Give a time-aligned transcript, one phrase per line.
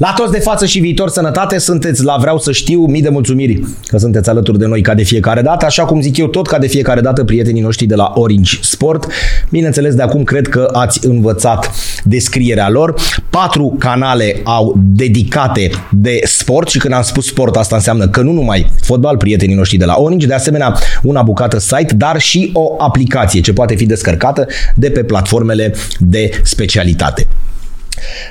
[0.00, 3.60] La toți de față și viitor sănătate, sunteți la Vreau să știu, mii de mulțumiri
[3.86, 6.58] că sunteți alături de noi ca de fiecare dată, așa cum zic eu tot ca
[6.58, 9.06] de fiecare dată prietenii noștri de la Orange Sport.
[9.50, 11.70] Bineînțeles, de acum cred că ați învățat
[12.04, 12.94] descrierea lor.
[13.30, 18.32] Patru canale au dedicate de sport și când am spus sport asta înseamnă că nu
[18.32, 22.74] numai fotbal, prietenii noștri de la Orange, de asemenea una bucată site, dar și o
[22.78, 27.26] aplicație ce poate fi descărcată de pe platformele de specialitate.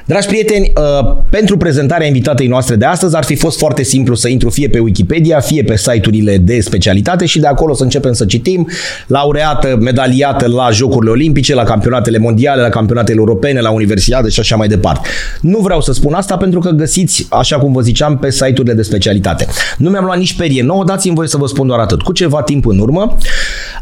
[0.05, 4.27] Dragi prieteni, uh, pentru prezentarea invitatei noastre de astăzi ar fi fost foarte simplu să
[4.27, 8.25] intru fie pe Wikipedia, fie pe site-urile de specialitate și de acolo să începem să
[8.25, 8.67] citim
[9.07, 14.55] laureată, medaliată la Jocurile Olimpice, la campionatele mondiale, la campionatele europene, la universitate și așa
[14.55, 15.09] mai departe.
[15.41, 18.81] Nu vreau să spun asta pentru că găsiți, așa cum vă ziceam, pe site-urile de
[18.81, 19.47] specialitate.
[19.77, 22.01] Nu mi-am luat nici perie nouă, dați-mi voie să vă spun doar atât.
[22.01, 23.17] Cu ceva timp în urmă,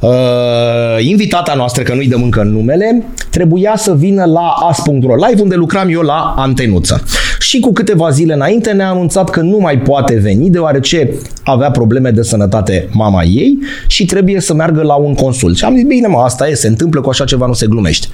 [0.03, 5.55] uh, invitata noastră, că nu-i dăm încă numele, trebuia să vină la as.ro live unde
[5.55, 7.03] lucra lucram eu la antenuță.
[7.39, 11.09] Și cu câteva zile înainte ne-a anunțat că nu mai poate veni deoarece
[11.43, 15.57] avea probleme de sănătate mama ei și trebuie să meargă la un consult.
[15.57, 18.07] Și am zis, bine mă, asta e, se întâmplă cu așa ceva, nu se glumește.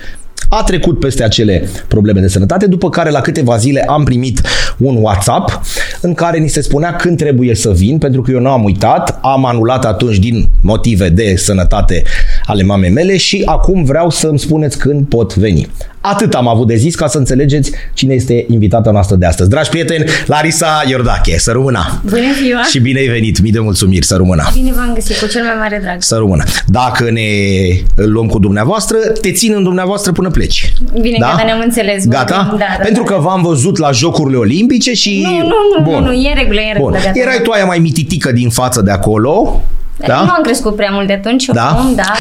[0.52, 4.42] A trecut peste acele probleme de sănătate, după care la câteva zile am primit
[4.78, 5.62] un WhatsApp
[6.02, 9.20] în care ni se spunea când trebuie să vin, pentru că eu nu am uitat,
[9.22, 12.04] am anulat atunci din motive de sănătate
[12.46, 15.68] ale mamei mele și acum vreau să îmi spuneți când pot veni.
[16.02, 19.50] Atât am avut de zis ca să înțelegeți cine este invitata noastră de astăzi.
[19.50, 22.02] Dragi prieteni, Larisa Iordache, să rămână!
[22.06, 22.62] Bună ziua!
[22.62, 24.50] Și bine ai venit, mii de mulțumiri, să rămână!
[24.54, 25.96] Bine v-am găsit, cu cel mai mare drag.
[26.02, 26.44] Să rămână.
[26.68, 27.22] Dacă ne
[27.96, 30.74] luăm cu dumneavoastră, te țin în dumneavoastră până pleci.
[31.02, 31.28] Bine, da?
[31.28, 32.08] gata, ne-am înțeles.
[32.08, 32.48] Gata?
[32.52, 33.14] Da, da, Pentru da.
[33.14, 35.22] că v-am văzut la Jocurile Olimpice și...
[35.24, 36.04] Nu, nu, nu, Bun.
[36.04, 37.02] nu, nu, e în regulă, e în regulă, Bun.
[37.04, 37.20] gata.
[37.20, 39.62] Erai tu aia mai mititică din față de acolo.
[40.08, 40.24] Da?
[40.24, 41.74] Nu am crescut prea mult de atunci, Da?
[41.78, 42.14] oricum, da.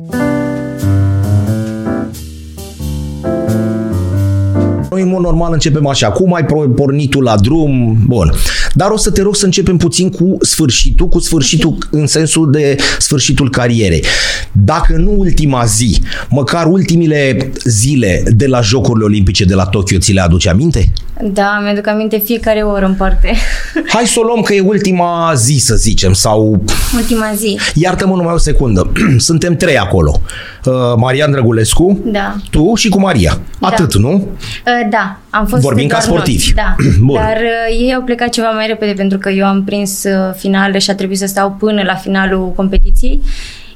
[4.91, 6.11] Noi, în mod normal, începem așa.
[6.11, 7.97] Cum ai pro- pornit tu la drum?
[8.07, 8.33] Bun.
[8.75, 12.77] Dar o să te rog să începem puțin cu sfârșitul, cu sfârșitul în sensul de
[12.99, 14.05] sfârșitul carierei.
[14.53, 16.01] Dacă nu ultima zi,
[16.31, 20.93] măcar ultimile zile de la Jocurile Olimpice de la Tokyo, ți le aduce aminte?
[21.23, 23.35] Da, mi-aduc aminte fiecare oră în parte.
[23.95, 26.63] Hai să o luăm că e ultima zi, să zicem, sau...
[26.97, 27.59] Ultima zi.
[27.75, 28.93] Iartă-mă numai o secundă.
[29.17, 30.21] Suntem trei acolo.
[30.65, 32.37] Uh, Marian Drăgulescu, Da.
[32.51, 33.39] tu și cu Maria.
[33.61, 34.11] Atât, nu?
[34.13, 36.53] Uh, Da, am fost Vorbim doar ca sportivi.
[36.55, 36.65] Noi.
[36.65, 36.75] Da,
[37.07, 37.15] Bun.
[37.15, 40.79] dar uh, ei au plecat ceva mai repede pentru că eu am prins uh, finalele
[40.79, 43.21] și a trebuit să stau până la finalul competiției.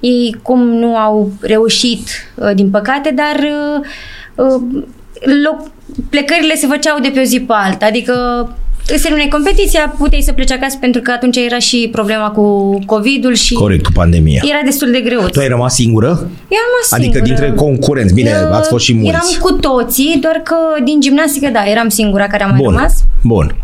[0.01, 3.85] Ei cum nu au reușit, uh, din păcate, dar uh,
[4.47, 4.63] uh,
[5.45, 5.71] loc,
[6.11, 8.15] plecările se făceau de pe o zi pe alta, adică
[8.89, 13.35] îți terminai competiția, puteai să pleci acasă pentru că atunci era și problema cu COVID-ul
[13.35, 14.43] și Corect, cu pandemia.
[14.45, 15.21] era destul de greu.
[15.33, 16.07] Tu ai rămas singură?
[16.09, 17.25] Eu am rămas Adică singură.
[17.25, 18.15] dintre concurenți.
[18.15, 19.09] Bine, Uh, ați fost și mulți.
[19.09, 23.05] Eram cu toții, doar că din gimnastică, da, eram singura care a mai Bun, rămas.
[23.23, 23.55] bun.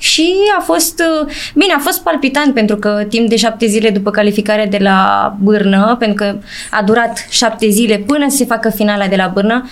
[0.00, 4.10] Și a fost, uh, bine, a fost palpitant pentru că timp de șapte zile după
[4.10, 6.36] calificarea de la Bârnă, pentru că
[6.70, 9.68] a durat șapte zile până să se facă finala de la Bârnă,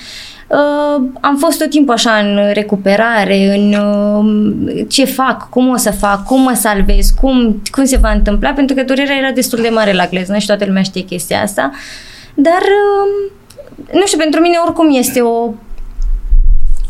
[0.46, 5.90] uh, am fost tot timpul așa în recuperare, în uh, ce fac, cum o să
[5.90, 9.68] fac, cum mă salvez, cum, cum se va întâmpla, pentru că durerea era destul de
[9.68, 11.70] mare la gleznă și toată lumea știe chestia asta.
[12.34, 13.30] Dar, uh,
[13.92, 15.52] nu știu, pentru mine oricum este o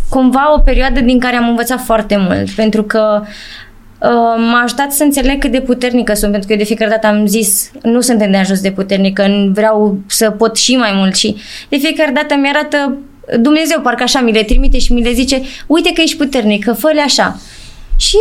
[0.09, 5.03] cumva o perioadă din care am învățat foarte mult, pentru că uh, m-a ajutat să
[5.03, 8.21] înțeleg cât de puternică sunt, pentru că eu de fiecare dată am zis nu sunt
[8.21, 11.37] îndeajuns de puternică, vreau să pot și mai mult și
[11.69, 12.97] de fiecare dată mi-arată
[13.37, 16.91] Dumnezeu, parcă așa mi le trimite și mi le zice uite că ești puternică, fă
[17.05, 17.41] așa.
[17.97, 18.17] Și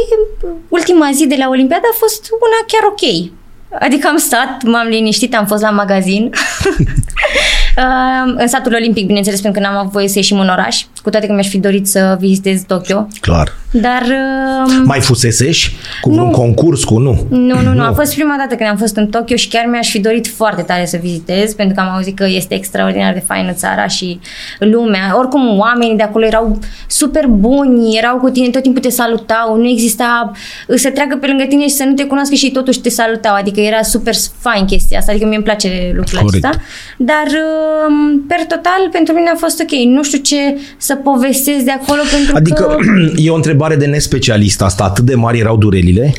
[0.70, 3.32] ultima zi de la Olimpiada a fost una chiar ok.
[3.80, 6.30] Adică am stat, m-am liniștit, am fost la magazin.
[7.78, 11.10] Uh, în satul olimpic, bineînțeles, pentru că n-am avut voie să ieșim în oraș, cu
[11.10, 13.08] toate că mi-aș fi dorit să vizitez Tokyo.
[13.22, 13.54] Clar.
[13.72, 16.26] Dar uh, Mai fuseseși cu Nu.
[16.26, 17.26] un concurs, cu nu?
[17.30, 19.90] nu, nu, nu, a fost prima dată când am fost în Tokyo și chiar mi-aș
[19.90, 23.52] fi dorit foarte tare să vizitez, pentru că am auzit că este extraordinar de faină
[23.52, 24.20] țara și
[24.60, 25.16] lumea.
[25.18, 29.68] Oricum, oamenii de acolo erau super buni, erau cu tine, tot timpul te salutau, nu
[29.68, 30.32] exista
[30.76, 33.60] să treacă pe lângă tine și să nu te cunoască și totuși te salutau, adică
[33.60, 36.46] era super fain chestia asta, adică mie îmi place lucrul Corect.
[36.46, 36.64] acesta.
[36.98, 39.72] Dar, uh, per total, pentru mine a fost ok.
[39.86, 42.78] Nu știu ce să povestesc de acolo, pentru Adică că...
[43.26, 44.84] e o întrebare de nespecialist asta.
[44.84, 46.14] Atât de mari erau durerile?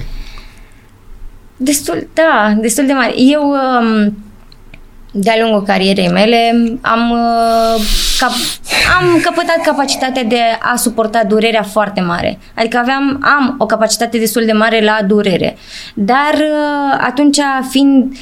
[1.56, 3.12] Destul, da, destul de mare.
[3.16, 4.16] Eu, um,
[5.12, 6.38] de-a lungul carierei mele,
[6.80, 7.82] am, uh,
[8.18, 8.32] cap,
[8.98, 10.40] am căpătat capacitatea de
[10.72, 12.38] a suporta durerea foarte mare.
[12.54, 15.56] Adică aveam, am o capacitate destul de mare la durere.
[15.94, 17.38] Dar uh, atunci,
[17.70, 18.16] fiind...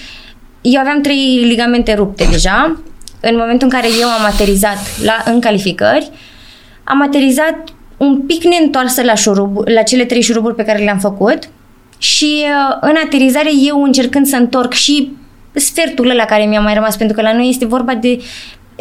[0.61, 2.81] Eu aveam trei ligamente rupte deja.
[3.21, 6.11] În momentul în care eu am aterizat la, în calificări,
[6.85, 11.39] am aterizat un pic neîntoarsă la, șurub, la cele trei șuruburi pe care le-am făcut
[11.99, 15.13] și uh, în aterizare eu încercând să întorc și
[15.53, 18.19] sfertul ăla care mi-a mai rămas, pentru că la noi este vorba de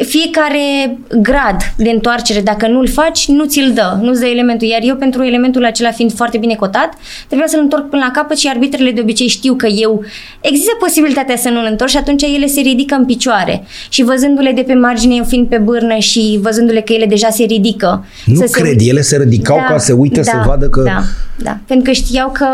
[0.04, 4.68] fiecare grad de întoarcere, dacă nu-l faci, nu ți-l dă, nu-ți dă elementul.
[4.68, 6.94] Iar eu, pentru elementul acela fiind foarte bine cotat,
[7.26, 10.04] trebuia să-l întorc până la capăt și arbitrele de obicei știu că eu
[10.40, 13.64] există posibilitatea să nu-l întorc și atunci ele se ridică în picioare.
[13.88, 17.44] Și văzându-le de pe margine, eu fiind pe bârnă și văzându-le că ele deja se
[17.44, 18.06] ridică.
[18.24, 18.88] Nu să cred, se...
[18.88, 20.82] ele se ridicau da, ca să uite da, să vadă că...
[20.82, 21.02] Da,
[21.38, 22.46] da, pentru că știau că...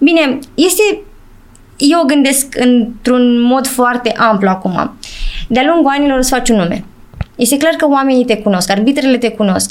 [0.00, 0.82] Bine, este
[1.80, 4.92] eu gândesc într-un mod foarte amplu acum.
[5.48, 6.84] De-a lungul anilor îți faci un nume.
[7.36, 9.70] Este clar că oamenii te cunosc, arbitrele te cunosc.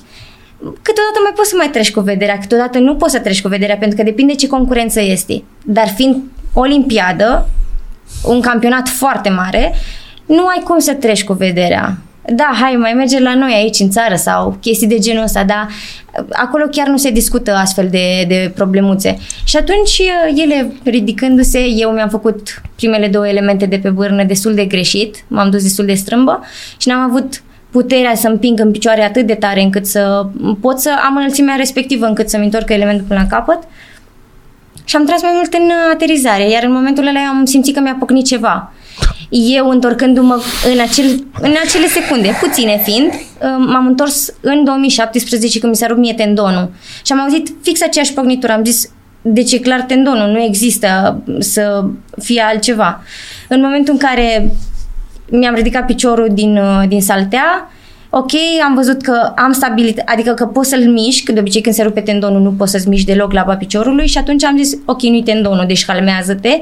[0.58, 3.78] Câteodată mai poți să mai treci cu vederea, câteodată nu poți să treci cu vederea,
[3.78, 5.44] pentru că depinde ce concurență este.
[5.64, 6.16] Dar fiind
[6.54, 7.50] olimpiadă,
[8.24, 9.74] un campionat foarte mare,
[10.26, 11.98] nu ai cum să treci cu vederea
[12.32, 15.68] da, hai, mai merge la noi aici în țară sau chestii de genul ăsta, dar
[16.32, 19.18] acolo chiar nu se discută astfel de, de problemuțe.
[19.44, 20.02] Și atunci
[20.36, 25.50] ele ridicându-se, eu mi-am făcut primele două elemente de pe bârnă destul de greșit, m-am
[25.50, 26.44] dus destul de strâmbă
[26.78, 27.42] și n-am avut
[27.72, 30.26] puterea să împing în picioare atât de tare încât să
[30.62, 33.60] pot să am înălțimea respectivă încât să-mi întorc elementul până la capăt.
[34.84, 37.96] Și am tras mai mult în aterizare, iar în momentul ăla am simțit că mi-a
[38.00, 38.72] pocnit ceva
[39.30, 40.42] eu întorcându-mă
[40.74, 41.06] în, acel,
[41.42, 46.14] în acele secunde, puține fiind, uh, m-am întors în 2017 când mi s-a rupt mie
[46.14, 46.72] tendonul
[47.06, 48.54] și am auzit fix aceeași pognitură.
[48.54, 48.92] Am zis,
[49.22, 51.86] deci e clar tendonul, nu există să
[52.22, 53.04] fie altceva.
[53.48, 54.52] În momentul în care
[55.30, 57.72] mi-am ridicat piciorul din, uh, din saltea,
[58.10, 58.32] ok,
[58.66, 62.02] am văzut că am stabilit, adică că pot să-l mișc, de obicei când se rupe
[62.02, 65.66] tendonul nu poți să-ți miști deloc laba piciorului și atunci am zis, ok, nu-i tendonul,
[65.68, 66.60] deci calmează-te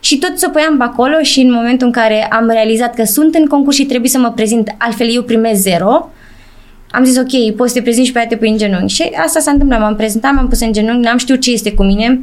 [0.00, 3.34] și tot să păiam pe acolo și în momentul în care am realizat că sunt
[3.34, 6.10] în concurs și trebuie să mă prezint, altfel eu primez zero,
[6.90, 8.94] am zis ok, poți să te prezinti și pe aia te pui în genunchi.
[8.94, 11.82] Și asta s-a întâmplat, m-am prezentat, m-am pus în genunchi, n-am știut ce este cu
[11.82, 12.20] mine.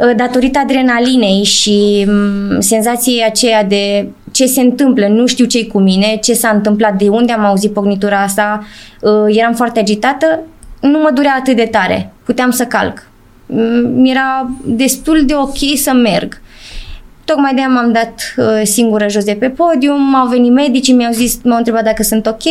[0.00, 5.78] Ă, datorită adrenalinei și mm, senzației aceea de ce se întâmplă, nu știu ce cu
[5.78, 8.66] mine, ce s-a întâmplat, de unde am auzit pognitura asta,
[9.04, 10.40] ă, eram foarte agitată,
[10.80, 13.06] nu mă durea atât de tare, puteam să calc.
[13.94, 16.40] Mi-era destul de ok să merg.
[17.24, 21.40] Tocmai de-aia m-am dat uh, singură jos de pe podium, au venit medicii, mi-au zis,
[21.44, 22.42] m-au întrebat dacă sunt ok,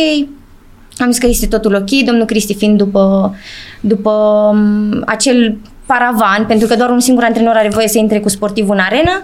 [0.98, 3.34] am zis că este totul ok, domnul Cristi fiind după,
[3.80, 4.10] după
[4.52, 5.56] um, acel
[5.88, 9.22] paravan, pentru că doar un singur antrenor are voie să intre cu sportivul în arenă,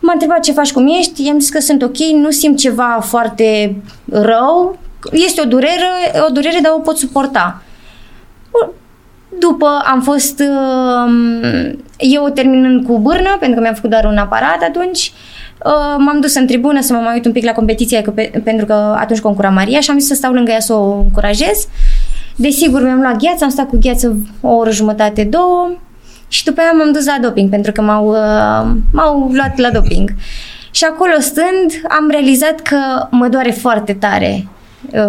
[0.00, 3.76] m-a întrebat ce faci, cum ești, i-am zis că sunt ok, nu simt ceva foarte
[4.10, 4.78] rău,
[5.12, 5.90] este o durere,
[6.28, 7.62] o durere, dar o pot suporta.
[9.38, 14.62] După am fost uh, eu terminând cu bârnă, pentru că mi-am făcut doar un aparat
[14.62, 15.12] atunci,
[15.64, 18.40] uh, m-am dus în tribună să mă mai uit un pic la competiție, că pe,
[18.44, 21.68] pentru că atunci concura Maria și am zis să stau lângă ea să o încurajez.
[22.36, 25.70] Desigur, mi-am luat gheață, am stat cu gheață o oră jumătate, două
[26.28, 30.14] și după aia m-am dus la doping, pentru că m-au, uh, m-au luat la doping.
[30.70, 34.59] Și acolo stând, am realizat că mă doare foarte tare Uh,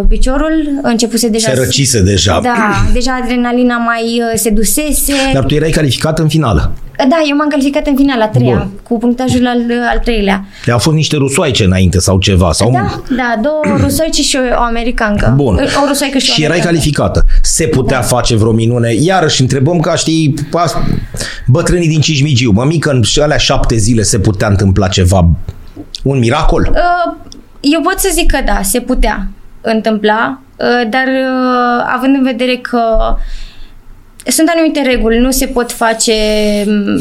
[0.08, 1.50] piciorul, începuse deja...
[1.50, 2.40] Se răcise deja.
[2.44, 5.14] Da, deja adrenalina mai uh, se dusese.
[5.34, 6.72] Dar tu erai calificat în finală.
[7.10, 8.70] Da, eu m-am calificat în finala a treia, Bun.
[8.84, 9.60] cu punctajul al,
[9.92, 10.46] al treilea.
[10.72, 12.52] Au fost niște rusoaice înainte sau ceva?
[12.52, 12.72] Sau...
[12.72, 15.34] Da, da, două rusoice și o, o americancă.
[15.36, 15.56] Bun.
[15.84, 17.26] O rusoaică și, și o erai calificată.
[17.42, 18.04] Se putea da.
[18.04, 18.94] face vreo minune?
[18.94, 20.34] Iarăși întrebăm ca știi,
[21.48, 25.30] bătrânii din Cismigiu, mămică, în alea șapte zile se putea întâmpla ceva,
[26.04, 26.70] un miracol?
[26.72, 27.14] Uh,
[27.60, 29.30] eu pot să zic că da, se putea
[29.62, 33.16] întâmpla, uh, dar uh, având în vedere că
[34.26, 36.14] sunt anumite reguli, nu se pot face
[36.68, 37.00] mm,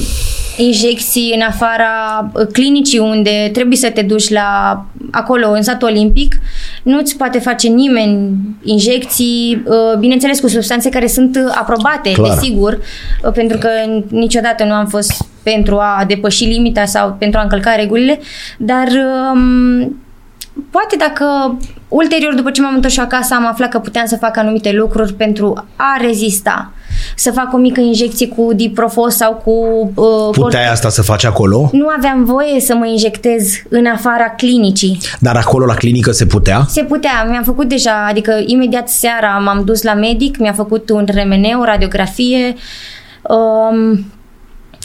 [0.57, 6.35] injecții în afara uh, clinicii unde trebuie să te duci la acolo, în satul olimpic,
[6.83, 8.31] nu-ți poate face nimeni
[8.63, 9.63] injecții,
[9.99, 12.29] bineînțeles cu substanțe care sunt aprobate, Clar.
[12.29, 12.79] desigur,
[13.35, 13.69] pentru că
[14.09, 18.21] niciodată nu am fost pentru a depăși limita sau pentru a încălca regulile,
[18.59, 18.89] dar
[19.33, 19.97] um,
[20.71, 21.57] poate dacă
[21.89, 25.67] ulterior, după ce m-am întors acasă, am aflat că puteam să fac anumite lucruri pentru
[25.77, 26.73] a rezista.
[27.17, 29.51] Să fac o mică injecție cu diprofos sau cu...
[29.95, 31.71] Uh, Puteai asta să faci acolo?
[31.73, 34.99] Nu aveam voie să mă injectez în afara clinicii.
[35.19, 36.65] Dar acolo la clinică se putea?
[36.69, 37.27] Se putea.
[37.29, 41.65] Mi-am făcut deja, adică imediat seara m-am dus la medic, mi-a făcut un RMN, o
[41.65, 42.55] radiografie.
[43.23, 44.05] Um,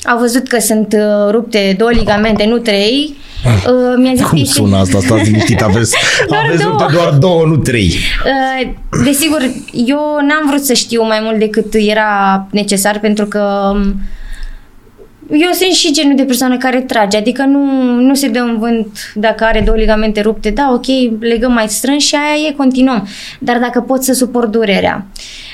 [0.05, 4.77] au văzut că sunt uh, rupte două ligamente, nu trei Uh, mi-a zis Cum sună
[4.77, 4.99] asta?
[4.99, 5.95] Stați liniștit, aveți,
[6.29, 6.87] aveți două.
[6.91, 7.93] doar două, nu trei.
[8.25, 8.69] Uh,
[9.03, 13.95] desigur, eu n-am vrut să știu mai mult decât era necesar pentru că um,
[15.31, 19.11] eu sunt și genul de persoană care trage, adică nu, nu se dă în vânt
[19.15, 20.85] dacă are două ligamente rupte, da, ok,
[21.19, 23.07] legăm mai strâns și aia e, continuăm.
[23.39, 25.05] Dar dacă pot să suport durerea.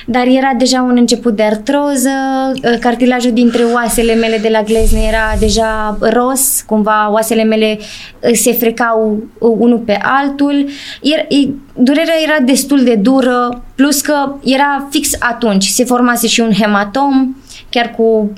[0.05, 2.09] Dar era deja un început de artroză,
[2.53, 8.31] uh, cartilajul dintre oasele mele de la glezne era deja ros, cumva oasele mele uh,
[8.33, 10.65] se frecau uh, unul pe altul,
[11.01, 11.27] Iar,
[11.73, 17.35] durerea era destul de dură, plus că era fix atunci, se formase și un hematom,
[17.71, 18.33] Chiar cu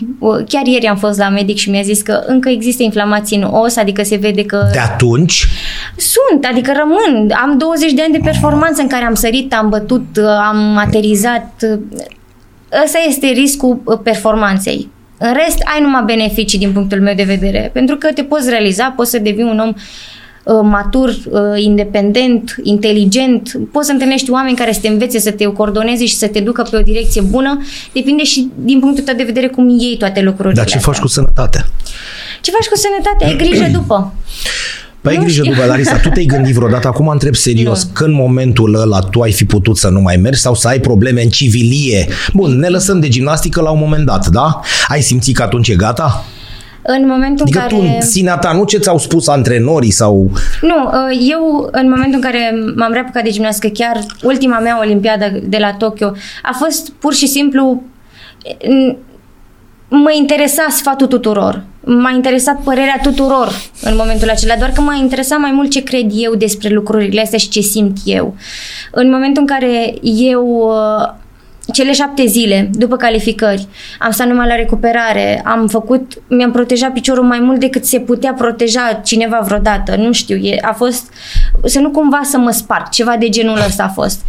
[0.48, 3.76] chiar ieri am fost la medic și mi-a zis că încă există inflamații în os,
[3.76, 5.48] adică se vede că De atunci
[5.98, 7.32] sunt, adică rămân.
[7.42, 10.06] Am 20 de ani de performanță în care am sărit, am bătut,
[10.48, 11.64] am aterizat.
[12.84, 14.90] Ăsta este riscul performanței.
[15.18, 18.94] În rest, ai numai beneficii din punctul meu de vedere, pentru că te poți realiza,
[18.96, 20.23] poți să devii un om uh, Uh,
[20.64, 26.06] matur, uh, independent, inteligent, poți să întâlnești oameni care să te învețe să te coordoneze
[26.06, 27.62] și să te ducă pe o direcție bună,
[27.94, 30.92] depinde și din punctul tău de vedere cum iei toate lucrurile Dar ce astea.
[30.92, 31.66] faci cu sănătatea?
[32.42, 33.28] Ce faci cu sănătatea?
[33.28, 34.14] Ai grijă după.
[35.02, 35.54] Păi ai grijă știu.
[35.54, 37.90] după, Larisa, tu te-ai gândit vreodată, acum întreb serios, nu.
[37.94, 40.80] că în momentul ăla tu ai fi putut să nu mai mergi sau să ai
[40.80, 42.08] probleme în civilie?
[42.34, 44.60] Bun, ne lăsăm de gimnastică la un moment dat, da?
[44.88, 46.26] Ai simțit că atunci e gata?
[46.84, 47.98] În momentul adică în care...
[48.00, 50.32] tu, sinea ta, nu ce ți-au spus antrenorii sau...
[50.62, 55.40] Nu, uh, eu în momentul în care m-am reapucat de gimnastică, chiar ultima mea olimpiadă
[55.44, 56.12] de la Tokyo,
[56.44, 57.82] a fost pur și simplu
[59.88, 61.64] mă interesa sfatul tuturor.
[61.86, 66.12] M-a interesat părerea tuturor în momentul acela, doar că m-a interesat mai mult ce cred
[66.14, 68.36] eu despre lucrurile astea și ce simt eu.
[68.92, 71.14] În momentul în care eu uh,
[71.72, 73.68] cele șapte zile după calificări
[74.00, 78.34] am stat numai la recuperare, am făcut, mi-am protejat piciorul mai mult decât se putea
[78.34, 81.14] proteja cineva vreodată, nu știu, e, a fost,
[81.66, 84.22] să nu cumva să mă sparg, ceva de genul ăsta a fost.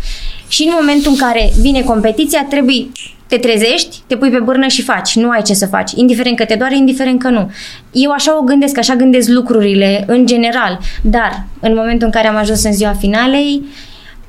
[0.48, 2.86] Și în momentul în care vine competiția, trebuie
[3.26, 5.14] te trezești, te pui pe bârnă și faci.
[5.14, 5.92] Nu ai ce să faci.
[5.94, 7.50] Indiferent că te doare, indiferent că nu.
[7.92, 10.78] Eu așa o gândesc, așa gândesc lucrurile în general.
[11.02, 13.62] Dar în momentul în care am ajuns în ziua finalei,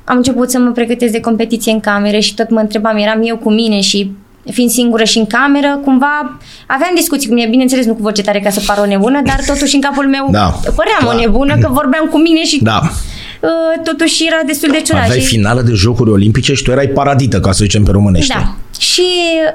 [0.08, 3.36] am început să mă pregătesc de competiție în cameră și tot mă întrebam, eram eu
[3.36, 4.10] cu mine și
[4.50, 8.40] fiind singură și în cameră, cumva aveam discuții cu mine, bineînțeles nu cu voce tare
[8.40, 11.08] ca să par o nebună, dar totuși în capul meu da, păream da.
[11.08, 12.80] o nebună că vorbeam cu mine și da.
[13.40, 15.02] Uh, totuși era destul de ciudat.
[15.02, 15.26] Aveai și...
[15.26, 18.34] finală de jocuri olimpice și tu erai paradită, ca să zicem pe românește.
[18.36, 18.54] Da.
[18.78, 19.02] Și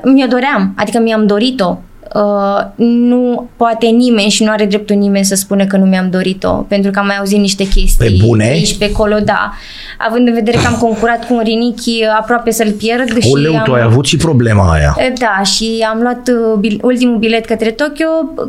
[0.04, 1.78] mi-o doream, adică mi-am dorit-o
[2.14, 6.52] Uh, nu poate nimeni și nu are dreptul nimeni să spună că nu mi-am dorit-o,
[6.52, 8.44] pentru că am mai auzit niște chestii pe bune?
[8.44, 9.54] aici pe acolo, da.
[9.98, 13.18] Având în vedere că am concurat cu un rinichi aproape să-l pierd.
[13.32, 13.64] Oleu, și am...
[13.64, 14.96] tu ai avut și problema aia.
[15.20, 18.06] Da, și am luat uh, bil- ultimul bilet către Tokyo.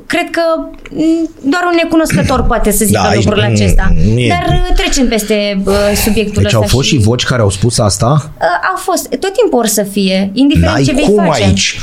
[0.06, 0.42] Cred că
[0.90, 3.94] mm, doar un necunoscător poate să zică da, lucrul aici, acesta.
[4.16, 4.28] E...
[4.28, 6.56] Dar uh, trecem peste uh, subiectul deci ăsta.
[6.56, 6.96] au fost și...
[6.96, 8.30] și voci care au spus asta?
[8.40, 9.08] Uh, au fost.
[9.08, 11.42] Tot timpul or să fie, indiferent N-ai ce vei cum face.
[11.42, 11.80] aici.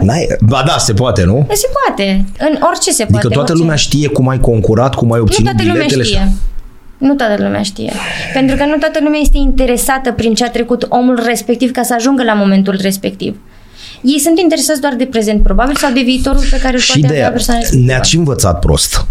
[0.00, 0.26] N-ai...
[0.40, 1.46] Ba da, se poate, nu?
[1.52, 2.24] Se poate.
[2.38, 3.16] În orice se adică poate.
[3.16, 3.62] Adică toată orice.
[3.62, 6.04] lumea știe cum ai concurat, cum ai obținut Nu toată lumea biletele.
[6.04, 6.32] știe.
[6.98, 7.92] Nu toată lumea știe.
[8.32, 11.94] Pentru că nu toată lumea este interesată prin ce a trecut omul respectiv ca să
[11.94, 13.36] ajungă la momentul respectiv.
[14.02, 17.06] Ei sunt interesați doar de prezent, probabil, sau de viitorul pe care îl și poate
[17.14, 17.86] de avea persoana respectivă.
[17.86, 19.06] Ne-ați învățat prost.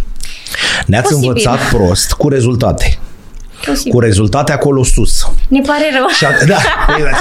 [0.85, 1.27] Ne-ați Posibil.
[1.27, 2.97] învățat prost cu rezultate.
[3.65, 3.91] Posibil.
[3.91, 5.31] Cu rezultate acolo sus.
[5.47, 6.07] Ne pare rău.
[6.07, 6.57] Și a, da,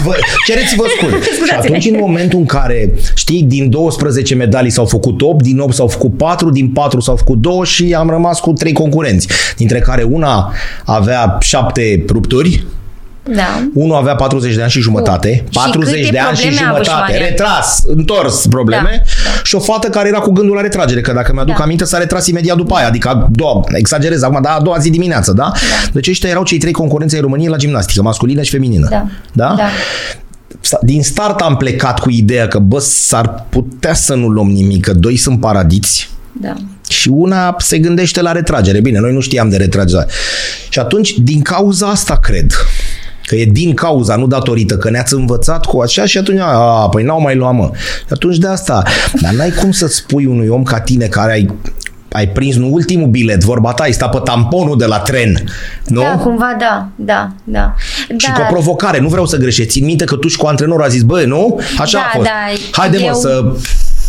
[0.04, 0.14] vă,
[0.46, 1.16] cereți-vă scuze.
[1.46, 5.74] și atunci în momentul în care, știi, din 12 medalii s-au făcut 8, din 8
[5.74, 9.78] s-au făcut 4, din 4 s-au făcut 2 și am rămas cu 3 concurenți, dintre
[9.78, 10.52] care una
[10.84, 12.64] avea 7 rupturi,
[13.34, 13.68] Da.
[13.74, 16.70] unul avea 40 de ani și jumătate, Și 40 câte de ani și probleme a
[16.72, 17.28] avut jumătate, Șmania?
[17.28, 19.40] retras, întors probleme, Da, da.
[19.44, 21.62] și o fată care era cu gândul la retragere, că dacă mi-aduc Da.
[21.62, 24.90] aminte s-a retras imediat după aia, adică a doua, exagerez acum, dar a doua zi
[24.90, 25.52] dimineață, da?
[25.92, 28.88] Deci ăștia erau cei trei concurenți ai României la gimnastică, masculină și feminină.
[28.90, 29.06] Da.
[29.32, 29.54] Da?
[29.56, 29.68] Da.
[30.60, 34.84] Sta- Din start am plecat cu ideea că, bă, s-ar putea să nu luăm nimic,
[34.84, 36.54] că doi sunt paradiți, Da.
[36.88, 38.80] și una se gândește la retragere.
[38.80, 40.06] Bine, noi nu știam de retragere.
[40.68, 42.50] Și atunci, din cauza asta, cred
[43.26, 47.02] că e din cauza, nu datorită, că ne-ați învățat cu așa și atunci, a, păi
[47.02, 47.70] n-au mai luat, mă.
[47.98, 48.82] Și atunci de asta.
[49.20, 51.54] Dar n-ai cum să spui unui om ca tine care ai
[52.12, 55.44] ai prins nu ultimul bilet, vorba ta, ai stat pe tamponul de la tren,
[55.84, 56.00] nu?
[56.00, 57.74] Da, cumva da, da, da.
[58.16, 59.70] Și Dar- cu o provocare, nu vreau să greșești.
[59.70, 61.60] Țin minte că tu și cu antrenorul a zis, bă, nu?
[61.78, 62.24] Așa Da, a fost.
[62.26, 62.30] da,
[62.70, 63.44] Haide, mă, eu- să...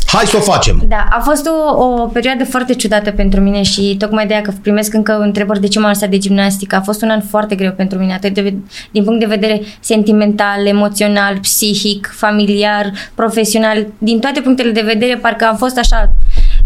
[0.07, 0.83] Hai să o facem.
[0.87, 4.51] Da, a fost o, o perioadă foarte ciudată pentru mine și tocmai de aia că
[4.61, 6.75] primesc încă întrebări de ce m-am lăsat de gimnastică.
[6.75, 8.53] A fost un an foarte greu pentru mine, atât de,
[8.91, 13.87] din punct de vedere sentimental, emoțional, psihic, familiar, profesional.
[13.97, 16.11] Din toate punctele de vedere, parcă am fost așa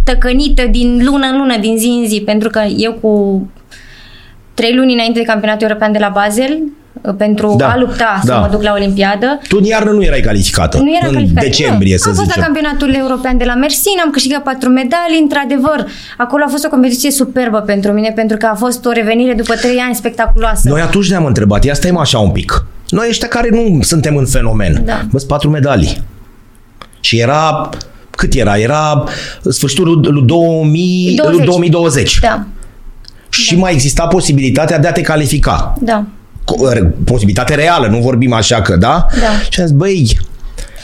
[0.03, 3.41] tăcănită din lună în lună, din zi în zi, pentru că eu cu
[4.53, 6.59] trei luni înainte de campionatul european de la Basel,
[7.17, 8.39] pentru Da, a lupta să da.
[8.39, 10.77] mă duc la Olimpiadă, Tu în iarnă nu erai calificată.
[10.77, 11.43] nu era în calificat.
[11.43, 11.97] decembrie, nu.
[11.97, 12.41] să am fost zicem.
[12.41, 15.85] la campionatul european de la Mersin, am câștigat patru medalii, într-adevăr.
[16.17, 19.53] Acolo a fost o competiție superbă pentru mine, pentru că a fost o revenire după
[19.53, 20.69] trei ani spectaculoasă.
[20.69, 22.65] Noi atunci ne-am întrebat, ia stai mă așa un pic.
[22.89, 24.81] Noi ăștia care nu suntem în fenomen.
[24.85, 25.01] Da.
[25.11, 26.01] Bă, patru medalii.
[26.99, 27.69] Și era,
[28.09, 28.57] cât era?
[28.57, 29.03] Era
[29.49, 31.35] sfârșitul lui 2000, 20.
[31.37, 32.19] lui 2020.
[32.19, 32.45] Da,
[33.29, 35.73] Și mai exista posibilitatea de a te califica.
[35.81, 36.03] da.
[36.45, 39.05] Co- re- Posibilitate reală, nu vorbim așa că, da?
[39.19, 39.27] Da.
[39.49, 40.17] Și am zis, băi,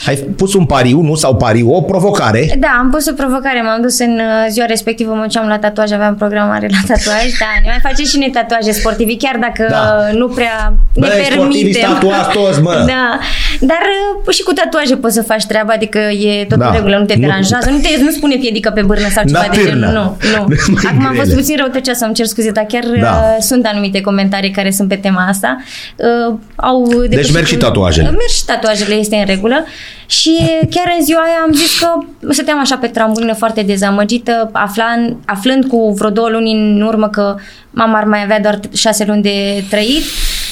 [0.07, 1.15] ai pus un pariu, nu?
[1.15, 2.55] Sau pariu, o provocare.
[2.59, 5.91] Da, am pus o provocare, m-am dus în uh, ziua respectivă, mă duceam la tatuaj,
[5.91, 10.07] aveam programare la tatuaj, da, ne mai face și ne tatuaje sportivi, chiar dacă Da.
[10.11, 11.91] uh, nu prea ne Băi, sportivii permitem.
[11.93, 12.83] tatuați toți, mă.
[12.87, 13.19] Da,
[13.59, 13.81] dar
[14.25, 16.67] uh, și cu tatuaje poți să faci treaba, adică e tot Da.
[16.67, 19.39] în regulă, nu te Nu- deranjează, nu, te, nu spune piedică pe bârnă sau ceva
[19.39, 19.91] Da, de genul, târnă.
[19.91, 20.45] nu, nu.
[20.73, 21.35] Mai Acum am fost grele.
[21.41, 23.09] puțin răutăcea să-mi cer scuze, dar chiar Da.
[23.09, 25.57] uh, sunt anumite comentarii care sunt pe tema asta.
[25.95, 28.05] Uh, au depășit- merg și tatuajele.
[28.09, 29.65] Merg și tatuajele, este în regulă.
[30.05, 30.37] Și
[30.69, 31.87] chiar în ziua aia am zis că
[32.33, 37.35] stăteam așa pe trambulină foarte dezamăgită, aflan, aflând cu vreo două luni în urmă că
[37.71, 40.03] mama ar mai avea doar șase luni de trăit.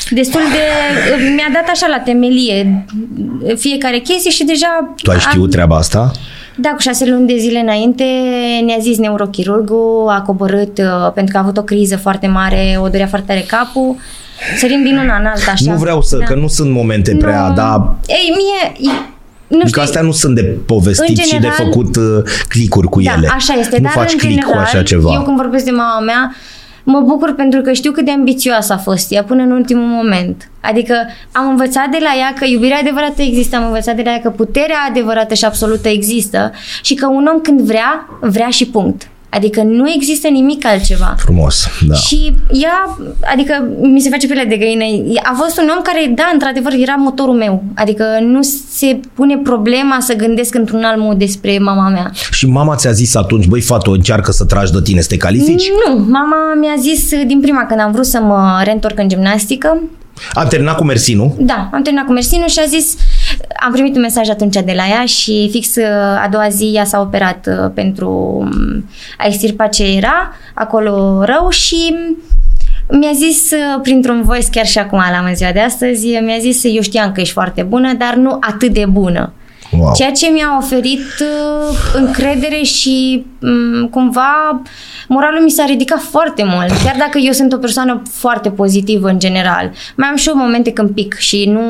[0.09, 0.59] Destul de...
[1.35, 2.85] Mi-a dat așa la temelie
[3.57, 4.93] fiecare chestie și deja...
[5.01, 6.11] Tu ai știut treaba asta?
[6.57, 8.03] Da, cu șase luni de zile înainte
[8.65, 12.87] ne-a zis neurochirurgul, a coborât uh, pentru că a avut o criză foarte mare, o
[12.87, 13.95] dorea foarte tare capul.
[14.57, 15.71] Sărim din una în alta așa.
[15.71, 16.25] Nu vreau să, Da.
[16.25, 17.53] că nu sunt momente prea, Nu.
[17.53, 18.91] dar Ei, mie...
[19.47, 22.03] Nu Că știu, astea nu sunt de povestit În și de general- făcut uh,
[22.47, 23.27] clicuri cu da, ele.
[23.33, 25.11] așa este, nu dar faci în click general, cu așa ceva.
[25.13, 26.35] eu când vorbesc de mama mea,
[26.83, 30.49] mă bucur pentru că știu cât de ambițioasă a fost ea până în ultimul moment.
[30.61, 30.95] Adică
[31.31, 34.29] am învățat de la ea că iubirea adevărată există, am învățat de la ea că
[34.29, 36.51] puterea adevărată și absolută există
[36.83, 39.07] și că un om când vrea, vrea și punct.
[39.35, 41.15] Adică nu există nimic altceva.
[41.17, 41.95] Frumos, da.
[41.95, 42.97] Și ea,
[43.33, 44.83] adică mi se face pielea de găină,
[45.23, 47.63] a fost un om care, da, într-adevăr, era motorul meu.
[47.75, 52.11] Adică nu se pune problema să gândesc într-un alt mod despre mama mea.
[52.31, 55.69] Și mama ți-a zis atunci, băi, fată, încearcă să tragi de tine, să te califici?
[55.87, 59.81] Nu, mama mi-a zis din prima când am vrut să mă reîntorc în gimnastică,
[60.33, 61.35] Am terminat cu mersi, nu?
[61.39, 62.97] da, am terminat cu mersinul și a zis,
[63.65, 65.85] am primit un mesaj atunci de la ea și fix uh,
[66.23, 71.49] a doua zi ea s-a operat uh, pentru um, a extirpa ce era acolo rău
[71.49, 71.95] și
[72.89, 76.63] mi-a zis uh, printr-un voice chiar și acum la în ziua de astăzi, mi-a zis
[76.63, 79.33] eu știam că ești foarte bună, dar nu atât de bună.
[79.79, 79.93] Wow.
[79.95, 84.61] Ceea ce mi-a oferit uh, încredere și um, cumva
[85.07, 86.69] moralul mi s-a ridicat foarte mult.
[86.83, 89.71] Chiar dacă eu sunt o persoană foarte pozitivă în general.
[89.95, 91.61] Mai am și eu momente când pic și nu...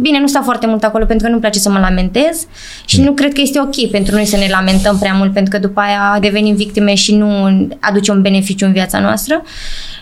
[0.00, 2.46] Bine, nu stau foarte mult acolo pentru că nu-mi place să mă lamentez
[2.84, 5.66] și nu cred că este ok pentru noi să ne lamentăm prea mult pentru că
[5.66, 7.28] după aia devenim victime și nu
[7.80, 9.42] aduce un beneficiu în viața noastră.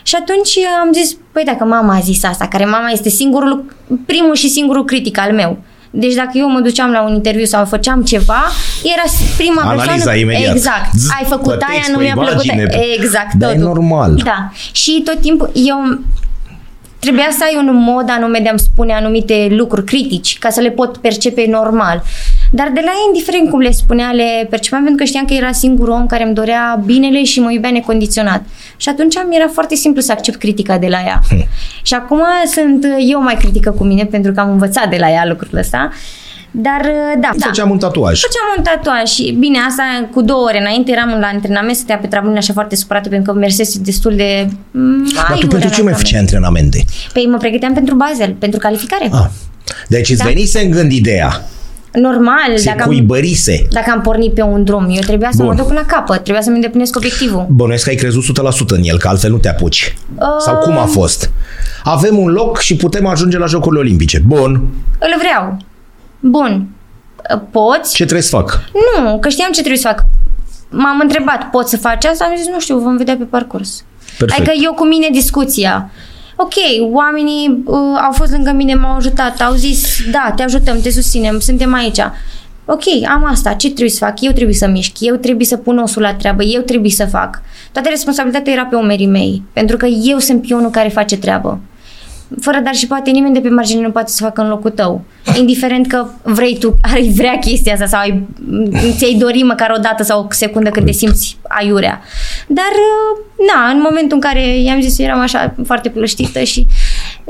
[0.03, 3.65] Și atunci am zis, păi dacă mama a zis asta, care mama este singurul,
[4.05, 5.57] primul și singurul critic al meu.
[5.97, 8.43] Deci dacă eu mă duceam la un interviu sau făceam ceva,
[8.83, 9.03] era
[9.37, 10.17] prima Analiza persoană...
[10.19, 10.55] imediat.
[10.55, 10.93] Exact.
[10.93, 12.43] Zzz, Ai făcut pe aia, text, nu pe mi-a plăcut.
[12.43, 13.67] imagine, pe- Exact, Dar e totul.
[13.67, 14.21] normal.
[14.23, 14.51] Da.
[14.71, 15.99] Și tot timpul eu
[17.05, 20.69] trebuia să ai un mod anume de a-mi spune anumite lucruri critici ca să le
[20.69, 22.03] pot percepe normal.
[22.51, 25.51] Dar de la ea, indiferent cum le spunea, le percepeam pentru că știam că era
[25.51, 28.43] singurul om care îmi dorea binele și mă iubea necondiționat.
[28.77, 31.19] Și atunci mi era foarte simplu să accept critica de la ea.
[31.87, 35.25] și acum sunt eu mai critică cu mine pentru că am învățat de la ea
[35.25, 35.91] lucrurile astea.
[36.57, 36.81] Dar
[37.19, 37.45] da, da.
[37.45, 38.19] Făceam un tatuaj.
[38.19, 42.07] Făceam un tatuaj și bine, asta cu două ore înainte eram la antrenament, stătea pe
[42.07, 45.73] trambulină așa foarte supărată pentru că mersese destul de mm, Dar tu aiurea pentru la
[45.75, 45.97] ce mai antrenament.
[45.97, 46.85] făceai antrenamente?
[47.13, 49.09] Păi mă pregăteam pentru Basel, pentru calificare.
[49.11, 49.25] Ah.
[49.87, 50.25] Deci îți Da.
[50.25, 51.41] venise în gând ideea.
[51.91, 53.67] Normal, Se dacă am, cuibărise.
[53.71, 55.45] dacă am pornit pe un drum, eu trebuia să Bun.
[55.45, 57.45] mă duc până la capăt, trebuia să-mi îndeplinesc obiectivul.
[57.49, 59.97] Bănuiesc că ai crezut 100% în el, că altfel nu te apuci.
[60.15, 60.25] Uh.
[60.39, 61.31] Sau cum a fost?
[61.83, 64.19] Avem un loc și putem ajunge la Jocurile Olimpice.
[64.25, 64.51] Bun.
[64.99, 65.57] Îl vreau.
[66.27, 66.67] Bun.
[67.51, 67.93] Poți?
[67.93, 68.61] Ce trebuie să fac?
[68.73, 70.05] Nu, că știam ce trebuie să fac.
[70.69, 72.25] M-am întrebat, pot să faci asta?
[72.25, 73.83] Am zis, nu știu, vom vedea pe parcurs.
[74.17, 74.39] Perfect.
[74.39, 75.91] Adică eu cu mine discuția.
[76.35, 76.53] Ok,
[76.91, 81.39] oamenii uh, au fost lângă mine, m-au ajutat, au zis, da, te ajutăm, te susținem,
[81.39, 81.99] suntem aici.
[82.65, 84.21] Ok, am asta, ce trebuie să fac?
[84.21, 87.41] Eu trebuie să mișc, eu trebuie să pun osul la treabă, eu trebuie să fac.
[87.71, 91.59] Toată responsabilitatea era pe umerii mei, pentru că eu sunt pionul care face treabă.
[92.41, 95.03] Fără dar și poate nimeni de pe margine nu poate să facă în locul tău.
[95.37, 98.23] Indiferent că vrei tu, ai vrea chestia asta sau ai,
[98.97, 102.01] ți-ai dori măcar o dată sau o secundă când te simți aiurea.
[102.47, 106.67] Dar, uh, na, în momentul în care i-am zis, eram așa foarte plăștită și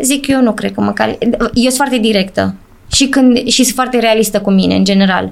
[0.01, 1.17] zic, eu nu cred că mă cali...
[1.39, 2.55] Eu sunt foarte directă
[2.91, 5.31] și, când, și sunt foarte realistă cu mine, în general.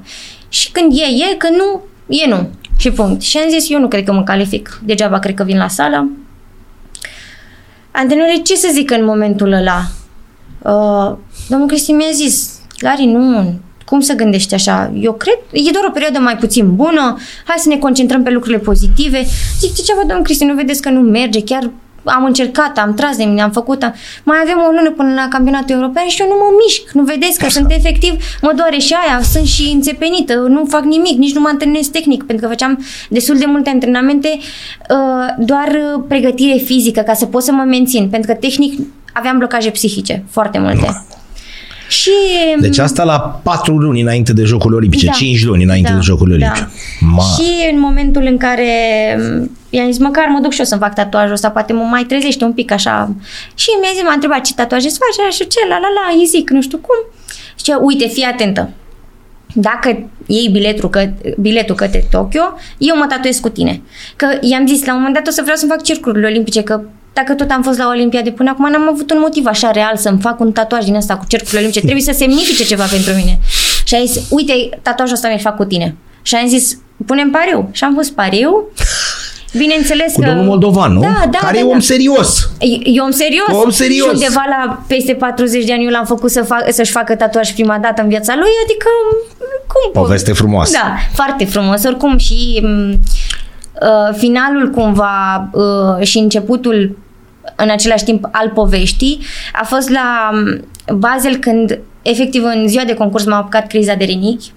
[0.50, 2.50] Și când e, e, când nu, e nu.
[2.78, 3.22] Și punct.
[3.22, 4.82] Și am zis, eu nu cred că mă calific.
[4.84, 6.10] Degeaba cred că vin la sală.
[7.96, 9.82] Antrenorii, ce să zic în momentul ăla?
[10.62, 11.18] Uh,
[11.50, 13.54] domnul Cristi mi-a zis, Lari, nu,
[13.86, 14.92] cum să gândești așa?
[15.00, 18.60] Eu cred, e doar o perioadă mai puțin bună, hai să ne concentrăm pe lucrurile
[18.60, 19.26] pozitive.
[19.60, 21.72] Zic, ce ceva, domnul Cristi, nu vedeți că nu merge, chiar
[22.04, 23.94] am încercat, am tras de mine, am făcut, am...
[24.24, 27.40] mai avem o lună până la campionatul european și eu nu mă mișc, nu vedeți
[27.40, 31.42] că sunt efectiv, mă doare și aia, sunt și înțepenită, nu fac nimic, nici nu
[31.42, 35.70] mă antrenez tehnic, pentru că făceam destul de multe antrenamente, uh, doar
[36.08, 38.80] pregătire fizică ca să pot să mă mențin, pentru că tehnic
[39.14, 41.06] aveam blocaje psihice, foarte multe.
[41.88, 42.12] Și...
[42.60, 45.12] Deci asta la patru luni înainte de Jocurile Olimpice, Da.
[45.12, 46.46] cinci luni înainte Da, de Jocurile da.
[46.46, 46.70] Olimpice.
[47.00, 47.24] Ma.
[47.24, 48.68] Și în momentul în care
[49.20, 52.04] m, i-am zis, măcar mă duc și eu să-mi fac tatuajul ăsta, poate mă mai
[52.04, 53.16] trezește un pic așa.
[53.56, 56.26] Și mi-a zis, m-a întrebat ce tatuaje să faci, și ce, la la la, îi
[56.26, 56.96] zic, nu știu cum.
[57.56, 58.70] Și ce, uite, fii atentă.
[59.54, 62.42] Dacă iei biletul, că, biletul către Tokyo,
[62.78, 63.82] eu mă tatuez cu tine.
[64.16, 66.82] Că i-am zis, la un moment dat o să vreau să-mi fac cercurile olimpice, că
[67.14, 69.98] dacă tot am fost la Olimpia de până acum, n-am avut un motiv așa real
[69.98, 71.86] să-mi fac un tatuaj din ăsta cu cercurile olimpice.
[71.90, 73.40] Trebuie să semnifice ceva pentru mine.
[73.84, 75.96] Și a zis, uite, tatuajul ăsta mi-l fac cu tine.
[76.22, 77.70] Și am zis, punem pariu.
[77.72, 78.64] Și am pus pariu.
[79.58, 80.26] Bineînțeles Cu că...
[80.26, 81.00] domnul Moldovan, nu?
[81.02, 81.80] Da, da, Care da, e om da.
[81.80, 82.50] serios.
[82.60, 83.48] E- E om serios.
[83.64, 84.08] Om serios.
[84.08, 87.54] Și undeva la peste 40 de ani eu l-am făcut să fac, să-și facă tatuaj
[87.54, 88.88] prima dată în viața lui, adică
[89.68, 90.04] cum pot?
[90.04, 90.78] Poveste frumoasă.
[90.84, 91.84] Da, foarte frumos.
[91.84, 96.98] Oricum și m, uh, finalul cumva uh, și începutul
[97.56, 99.20] în același timp al poveștii
[99.62, 100.66] a fost la m,
[100.98, 104.52] Basel când efectiv în ziua de concurs m-a apucat criza de rinichi.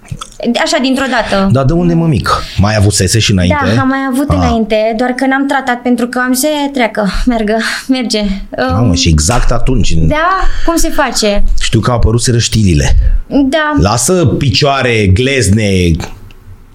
[0.63, 1.49] Așa dintr-o dată.
[1.51, 2.29] Dar de unde mă mic?
[2.57, 3.57] Mai avusese și înainte?
[3.75, 4.35] Da, am mai avut Ah.
[4.37, 8.21] înainte, doar că n-am tratat pentru că am zis, "E, treacă, mergă, merge.
[8.69, 9.91] Mamă, Um, și exact atunci.
[9.93, 10.29] da,
[10.65, 11.43] cum se face?
[11.61, 12.95] Știu că au apărut știrile.
[13.27, 15.71] Da, Lasă picioare, glezne,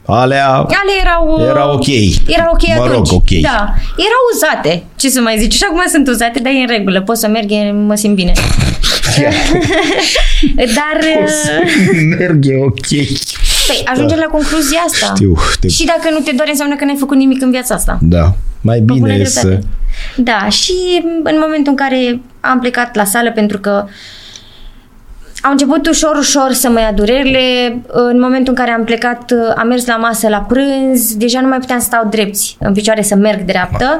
[0.07, 0.49] alea...
[0.55, 1.37] ale erau...
[1.41, 1.87] uh, Era ok.
[2.27, 2.95] Era ok Mă atunci.
[2.95, 3.31] rog, ok.
[3.41, 5.55] Da, erau uzate, ce să mai zici.
[5.55, 8.33] Și acum sunt uzate, dar e în regulă, pot să merg, e- mă simt bine.
[10.57, 10.99] dar...
[11.25, 12.87] uh, Merg, e ok.
[13.67, 15.13] Păi, ajungem la concluzia asta.
[15.15, 15.69] Știu, știu.
[15.69, 17.99] Și dacă nu te doare, înseamnă că n-ai făcut nimic în viața asta.
[18.01, 18.35] Da.
[18.61, 19.49] Mai Cu bună bine e dreptate.
[19.49, 19.59] să...
[20.23, 20.73] Da, și
[21.23, 23.85] în momentul în care am plecat la sală pentru că
[25.43, 27.77] au început ușor, ușor să mă ia durerile.
[27.87, 31.59] În momentul în care am plecat, am mers la masă la prânz, deja nu mai
[31.59, 33.99] puteam să stau drepți în picioare să merg dreaptă.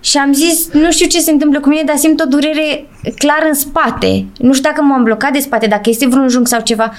[0.00, 2.86] Și am zis, nu știu ce se întâmplă cu mine, dar simt o durere
[3.18, 4.24] clar în spate.
[4.38, 6.92] Nu știu dacă m-am blocat de spate, dacă este vreun junc sau ceva.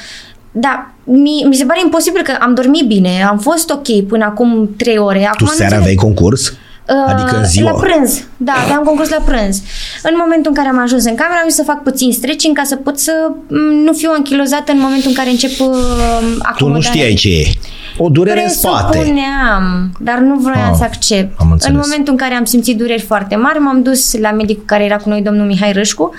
[0.52, 4.70] Da, mi, mi se pare imposibil că am dormit bine, am fost ok până acum
[4.78, 5.20] trei ore.
[5.20, 5.80] Tu Acum nu seara înțeleg.
[5.80, 6.54] aveai concurs?
[7.08, 7.72] Adică în ziua?
[7.72, 9.62] La prânz, da, aveam concurs la prânz.
[10.04, 12.64] În momentul în care am ajuns în cameră, am zis să fac puțin stretching ca
[12.64, 13.12] să pot să
[13.48, 16.54] m, nu fiu închilozată în momentul în care încep uh, acomodarea.
[16.58, 17.46] Tu nu știai ce e.
[17.98, 18.98] O durere în spate.
[18.98, 21.36] Presupuneam, dar nu vroiam Ah, să accept.
[21.40, 21.76] am înțeles.
[21.76, 24.98] în momentul în care am simțit dureri foarte mari, m-am dus la medicul care era
[24.98, 26.14] cu noi, domnul Mihai Rășcu,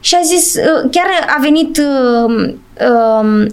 [0.00, 3.48] și a zis, uh, chiar a venit uh, uh, a-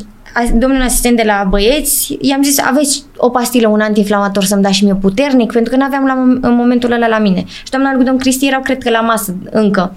[0.53, 4.83] domnul asistent de la băieți, i-am zis, aveți o pastilă, un antiinflamator să-mi dați și
[4.83, 7.43] mie puternic, pentru că nu aveam la, mom- în momentul ăla la mine.
[7.47, 9.95] Și doamna lui domn Cristi erau, cred că, la masă încă.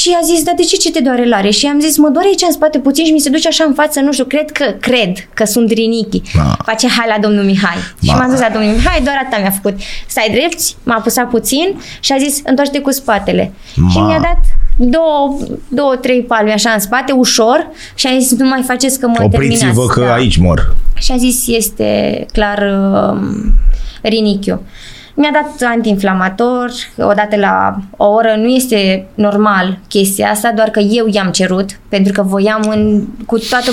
[0.00, 1.50] Și a zis, dar de ce ce te doare lare?
[1.50, 3.74] Și am zis, mă doare aici în spate puțin și mi se duce așa în
[3.74, 6.22] față, nu știu, cred că, cred că sunt rinichi.
[6.36, 6.56] Ma.
[6.64, 7.76] Face hai la domnul Mihai.
[8.02, 8.16] Și Ma.
[8.16, 9.78] m-am dus la domnul Mihai, doar atâta mi-a făcut.
[10.06, 13.52] Stai drept, m-a apăsat puțin și a zis, întoarce cu spatele.
[13.76, 13.88] Ma.
[13.90, 14.38] Și mi-a dat
[14.76, 19.06] două, două, trei palme așa în spate, ușor, și a zis, nu mai faceți că
[19.06, 19.94] mă Opriți-vă terminați.
[19.94, 20.12] că Da.
[20.12, 20.76] aici mor.
[20.94, 23.20] Și a zis, este clar uh,
[24.02, 24.62] rinichiu.
[25.14, 28.34] Mi-a dat antiinflamator, odată la o oră.
[28.36, 33.38] Nu este normal chestia asta, doar că eu i-am cerut, pentru că voiam în, cu
[33.38, 33.70] toată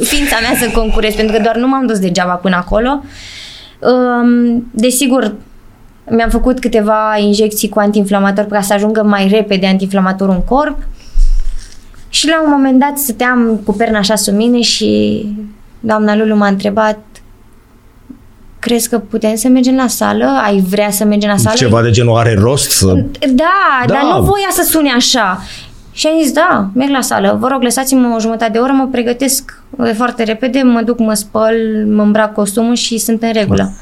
[0.00, 3.02] ființa mea să concurez, pentru că doar nu m-am dus degeaba până acolo.
[3.78, 5.34] Um, desigur,
[6.10, 10.78] mi-am făcut câteva injecții cu antiinflamator ca să ajungă mai repede antiinflamatorul în corp.
[12.08, 15.24] Și la un moment dat stăteam cu perna așa sub mine și
[15.80, 16.98] doamna Lulu m-a întrebat
[18.60, 20.40] crezi că putem să mergem la sală?
[20.44, 21.56] Ai vrea să mergem la sală?
[21.56, 22.86] Ceva de genul are rost să...
[22.86, 23.44] Da,
[23.86, 23.92] Da.
[23.94, 25.42] dar nu voia să sune așa.
[25.92, 27.36] Și am zis, da, merg la sală.
[27.40, 31.14] Vă rog, lăsați-mă o jumătate de oră, mă pregătesc uh, foarte repede, mă duc, mă
[31.14, 31.54] spăl,
[31.94, 33.72] mă îmbrac costumul și sunt în regulă.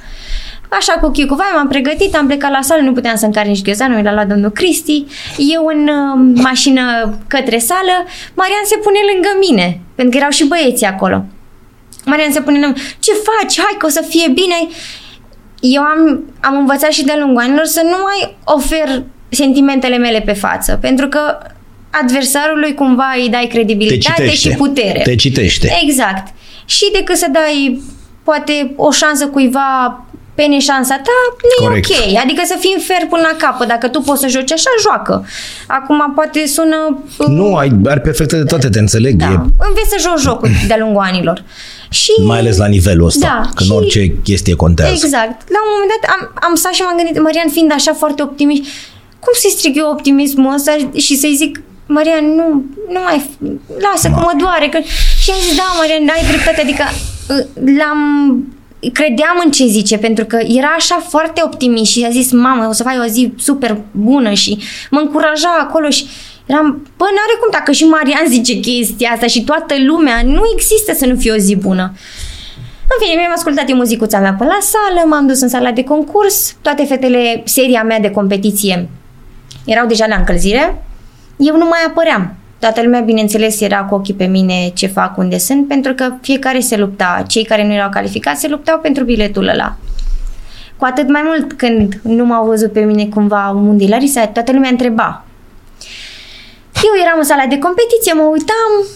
[0.70, 3.46] Așa cu chiu cu vai, m-am pregătit, am plecat la sală, nu puteam să încar
[3.46, 5.04] nici gheozanul, l-a luat domnul Cristi.
[5.54, 6.82] Eu în uh, mașină
[7.26, 7.94] către sală,
[8.34, 11.24] Marian se pune lângă mine, pentru că erau și băieții acolo.
[12.08, 13.58] Marian se pune lângă ce faci?
[13.58, 14.54] Hai că o să fie bine.
[15.60, 20.32] Eu am, am învățat și de-a lungul anilor să nu mai ofer sentimentele mele pe
[20.32, 21.38] față, pentru că
[21.90, 24.48] adversarului cumva îi dai Te credibilitate citește.
[24.48, 25.00] și putere.
[25.04, 25.78] Te citește.
[25.82, 26.34] Exact.
[26.64, 27.82] Și decât să dai
[28.22, 30.04] poate o șansă cuiva
[30.38, 31.16] pe neșansa ta,
[31.50, 31.88] nu Corect.
[31.90, 32.22] e ok.
[32.24, 33.68] Adică să fii fair până la capăt.
[33.68, 35.14] Dacă tu poți să joci așa, joacă.
[35.66, 36.78] Acum poate sună...
[37.18, 39.14] uh, Nu, ai, are perfecte de toate, te înțeleg.
[39.14, 39.34] Da, E,
[39.68, 41.44] înveți să joci jocul de-a lungul anilor.
[41.88, 44.92] Și mai ales la nivelul ăsta, Da, când și- orice chestie contează.
[44.92, 45.36] Exact.
[45.54, 48.62] La un moment dat am, am stat și m-am gândit, Marian fiind așa foarte optimist,
[49.24, 52.46] cum să-i strig eu optimismul ăsta și să-i zic, Marian, nu,
[52.94, 53.18] nu mai,
[53.86, 54.68] lasă că mă doare.
[54.72, 54.78] Că...
[55.22, 56.84] Și am zis, da, Marian, ai dreptate, adică
[57.28, 57.44] uh,
[57.78, 58.00] l-am
[58.92, 62.72] credeam în ce zice, pentru că era așa foarte optimist și a zis, mamă, o
[62.72, 64.58] să faci o zi super bună și
[64.90, 66.06] mă încuraja acolo și
[66.46, 70.92] eram, bă, n-are cum, dacă și Marian zice chestia asta și toată lumea, nu există
[70.94, 71.92] să nu fie o zi bună.
[72.90, 75.84] În fine, mi-am ascultat eu muzicuța mea până la sală, m-am dus în sala de
[75.84, 78.88] concurs, toate fetele, seria mea de competiție
[79.68, 80.84] erau deja la încălzire,
[81.36, 82.34] eu nu mai apăream.
[82.58, 86.60] Toată lumea, bineînțeles, era cu ochii pe mine ce fac, unde sunt, pentru că fiecare
[86.60, 87.24] se lupta.
[87.26, 89.76] Cei care nu erau calificați se luptau pentru biletul ăla.
[90.76, 94.52] Cu atât mai mult când nu m-au văzut pe mine cumva unde e Larisa, toată
[94.52, 95.24] lumea întreba.
[96.74, 98.86] Eu eram în sala de competiție, mă uitam,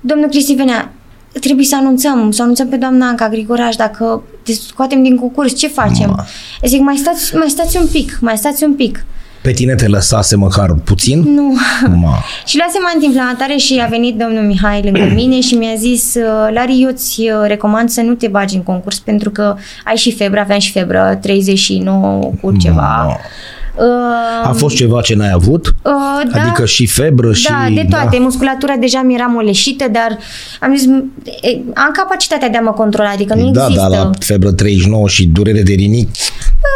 [0.00, 0.92] domnul Cristi venea,
[1.40, 5.68] trebuie să anunțăm, să anunțăm pe doamna Anca Grigoraș dacă te scoatem din concurs, ce
[5.68, 6.10] facem?
[6.16, 6.24] Ma.
[6.66, 9.04] Zic, mai stați, mai stați un pic, mai stați un pic.
[9.42, 11.20] Pe tine te lăsase măcar puțin?
[11.34, 11.54] Nu.
[11.94, 12.14] Ma.
[12.46, 16.14] Și luasem antiinflamatoare și a venit domnul Mihai lângă mine și mi-a zis
[16.54, 20.12] Lari, eu îți uh, recomand să nu te bagi în concurs pentru că ai și
[20.12, 23.02] febră, aveam și febră, 39 cu ceva.
[23.04, 23.16] Ma.
[23.78, 25.66] Uh, A fost ceva ce n-ai avut?
[25.66, 25.72] uh,
[26.32, 27.48] da, Adică și febră și...
[27.48, 28.18] da, de toate.
[28.18, 30.18] Musculatura deja mi era moleșită, dar
[30.60, 30.86] am zis,
[31.40, 33.88] e, am capacitatea de a mă controla, adică nu da, există.
[33.90, 36.08] da, la febră 39 și durere de rinic.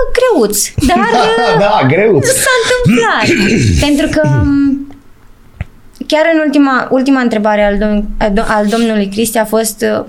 [0.09, 2.27] Uh, Greuț, dar uh, da, greuț.
[2.27, 3.27] s-a întâmplat.
[3.87, 4.87] Pentru că m,
[6.07, 10.05] chiar în ultima, ultima întrebare al, dom- al do- al domnului Cristi a fost uh,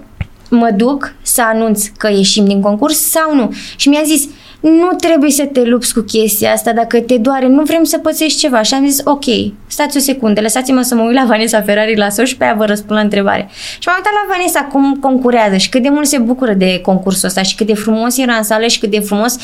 [0.49, 3.53] mă duc să anunț că ieșim din concurs sau nu?
[3.75, 4.23] Și mi-a zis
[4.63, 8.39] nu trebuie să te lupți cu chestia asta, dacă te doare, nu vrem să pățești
[8.39, 8.61] ceva.
[8.61, 9.23] Și am zis, ok,
[9.67, 12.53] stați o secundă, lăsați-mă să mă uit la Vanessa Ferrari la sos și pe aia
[12.53, 13.49] vă răspund la întrebare.
[13.79, 17.27] Și m-am uitat la Vanessa cum concurează și cât de mult se bucură de concursul
[17.27, 19.35] ăsta și cât de frumos era în sală și cât de frumos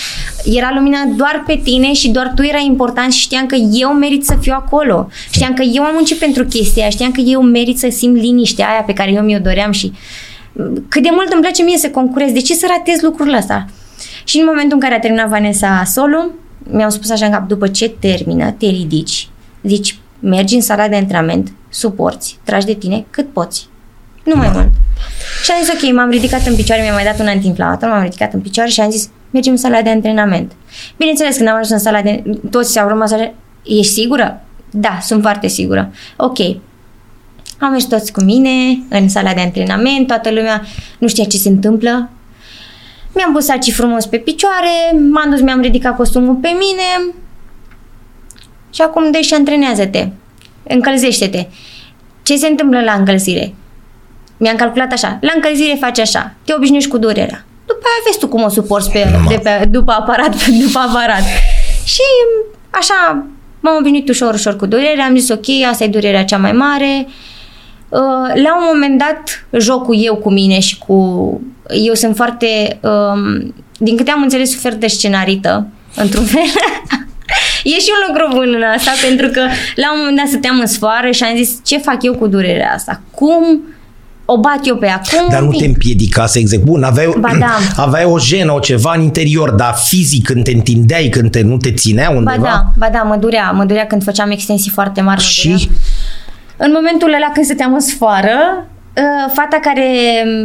[0.45, 4.25] era lumina doar pe tine și doar tu era important și știam că eu merit
[4.25, 5.09] să fiu acolo.
[5.31, 8.69] Știam că eu am muncit pentru chestia aia, știam că eu merit să simt liniștea
[8.69, 9.93] aia pe care eu mi-o doream și
[10.89, 13.67] cât de mult îmi place mie să concurez, de ce să ratez lucrurile astea?
[14.23, 16.25] Și în momentul în care a terminat Vanessa solo,
[16.57, 19.29] mi-au spus așa în cap, după ce termină, te ridici,
[19.63, 23.67] zici, mergi în sala de antrenament, suporți, tragi de tine cât poți.
[24.23, 24.67] Nu mai mult.
[25.43, 28.33] Și am zis, ok, m-am ridicat în picioare, mi-am mai dat un antiinflamator, m-am ridicat
[28.33, 30.51] în picioare și am zis, mergem în sala de antrenament.
[30.97, 32.23] Bineînțeles, când am ajuns în sala de...
[32.49, 33.33] Toți s-au rămas așa,
[33.63, 34.41] ești sigură?
[34.71, 35.91] Da, sunt foarte sigură.
[36.17, 36.39] Ok,
[37.59, 40.61] am mers toți cu mine în sala de antrenament, toată lumea
[40.97, 42.09] nu știa ce se întâmplă.
[43.13, 47.13] Mi-am pus saci frumos pe picioare, m-am dus, mi-am ridicat costumul pe mine
[48.73, 50.07] și acum dă și antrenează-te,
[50.63, 51.47] încălzește-te.
[52.23, 53.53] Ce se întâmplă la încălzire?
[54.37, 57.45] Mi-am calculat așa, la încălzire faci așa, te obișnuiești cu durerea.
[57.65, 61.21] După aia vezi tu cum o suporți pe, de pe, după aparat, după aparat.
[61.85, 62.01] Și
[62.69, 63.25] așa
[63.59, 67.07] m-am obișnuit ușor, ușor cu durerea, am zis ok, asta e durerea cea mai mare.
[67.89, 70.95] Uh, La un moment dat, jocul eu cu mine și cu...
[71.71, 72.79] Eu sunt foarte...
[72.81, 76.41] Um, din câte am înțeles, sufer de scenarită, într-un fel.
[77.63, 79.41] e și un lucru bun în asta, pentru că
[79.75, 82.71] la un moment dat stăteam în sfoară și am zis, ce fac eu cu durerea
[82.73, 83.01] asta?
[83.11, 83.61] Cum
[84.25, 85.01] o bat eu pe ea?
[85.11, 85.59] Cum Dar nu vin?
[85.59, 86.63] te împiedica să exec.
[86.63, 87.57] Bun, aveai, Ba da.
[87.83, 91.57] aveai o jenă, o ceva în interior, dar fizic când te întindeai, când te, nu
[91.57, 92.37] te ținea undeva.
[92.37, 95.21] Ba da, ba da, mă durea, mă durea când făceam extensii foarte mari.
[95.21, 95.57] mă durea.
[95.57, 95.69] Și
[96.57, 99.87] În momentul ăla când stăteam în sfoară, uh, fata care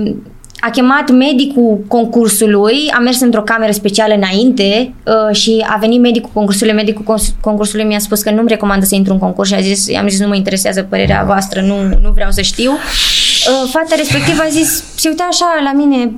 [0.05, 0.23] um,
[0.67, 6.31] a chemat medicul concursului, a mers într-o cameră specială înainte uh, și a venit medicul
[6.33, 6.73] concursului.
[6.73, 9.97] Medicul cons- concursului mi-a spus că nu-mi recomandă să intru în concurs și a zis,
[9.97, 12.71] am zis nu mă interesează părerea voastră, nu, nu vreau să știu.
[12.71, 16.13] Uh, Fata respectivă a zis, se uita așa la mine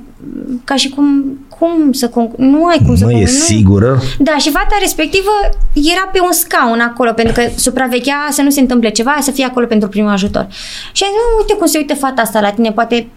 [0.63, 3.39] ca și cum, cum să concur, nu ai cum să mă, e concur, nu.
[3.39, 4.01] sigură?
[4.19, 5.29] Da, și fata respectivă
[5.73, 9.45] era pe un scaun acolo, pentru că supraveghea să nu se întâmple ceva, să fie
[9.45, 10.47] acolo pentru primul ajutor.
[10.91, 13.07] Și am zis, "Mă, uite cum se uită fata asta la tine, poate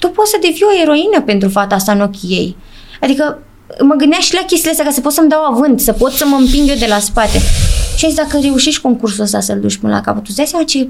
[0.00, 2.56] tu poți să devii o eroină pentru fata asta în ochii ei.
[3.00, 3.38] Adică
[3.82, 6.24] mă gândeam și la chestiile astea ca să pot să-mi dau avânt, să pot să
[6.26, 7.38] mă împing eu de la spate.
[7.96, 10.46] Și am zis, dacă reușești concursul ăsta să-l duci până la capăt, tu îți dai
[10.46, 10.88] seama ce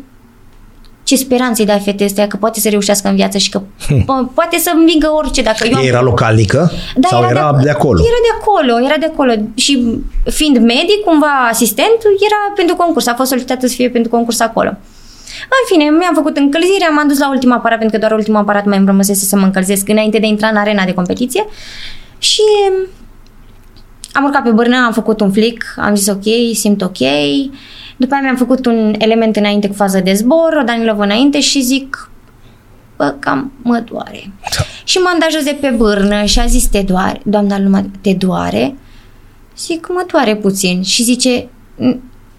[1.02, 3.60] ce speranțe îi dai fetei astea că poate să reușească în viață și că
[4.02, 6.70] po- poate să învingă orice dacă eu am Ea era localnică?
[6.96, 8.00] da, sau era, de, acolo?
[8.00, 9.32] Era de acolo, era de acolo.
[9.54, 13.06] Și fiind medic, cumva asistent, era pentru concurs.
[13.06, 14.70] A fost solicitată să fie pentru concurs acolo.
[15.42, 18.64] În fine, mi-am făcut încălzirea, m-am dus la ultimul aparat, pentru că doar ultimul aparat
[18.64, 21.44] mai îmi rămăsese să mă încălzesc înainte de a intra în arena de competiție.
[22.18, 22.42] Și
[24.12, 26.22] am urcat pe bârnă, am făcut un flic, am zis ok,
[26.54, 26.98] simt ok.
[27.96, 31.60] După aia mi-am făcut un element înainte cu fază de zbor, o Danilov înainte și
[31.60, 32.10] zic,
[32.96, 34.32] bă, cam mă doare.
[34.56, 34.64] Da.
[34.84, 38.12] Și m-am dat jos de pe bârnă și a zis, te doare, doamna lumea, te
[38.12, 38.74] doare?
[39.58, 40.82] Zic, mă doare puțin.
[40.82, 41.96] Și zice, "N-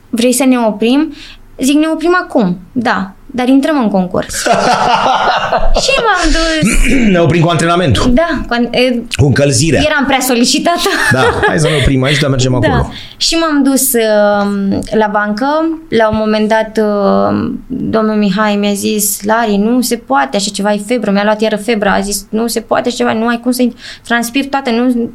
[0.09, 1.13] vrei să ne oprim?
[1.61, 4.35] Zic, ne oprim acum, da, dar intrăm în concurs.
[5.83, 8.13] și m-am dus, Ne oprim cu antrenamentul.
[8.13, 9.81] da, cu, e, Cu încălzirea.
[9.85, 10.79] eram prea solicitată.
[11.11, 12.73] Da, hai să ne oprim aici, dar mergem acolo.
[12.73, 12.89] Da.
[13.17, 15.45] Și m-am dus uh, la bancă.
[15.89, 20.73] La un moment dat, uh, domnul Mihai mi-a zis, Lari, nu se poate așa ceva,
[20.73, 21.11] e febră.
[21.11, 23.63] Mi-a luat iară febra, a zis, nu se poate așa ceva, nu ai cum să
[24.07, 25.09] transpiri toate, nu...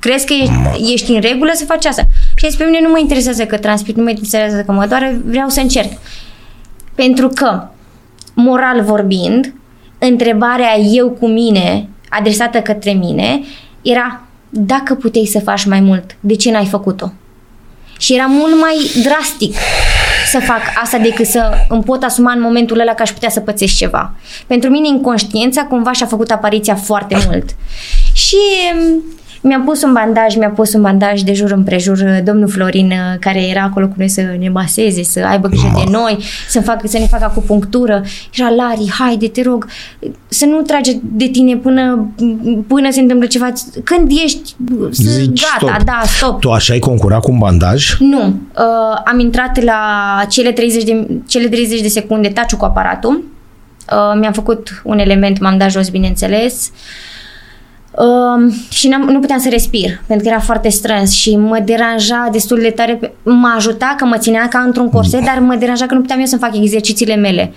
[0.00, 2.02] Crezi că ești, ești în regulă să faci asta?
[2.34, 4.86] Și a zis, pe mine nu mă interesează că transpir, nu mă interesează că mă
[4.88, 5.92] doare, vreau să încerc.
[6.94, 7.68] Pentru că,
[8.34, 9.54] moral vorbind,
[9.98, 13.40] întrebarea eu cu mine, adresată către mine,
[13.82, 17.12] era dacă puteai să faci mai mult, de ce n-ai făcut-o?
[17.98, 19.54] Și era mult mai drastic
[20.30, 23.40] să fac asta decât să îmi pot asuma în momentul ăla că aș putea să
[23.40, 24.14] pățesc ceva.
[24.46, 27.50] Pentru mine inconștiența cumva și-a făcut apariția foarte mult.
[28.12, 28.36] Și
[29.44, 32.90] mm, mi-a pus un bandaj, mi-a pus un bandaj de jur împrejur uh, domnul Florin
[32.90, 36.60] uh, care era acolo cu noi să ne maseze, să aibă grijă de noi, să,
[36.60, 38.02] fac, să ne facă acupunctură.
[38.34, 39.66] Era Lari, haide, te rog,
[40.28, 42.12] să nu trage de tine până,
[42.66, 43.52] până se întâmplă ceva.
[43.84, 44.54] Când ești
[44.90, 45.84] să, Zici gata, stop.
[45.84, 46.40] da, stop.
[46.40, 47.96] Tu așa ai concurat cu un bandaj?
[47.98, 48.26] Nu.
[48.26, 49.80] Uh, am intrat la
[50.28, 53.24] cele 30 de, cele 30 de secunde taciu cu aparatul.
[53.92, 56.70] Uh, mi-am făcut un element, m-am dat jos, bineînțeles.
[56.72, 57.13] Uh,
[58.70, 62.58] și n-am, nu puteam să respir, pentru că era foarte strâns și mă deranja destul
[62.60, 62.94] de tare.
[62.94, 66.18] pe- Mă ajuta că mă ținea ca într-un corset, dar mă deranja că nu puteam
[66.18, 67.52] eu să fac exercițiile mele.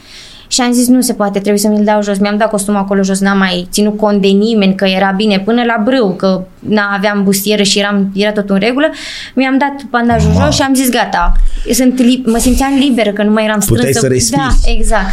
[0.49, 2.17] Și am zis, nu se poate, trebuie să mi-l dau jos.
[2.17, 5.63] Mi-am dat costumul acolo jos, n-am mai ținut cont de nimeni, că era bine, până
[5.63, 8.89] la brâu, că na, aveam bustieră și eram, era tot în regulă.
[9.35, 10.43] Mi-am dat bandajul Ma.
[10.45, 11.31] jos și am zis, gata,
[11.71, 13.83] sunt li- mă simțeam liberă, că nu mai eram strânsă.
[13.85, 14.41] Puteai să respiri.
[14.41, 15.05] Da, exact.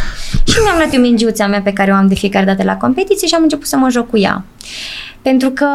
[0.47, 3.27] Și mi-am luat eu mingiuța mea pe care o am de fiecare dată la competiție
[3.27, 4.43] și am început să mă joc cu ea.
[5.29, 5.67] Pentru că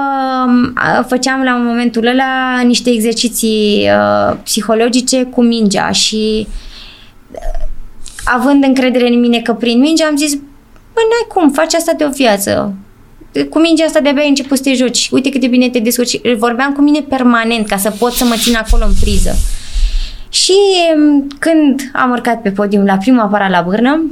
[0.75, 6.47] a, făceam la momentul ăla niște exerciții uh, psihologice cu mingea și
[7.31, 7.69] uh,
[8.25, 12.05] având încredere în mine că prin minge am zis, bă, n-ai cum, faci asta de
[12.05, 12.75] o viață.
[13.49, 15.09] Cu mingea asta de-abia ai început să te joci.
[15.11, 16.21] Uite cât de bine te descurci.
[16.39, 19.35] Vorbeam cu mine permanent ca să pot să mă țin acolo în priză.
[20.29, 20.55] Și
[20.97, 24.03] m, când am urcat pe podium la prima para la bârnă,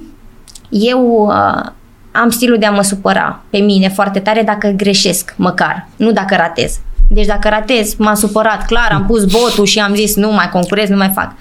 [0.70, 1.72] eu uh,
[2.20, 6.34] am stilul de a mă supăra pe mine foarte tare dacă greșesc, măcar, nu dacă
[6.34, 6.80] ratez.
[7.08, 10.88] Deci dacă ratez, m-am supărat, clar, am pus botul și am zis nu mai concurez,
[10.88, 11.32] nu mai fac.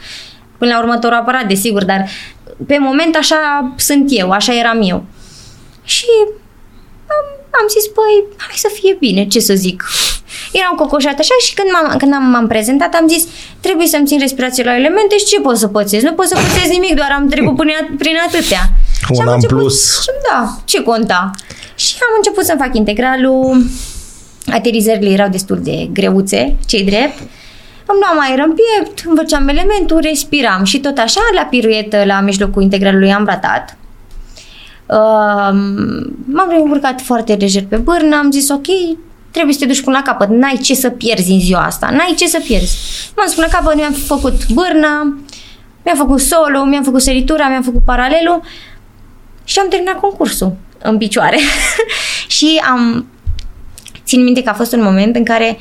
[0.57, 2.05] Până la următorul aparat, desigur, dar
[2.67, 5.05] pe moment așa sunt eu, așa eram eu.
[5.83, 6.05] Și
[7.07, 9.83] am, am zis, băi, hai să fie bine, ce să zic.
[10.51, 13.23] Eram cocoșată așa și când m-am, când am, m-am prezentat am zis,
[13.59, 16.03] trebuie să-mi țin respirație la elemente și ce pot să pățesc?
[16.05, 18.61] Nu pot să pățesc nimic, doar am trecut prin, prin atâtea.
[19.09, 20.05] Un și am an început, plus.
[20.29, 21.31] Da, ce conta?
[21.75, 23.65] Și am început să fac integralul,
[24.51, 27.17] aterizările erau destul de greuțe, cei drept.
[27.89, 32.19] Îmi luam aer în piept, îmi făceam elementul, respiram și tot așa, la piruetă, la
[32.19, 33.77] mijlocul integralului am ratat.
[34.85, 35.57] Uh,
[36.25, 38.67] m-am reîncurcat foarte lejer pe bârnă, am zis ok,
[39.37, 42.13] trebuie să te duci până la capăt, n-ai ce să pierzi în ziua asta, n-ai
[42.17, 42.77] ce să pierzi.
[43.15, 45.01] M-am dus până la capăt, mi-am făcut bârna,
[45.83, 48.41] mi-am făcut solo, mi-am făcut săritura, mi-am făcut paralelul
[49.43, 51.37] și am terminat concursul în picioare.
[52.37, 53.07] și am
[54.05, 55.59] țin minte că a fost un moment în care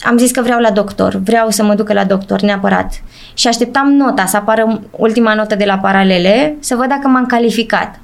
[0.00, 3.02] am zis că vreau la doctor, vreau să mă ducă la doctor neapărat.
[3.34, 8.00] Și așteptam nota, să apară ultima notă de la paralele, să văd dacă m-am calificat.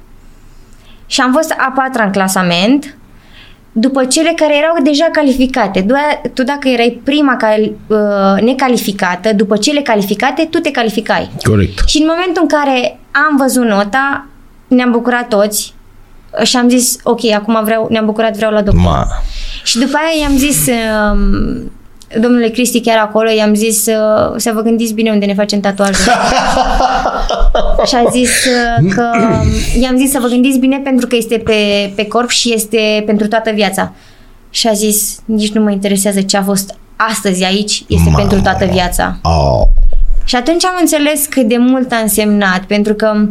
[1.05, 2.97] Și am fost a patra în clasament,
[3.79, 5.81] după cele care erau deja calificate.
[5.81, 11.29] Du- Tu dacă erai prima cal- uh, necalificată, după cele calificate, tu te calificai.
[11.43, 11.87] Corect.
[11.87, 14.25] Și în momentul în care am văzut nota,
[14.67, 15.73] ne-am bucurat toți
[16.43, 18.83] și am zis, ok, acum vreau, ne-am bucurat, vreau la doctor.
[18.83, 19.05] Ma.
[19.63, 21.71] Și după aia i-am zis, um,
[22.17, 25.95] domnule Cristi chiar acolo, i-am zis uh, să vă gândiți bine unde ne facem tatuajul.
[27.87, 29.11] și a zis uh, că,
[29.79, 33.27] i-am zis să vă gândiți bine pentru că este pe, pe corp și este pentru
[33.27, 33.91] toată viața.
[34.49, 38.17] Și a zis, nici nu mă interesează ce a fost astăzi aici, este Mamă.
[38.17, 39.17] pentru toată viața.
[39.23, 39.61] Oh.
[40.23, 43.27] Și atunci am înțeles cât de mult a însemnat, pentru că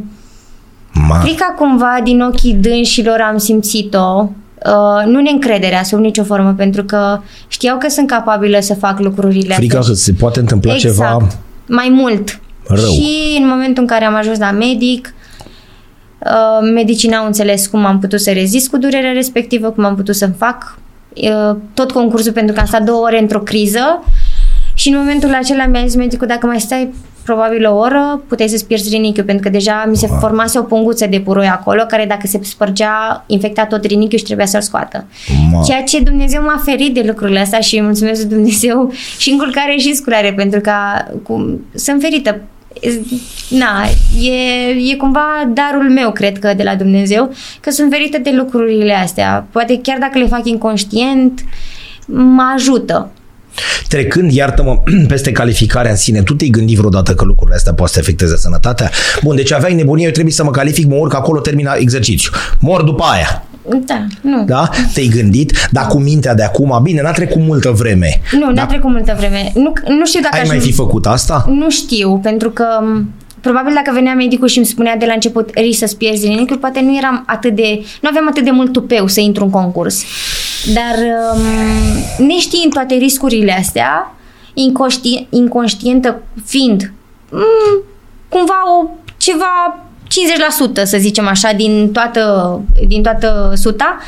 [0.93, 1.19] Ma.
[1.19, 4.29] frica cumva din ochii dânșilor am simțit-o,
[4.67, 9.55] uh, nu neîncrederea sub nicio formă, pentru că știau că sunt capabilă să fac lucrurile
[9.55, 9.93] Frica astea.
[9.93, 11.27] că se poate întâmpla exact, ceva
[11.69, 12.41] mai mult.
[12.67, 12.91] rău.
[12.91, 15.15] Și în momentul în care am ajuns la medic,
[16.19, 20.15] uh, medicii n-au înțeles cum am putut să rezist cu durerea respectivă, cum am putut
[20.15, 20.79] să-mi fac
[21.15, 24.03] uh, tot concursul pentru că am stat două ore într-o criză
[24.79, 28.67] și în momentul acela mi-a zis medicul dacă mai stai probabil o oră, puteai să-ți
[28.67, 32.27] pierzi rinichiul, pentru că deja mi se formase o punguță de puroi acolo, care dacă
[32.27, 35.05] se spărgea, infecta tot rinichiul și trebuia să-l scoată.
[35.53, 35.63] Ma.
[35.63, 39.95] Ceea ce Dumnezeu m-a ferit de lucrurile astea și mulțumesc lui Dumnezeu și înculcare și
[39.95, 40.73] sculare, pentru că
[41.23, 42.41] cum, sunt ferită.
[43.49, 43.85] Na,
[44.23, 48.93] e, e cumva darul meu, cred că, de la Dumnezeu, că sunt ferită de lucrurile
[48.93, 49.47] astea.
[49.51, 51.41] Poate chiar dacă le fac inconștient,
[52.07, 53.11] mă ajută.
[53.89, 54.79] Trecând, iartă-mă,
[55.09, 58.91] peste calificarea în sine, tu te-ai gândit vreodată că lucrurile astea poate să afecteze sănătatea?
[59.23, 62.31] Bun, deci aveai nebunie, eu trebuie să mă calific, mă urc acolo, termina exercițiu.
[62.61, 63.43] Mor după aia.
[63.87, 64.45] Da, nu.
[64.45, 64.69] Da?
[64.95, 68.21] Te-ai gândit, dar cu mintea de acum, bine, n-a trecut multă vreme.
[68.33, 68.67] Nu, n-a Da?
[68.67, 69.53] trecut multă vreme.
[69.55, 70.49] Nu, nu știu dacă Ai aș...
[70.49, 71.45] mai fi făcut asta?
[71.49, 75.51] Nu știu, pentru că m, probabil dacă venea medicul și îmi spunea de la început
[75.55, 77.85] risc să-ți pierzi rinichiul, poate nu eram atât de...
[78.01, 80.05] Nu aveam atât de mult tupeu să intru în concurs.
[80.75, 80.95] Dar
[81.35, 84.15] um, neștiind toate riscurile astea,
[84.55, 86.93] inconști, inconștientă fiind
[87.31, 87.39] m,
[88.29, 89.85] cumva o, ceva
[90.81, 94.05] 50% să zicem așa din toată, din toată suta, m,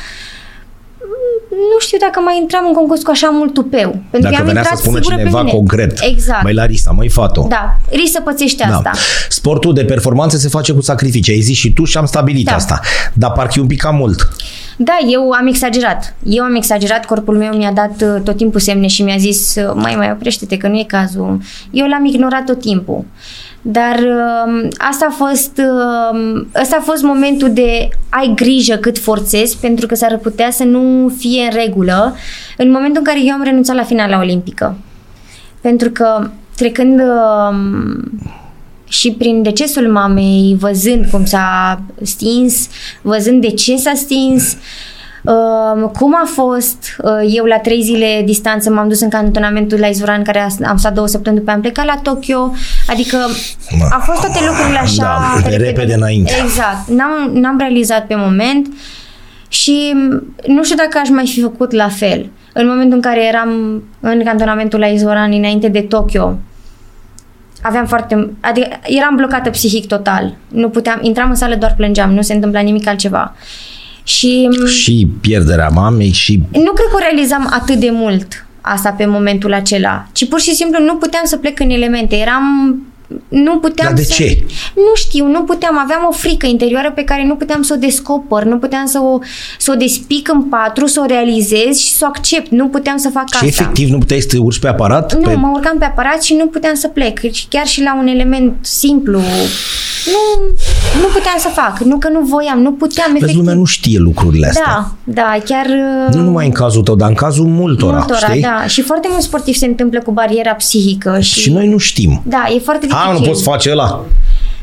[1.51, 3.89] nu știu dacă mai intram în concurs cu așa mult tupeu.
[3.89, 5.55] Pentru că Dacă am venea să intrat spună sigură pe cineva mine.
[5.55, 5.99] concret.
[6.01, 6.43] Exact.
[6.43, 7.45] Măi, Larisa, măi, fato.
[7.49, 8.75] Da, risc să pățești Da.
[8.75, 8.91] asta.
[9.29, 11.33] Sportul de performanță se face cu sacrificii.
[11.33, 12.53] Ai zis și tu și am stabilit Da.
[12.55, 12.79] asta.
[13.13, 14.29] Dar parcă e un pic cam mult.
[14.77, 16.15] Da, eu am exagerat.
[16.23, 19.71] Eu am exagerat, corpul meu mi-a dat uh, tot timpul semne și mi-a zis, uh,
[19.75, 21.39] mai mai oprește-te că nu e cazul.
[21.71, 23.05] Eu l-am ignorat tot timpul.
[23.61, 25.61] Dar um, asta a fost
[26.11, 30.63] um, ăsta a fost momentul de ai grijă cât forțezi pentru că s-ar putea să
[30.63, 32.15] nu fie în regulă
[32.57, 34.77] în momentul în care eu am renunțat la finala olimpică.
[35.61, 38.21] Pentru că trecând um,
[38.87, 42.69] și prin decesul mamei, văzând cum s-a stins,
[43.01, 44.59] văzând de ce s-a stins, uh,
[45.97, 50.23] cum a fost, uh, eu la trei zile distanță m-am dus în cantonamentul la Izvoran,
[50.23, 52.51] care a- am stat două săptămâni după am plecat la Tokyo,
[52.87, 53.17] adică
[53.89, 56.31] a fost toate lucrurile așa Da, repede înainte.
[56.43, 58.67] Exact, n-am, n-am realizat pe moment
[59.47, 59.93] și
[60.47, 62.29] nu știu dacă aș mai fi făcut la fel.
[62.53, 66.37] În momentul în care eram în cantonamentul la Izvoran înainte de Tokyo,
[67.61, 68.29] aveam foarte...
[68.39, 70.35] Adică eram blocată psihic total.
[70.47, 70.99] Nu puteam...
[71.01, 72.13] Intram în sală, doar plângeam.
[72.13, 73.35] Nu se întâmpla nimic altceva.
[74.03, 79.05] Și Și pierderea mamei și nu cred că o realizam atât de mult asta pe
[79.05, 82.15] momentul acela, ci pur și simplu nu puteam să plec în elemente.
[82.15, 82.77] Eram
[83.27, 84.13] nu puteam Dar de să...
[84.13, 84.45] ce?
[84.75, 85.79] Nu știu, nu puteam.
[85.79, 89.19] Aveam o frică interioară pe care nu puteam să o descoper, nu puteam să o,
[89.57, 92.51] să o despic în patru, să o realizez și să o accept.
[92.51, 93.45] Nu puteam să fac Și asta.
[93.45, 95.13] efectiv nu puteai să te urci pe aparat?
[95.15, 95.33] Nu, pe...
[95.35, 97.31] mă urcam pe aparat și nu puteam să plec.
[97.31, 99.19] Și chiar și la un element simplu.
[100.05, 100.45] Nu,
[101.01, 101.79] nu puteam să fac.
[101.79, 103.37] Nu că nu voiam, nu puteam Vezi, efectiv.
[103.39, 104.65] lumea nu știe lucrurile astea.
[104.65, 105.65] Da, da, chiar...
[106.13, 108.41] Nu numai în cazul tău, dar în cazul multora, multora, știi?
[108.41, 108.63] da.
[108.67, 111.39] Și foarte mulți sportivi se întâmplă cu bariera psihică și...
[111.39, 112.21] Și noi nu știm.
[112.25, 113.00] Da, e foarte dificil.
[113.05, 114.05] Ha, nu poți face ăla.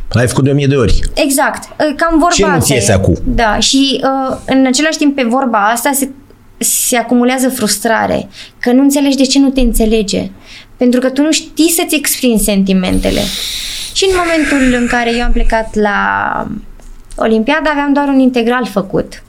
[0.08, 1.00] L-ai făcut de o mie de ori.
[1.14, 1.68] Exact.
[1.96, 2.94] Cam vorba Ce nu asta ți iese e.
[2.94, 3.14] acum?
[3.24, 6.08] Da, și uh, în același timp pe vorba asta se,
[6.58, 8.28] se acumulează frustrare,
[8.58, 10.30] că nu înțelegi de ce nu te înțelege.
[10.76, 13.20] Pentru că tu nu știi să-ți exprimi sentimentele.
[13.92, 15.96] Și în momentul în care eu am plecat la
[17.16, 19.22] Olimpiada, aveam doar un integral făcut.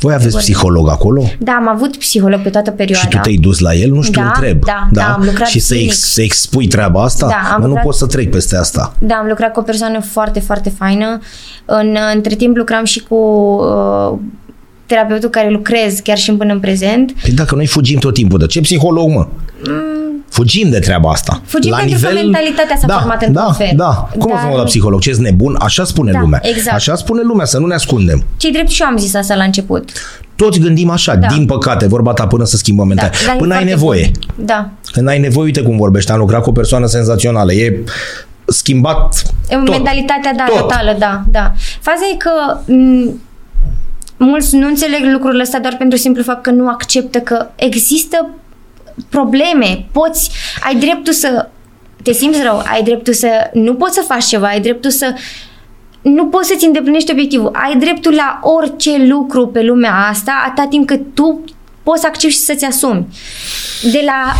[0.00, 1.22] Voi aveți psiholog acolo?
[1.38, 3.04] Da, am avut psiholog pe toată perioada.
[3.08, 3.90] Și tu te-ai dus la el?
[3.90, 4.64] Nu știu, Da, întreb.
[4.64, 5.90] da, da, am lucrat Și să, zilnic.
[5.90, 7.26] ex, să expui treaba asta?
[7.26, 8.94] Da, am Mă, nu lucrat- pot să trec peste asta.
[8.98, 11.18] Da, am lucrat cu o persoană foarte, foarte faină.
[11.64, 14.18] În, între timp lucram și cu uh,
[14.86, 17.12] terapeutul care lucrez chiar și până în prezent.
[17.22, 19.26] Păi dacă noi fugim tot timpul, de ce psiholog, mă?
[20.30, 21.32] Fugim de treaba asta.
[21.36, 21.42] Mm.
[21.46, 23.70] Fugim pentru că mentalitatea s-a da, format într-un da, fel.
[23.76, 24.56] Da, Cum Dar- Dar...
[24.56, 25.00] la psiholog?
[25.00, 25.56] Ce nebun?
[25.60, 26.40] Așa spune Da, lumea.
[26.42, 26.76] exact.
[26.76, 28.24] Așa spune lumea, să nu ne ascundem.
[28.36, 29.90] Cei drept și eu am zis asta la început.
[30.36, 31.26] Toți gândim așa, Da.
[31.26, 33.26] din păcate, vorba ta până să schimbăm Da, mentalitatea.
[33.26, 34.10] dar e până ai foarte nevoie.
[34.36, 34.46] bun.
[34.46, 34.70] Da.
[34.92, 37.52] Când ai nevoie, uite cum vorbești, am lucrat cu o persoană senzațională.
[37.52, 37.78] E
[38.46, 39.64] schimbat Tot.
[39.64, 39.68] tot.
[39.68, 40.58] Mentalitatea, da, Tot.
[40.58, 41.52] totală, da, da.
[41.80, 42.30] Faza e că
[42.72, 43.14] m-
[44.16, 48.28] mulți nu înțeleg lucrurile astea doar pentru simplu fapt că nu acceptă că există
[49.08, 49.86] probleme.
[49.92, 50.30] Poți,
[50.64, 51.48] ai dreptul să
[52.02, 55.14] te simți rău, ai dreptul să nu poți să faci ceva, ai dreptul să
[56.02, 57.50] nu poți să-ți îndeplinești obiectivul.
[57.52, 61.44] Ai dreptul la orice lucru pe lumea asta atâta timp cât tu
[61.82, 63.06] poți să accepti și să-ți asumi.
[63.92, 64.32] De la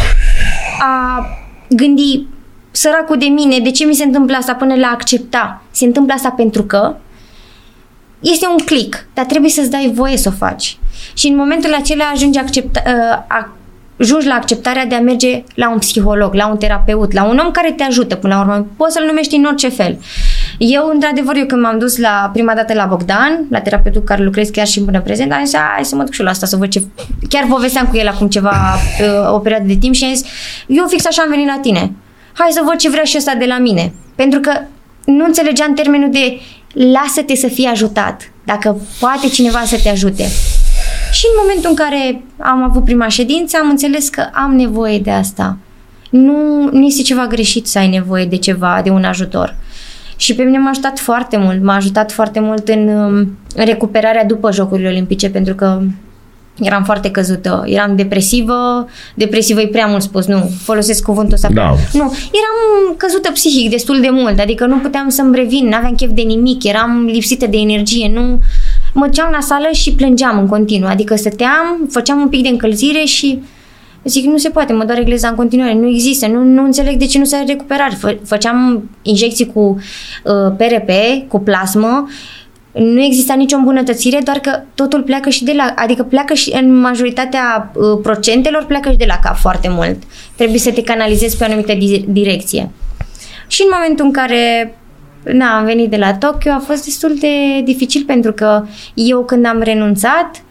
[0.78, 1.26] a
[1.68, 2.26] gândi
[2.70, 5.62] săracul de mine, de ce mi se întâmplă asta până la a accepta.
[5.70, 6.96] Se întâmplă asta pentru că
[8.20, 10.78] este un click, dar trebuie să-ți dai voie să o faci.
[11.14, 13.52] Și în momentul acela ajungi accepta, uh, a,
[14.00, 17.50] ajungi la acceptarea de a merge la un psiholog, la un terapeut, la un om
[17.50, 18.66] care te ajută până la urmă.
[18.76, 19.98] Poți să-l numești în orice fel.
[20.58, 24.48] Eu, într-adevăr, eu când m-am dus la prima dată la Bogdan, la terapeutul care lucrez
[24.48, 26.56] chiar și până prezent, am zis, hai să mă duc și eu la asta să
[26.56, 26.82] văd ce...
[27.28, 28.50] Chiar povesteam cu el acum ceva,
[29.00, 30.26] uh, o perioadă de timp și am zis,
[30.66, 31.92] eu fix așa am venit la tine.
[32.32, 33.92] Hai să văd ce vrea și ăsta de la mine.
[34.14, 34.52] Pentru că
[35.04, 36.40] nu înțelegeam termenul de
[36.72, 38.32] lasă-te să fii ajutat.
[38.44, 40.24] Dacă poate cineva să te ajute.
[41.10, 45.10] Și în momentul în care am avut prima ședință, am înțeles că am nevoie de
[45.10, 45.56] asta.
[46.10, 49.56] Nu, nu este ceva greșit să ai nevoie de ceva, de un ajutor.
[50.16, 51.62] Și pe mine m-a ajutat foarte mult.
[51.62, 53.28] M-a ajutat foarte mult în, în
[53.64, 55.80] recuperarea după Jocurile Olimpice, pentru că
[56.60, 61.48] eram foarte căzută, eram depresivă, depresivă e prea mult spus, nu, folosesc cuvântul ăsta.
[61.52, 61.74] Da.
[61.92, 66.22] Nu, eram căzută psihic destul de mult, adică nu puteam să-mi revin, n-aveam chef de
[66.22, 68.40] nimic, eram lipsită de energie, nu...
[68.94, 73.04] Mă duceam la sală și plângeam în continuu, adică stăteam, făceam un pic de încălzire
[73.04, 73.42] și
[74.04, 77.06] zic, nu se poate, mă doare gleza în continuare, nu există, nu, nu înțeleg de
[77.06, 77.94] ce nu se recuperare.
[77.94, 79.60] Fă, făceam injecții cu
[80.24, 80.90] uh, PRP,
[81.28, 82.08] cu plasmă,
[82.72, 86.80] nu exista nicio îmbunătățire, doar că totul pleacă și de la, adică pleacă și în
[86.80, 89.96] majoritatea uh, procentelor pleacă și de la cap foarte mult.
[90.36, 92.70] Trebuie să te canalizezi pe o anumită di- direcție.
[93.46, 94.74] Și în momentul în care
[95.24, 98.64] na, am venit de la Tokyo a fost destul de dificil pentru că
[98.94, 100.42] eu când am renunțat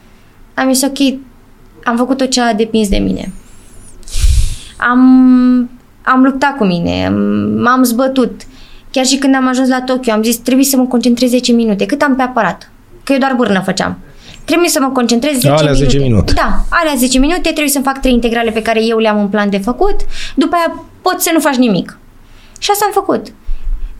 [0.59, 1.20] am zis ok,
[1.84, 3.34] am făcut tot ce a depins de mine.
[4.78, 5.70] Am,
[6.03, 7.09] am luptat cu mine,
[7.57, 8.41] m-am zbătut.
[8.91, 11.86] Chiar și când am ajuns la Tokyo, am zis, trebuie să mă concentrez 10 minute.
[11.86, 12.72] Cât am pe aparat?
[13.03, 13.97] Că eu doar bârnă făceam.
[14.43, 15.84] Trebuie să mă concentrez 10 Alea minute.
[15.84, 16.34] 10 minute.
[16.34, 19.49] Da, alea 10 minute, trebuie să fac trei integrale pe care eu le-am în plan
[19.49, 19.95] de făcut.
[20.36, 21.97] După aia poți să nu faci nimic.
[22.59, 23.34] Și asta am făcut.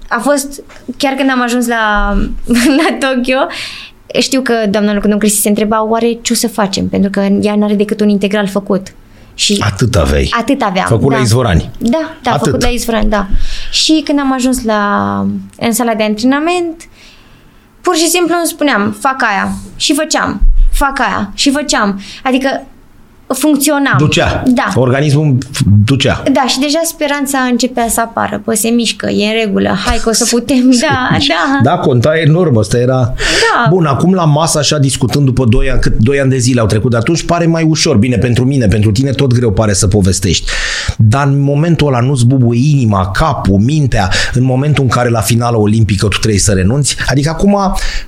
[0.10, 0.62] A fost,
[0.98, 2.14] chiar când am ajuns la,
[2.80, 3.48] la Tokyo,
[4.20, 7.56] știu că doamna Lucru Cristi se întreba oare ce o să facem, pentru că ea
[7.56, 8.94] nu are decât un integral făcut.
[9.34, 10.30] Și Atât aveai.
[10.40, 10.86] Atât aveam.
[10.88, 11.16] Făcut da.
[11.16, 11.70] la izvorani.
[11.78, 12.46] Da, da, Atât.
[12.46, 13.28] făcut la izvorani, da.
[13.72, 15.26] Și când am ajuns la,
[15.60, 16.90] în sala de antrenament,
[17.82, 20.42] pur și simplu îmi spuneam, fac aia și făceam,
[20.72, 22.02] fac aia și făceam.
[22.24, 22.64] Adică
[23.34, 23.96] funcționam.
[23.98, 24.44] Ducea.
[24.48, 24.72] Da.
[24.76, 25.38] Organismul
[25.86, 26.24] ducea.
[26.32, 28.42] Da, și deja speranța începea să apară.
[28.46, 30.58] Păi se mișcă, e în regulă, hai că o să putem.
[30.90, 31.60] Da, da.
[31.64, 32.58] Da, conta enorm.
[32.58, 33.14] Asta era...
[33.16, 33.70] Da.
[33.70, 36.66] Bun, acum la masă, așa, discutând după 2 ani, cât 2 ani de zile au
[36.66, 37.98] trecut de atunci, pare mai ușor.
[37.98, 40.52] Bine, pentru mine, pentru tine tot greu pare să povestești.
[40.98, 45.58] Dar în momentul ăla nu-ți bubuie inima, capul, mintea, în momentul în care la finala
[45.58, 46.96] olimpică tu trebuie să renunți.
[47.08, 47.58] Adică acum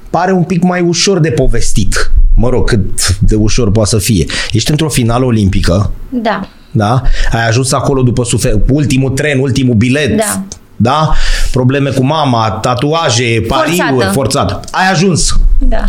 [0.10, 2.12] pare un pic mai ușor de povestit.
[2.42, 4.26] Mă rog, cât de ușor poate să fie.
[4.52, 6.48] Ești într-o finală olimpică, Da.
[6.72, 7.02] da?
[7.32, 10.42] Ai ajuns acolo după sufer- ultimul tren, ultimul bilet, Da.
[10.76, 11.12] da?
[11.52, 14.12] Probleme cu mama, tatuaje, pariuri, Forțată.
[14.14, 14.68] forțat.
[14.72, 15.40] Ai ajuns.
[15.60, 15.84] Da.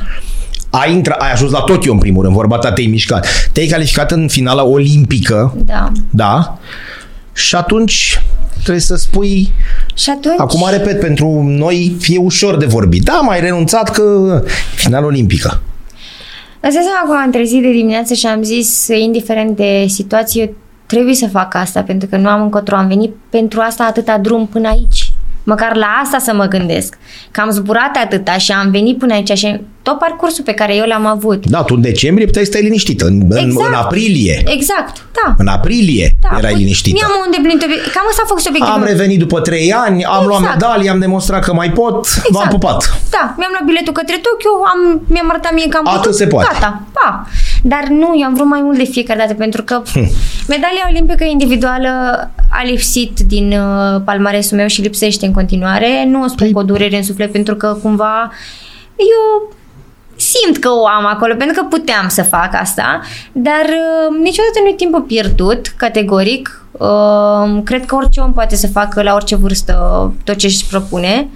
[0.70, 3.26] Ai, intra, ai ajuns la Tokyo în primul rând, vorba ta te-ai mișcat.
[3.53, 5.92] Te-ai calificat în finala olimpică, Da.
[6.11, 6.59] da?
[7.32, 8.22] Și atunci
[8.61, 9.53] trebuie să spui,
[9.94, 10.34] Și atunci...
[10.38, 13.03] acum repet, pentru noi e ușor de vorbit.
[13.05, 14.03] Da, mai renunțat că
[14.74, 15.61] finala olimpică.
[16.65, 20.55] Îți dai seama că am trezit de dimineață și am zis, indiferent de situație, eu
[20.87, 22.77] trebuie să fac asta, pentru că nu am încotro.
[22.77, 25.12] Am venit pentru asta atâta drum până aici.
[25.45, 26.95] Măcar la asta să mă gândesc.
[27.30, 30.84] Că am zburat atâta și am venit până aici și tot parcursul pe care eu
[30.86, 31.47] l-am avut.
[31.47, 33.05] Da, tu în decembrie puteai să stai liniștită.
[33.07, 33.68] În, în, Exact.
[33.68, 34.43] în aprilie.
[34.47, 35.34] Exact, da.
[35.38, 36.38] În aprilie da.
[36.38, 36.97] erai liniștită.
[37.01, 38.78] Mi-am îndeplinit obiect- Cam asta a fost obiectivul.
[38.80, 40.61] Am revenit după trei ani, am luat Exact.
[40.61, 42.80] medalii, am demonstrat că mai pot, v-am pupat.
[43.11, 44.80] Da, mi-am luat biletul către Tokyo, am,
[45.12, 46.49] mi-am arătat mie că am Atât putut, se poate.
[46.53, 47.26] Gata, pa.
[47.63, 50.09] Dar nu, eu am vrut mai mult de fiecare dată, pentru că Hm.
[50.49, 51.89] medalia olimpică individuală
[52.51, 56.05] a lipsit din uh, palmaresul meu și lipsește în continuare.
[56.07, 58.33] Nu o spun Păi- cu o durere în suflet, pentru că cumva
[58.97, 59.53] eu
[60.17, 63.01] simt că o am acolo, pentru că puteam să fac asta,
[63.33, 66.65] dar uh, niciodată nu e timpul pierdut, categoric.
[66.73, 69.75] Uh, cred că orice om poate să facă la orice vârstă
[70.25, 71.29] tot ce își propune.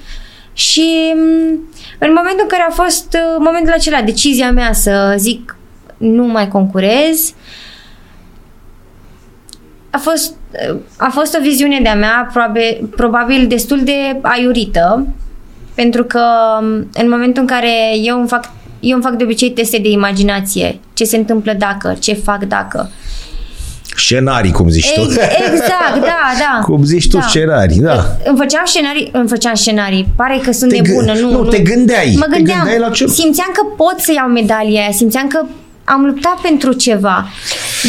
[0.52, 1.60] Și mm,
[1.98, 5.55] în momentul în care a fost uh, momentul acela, decizia mea să zic
[5.96, 7.32] nu mai concurez,
[9.90, 10.34] a fost,
[10.70, 15.06] uh, a fost o viziune de-a mea, probabil, probabil destul de aiurită,
[15.74, 16.22] pentru că
[16.60, 17.70] um, în momentul în care
[18.02, 21.96] eu îmi fac, eu îmi fac de obicei teste de imaginație, ce se întâmplă dacă,
[21.98, 22.90] ce fac dacă.
[23.96, 25.00] Scenarii, cum zici tu.
[25.00, 25.14] Ex-
[25.52, 26.60] exact, da, da.
[26.62, 27.22] Cum zici tu, da.
[27.26, 28.04] scenarii, da.
[28.24, 30.08] Îmi făceam scenarii, îmi făceam scenarii.
[30.16, 32.14] Pare că sunt Te gâ- nebună, nu, nu, te gândeai.
[32.18, 32.58] Mă Te gândeam.
[32.58, 35.44] gândeai la ce- Simțeam că pot să iau medalia aia, simțeam că
[35.86, 37.26] am luptat pentru ceva.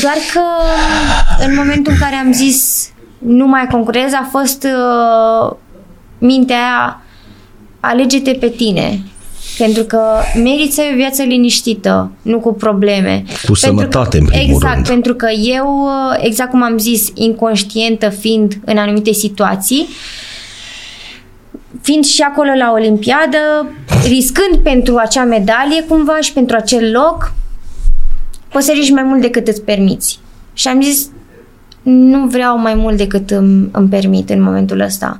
[0.01, 0.41] Doar că
[1.45, 5.55] în momentul în care am zis nu mai concurez, a fost uh,
[6.17, 7.01] mintea aia,
[7.79, 9.01] alege-te pe tine.
[9.57, 10.01] Pentru că
[10.43, 13.23] meriți să ai o viață liniștită, nu cu probleme.
[13.25, 14.87] Cu pentru sănătate, că, în primul Exact, rând.
[14.87, 15.89] pentru că eu,
[16.19, 19.87] exact cum am zis, inconștientă fiind în anumite situații,
[21.81, 23.67] fiind și acolo la Olimpiadă,
[24.03, 27.33] riscând pentru acea medalie cumva și pentru acel loc,
[28.51, 30.19] poți să riști mai mult decât îți permiți.
[30.53, 31.09] Și am zis,
[31.81, 35.19] nu vreau mai mult decât îmi, îmi permit în momentul ăsta.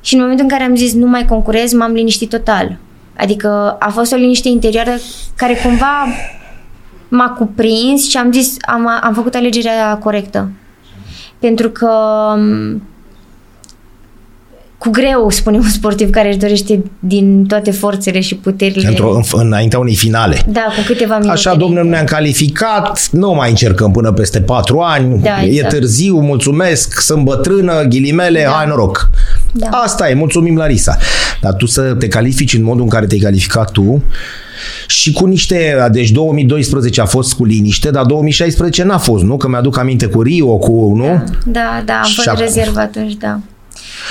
[0.00, 2.78] Și în momentul în care am zis nu mai concurez, m-am liniștit total.
[3.16, 4.90] Adică a fost o liniște interioară
[5.36, 6.06] care cumva
[7.08, 10.50] m-a cuprins și am zis, am, am făcut alegerea corectă.
[11.38, 11.88] Pentru că
[12.36, 12.82] m,
[14.82, 18.88] cu greu, spune un sportiv care își dorește din toate forțele și puterile.
[18.88, 20.42] Într-o, în, înaintea unei finale.
[20.48, 21.32] Da, cu câteva minute.
[21.32, 25.74] Așa, domnule, nu ne-am calificat, nu mai încercăm până peste patru ani, Da, e exact.
[25.74, 28.50] târziu, mulțumesc, sunt bătrână, ghilimele, Da.
[28.50, 29.10] hai noroc.
[29.52, 29.66] Da.
[29.70, 30.96] Asta e, mulțumim, Larisa.
[31.40, 34.02] Dar tu să te califici în modul în care te-ai calificat tu
[34.86, 39.36] și cu niște, deci 2012 a fost cu liniște, dar 2016 n-a fost, nu?
[39.36, 41.24] Că mi-aduc aminte cu Rio, cu, nu?
[41.46, 42.40] Da, da, am Și fost acum?
[42.40, 43.38] rezervă atunci, da.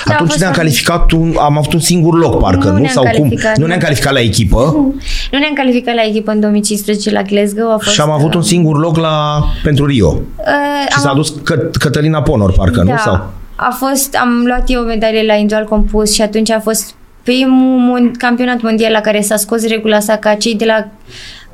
[0.04, 2.72] Da, a Atunci fost ne-am foarte- calificat, un, am avut un singur loc, parcă, Nu
[2.72, 2.78] nu?
[2.78, 3.12] ne-am Sau cum?
[3.12, 3.66] calificat, Nu nu.
[3.66, 4.58] ne-am calificat la echipă
[5.32, 7.72] Nu ne-am calificat la echipă în 2015 la Glasgow.
[7.72, 10.08] A fost, și am avut un singur loc la, pentru Rio.
[10.08, 10.44] Uh,
[10.88, 12.88] Și am s-a dus Că- Cătălina Ponor, parcă, nu?
[12.88, 13.30] Da, Sau?
[13.56, 17.78] a fost, am luat eu o medalie la individual compus și atunci a fost primul
[17.80, 20.88] mon- campionat mondial la care s-a scos regula asta ca cei de la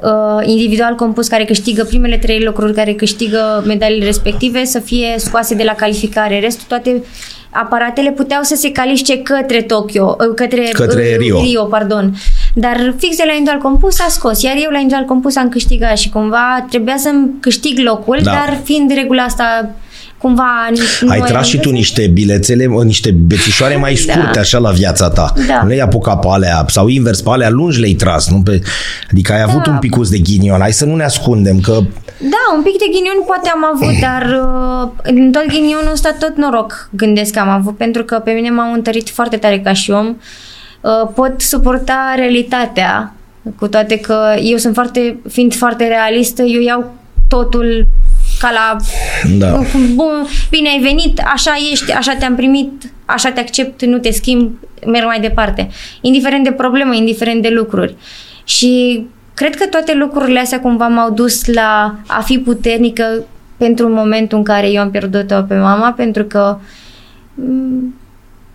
[0.03, 5.55] uh, individual compus care câștigă primele trei locuri care câștigă medaliile respective să fie scoase
[5.55, 6.41] de la calificare.
[6.41, 7.03] Restul toate
[7.63, 11.41] aparatele puteau să se califice către Tokyo, uh, către, Către uh, Rio.
[11.41, 12.15] Rio, pardon.
[12.55, 15.97] Dar fix de la individual compus a scos, iar eu la individual compus am câștigat
[15.99, 18.31] și cumva trebuia să-mi câștig locul, Da.
[18.31, 19.71] dar fiind regula asta
[20.19, 20.45] cumva
[21.01, 21.77] nu Ai eram tras și tu prezent.
[21.79, 24.41] niște bilețele, niște bețișoare mai scurte Da.
[24.41, 25.33] așa la viața ta.
[25.47, 25.61] Da.
[25.63, 28.31] Nu le-ai apucat pe alea, sau invers, pe alea lungi le-ai tras.
[28.31, 28.61] Nu pe...
[29.11, 29.71] Adică ai avut Da.
[29.71, 30.61] un picus de ghinion.
[30.61, 31.73] Hai să nu ne ascundem, că
[32.21, 36.37] Da, un pic de ghinion poate am avut, dar uh, în tot ghinionul ăsta tot
[36.37, 39.91] noroc gândesc că am avut, pentru că pe mine m-au întărit foarte tare ca și
[39.91, 40.07] om.
[40.81, 43.13] Uh, pot suporta realitatea,
[43.59, 46.95] cu toate că eu sunt foarte, fiind foarte realistă, eu iau
[47.29, 47.87] totul
[48.39, 48.77] ca la
[49.39, 49.61] da.
[49.95, 54.51] Bun, bine ai venit, așa ești, așa te-am primit, așa te accept, nu te schimb,
[54.87, 55.69] merg mai departe.
[56.01, 57.95] Indiferent de problemă, indiferent de lucruri.
[58.45, 63.25] Și cred că toate lucrurile astea cumva m-au dus la a fi puternică
[63.57, 66.59] pentru momentul în care eu am pierdut-o pe mama, pentru că
[67.35, 67.95] mm,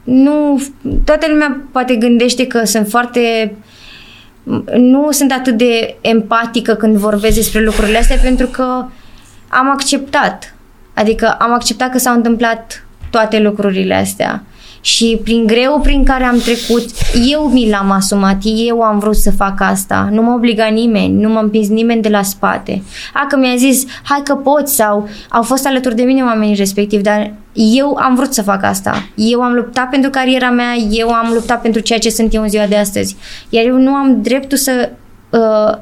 [0.04, 0.62] nu,
[1.06, 3.56] toată lumea poate gândește că sunt foarte
[4.76, 8.86] nu sunt atât de empatică când vorbesc despre lucrurile astea pentru că
[9.60, 10.56] am acceptat.
[10.94, 14.44] Adică am acceptat că s-au întâmplat toate lucrurile astea.
[14.82, 16.86] Și prin greu prin care am trecut,
[17.30, 18.38] eu mi l-am asumat,
[18.68, 20.08] eu am vrut să fac asta.
[20.12, 22.84] Nu m-a obligat nimeni, nu m-a împins nimeni de la spate.
[23.14, 27.04] A, că mi-a zis, hai că poți sau au fost alături de mine oamenii respectivi,
[27.04, 29.04] dar eu am vrut să fac asta.
[29.16, 32.50] Eu am luptat pentru cariera mea, eu am luptat pentru ceea ce sunt eu în
[32.50, 33.16] ziua de astăzi.
[33.50, 34.90] Iar eu nu am dreptul să
[35.30, 35.78] uh,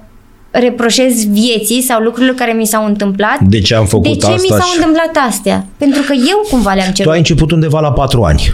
[0.52, 3.40] reproșez vieții sau lucrurile care mi s-au întâmplat.
[3.40, 5.66] De ce am făcut De ce mi asta s-au și- întâmplat astea?
[5.78, 7.12] Pentru că eu cumva le-am Tu cerut.
[7.12, 8.54] ai început undeva la patru ani.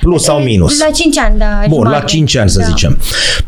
[0.00, 0.80] Plus sau minus.
[0.80, 1.60] La 5 ani, da.
[1.68, 1.96] Bun, jumate.
[1.96, 2.64] la 5 ani să da.
[2.64, 2.98] zicem.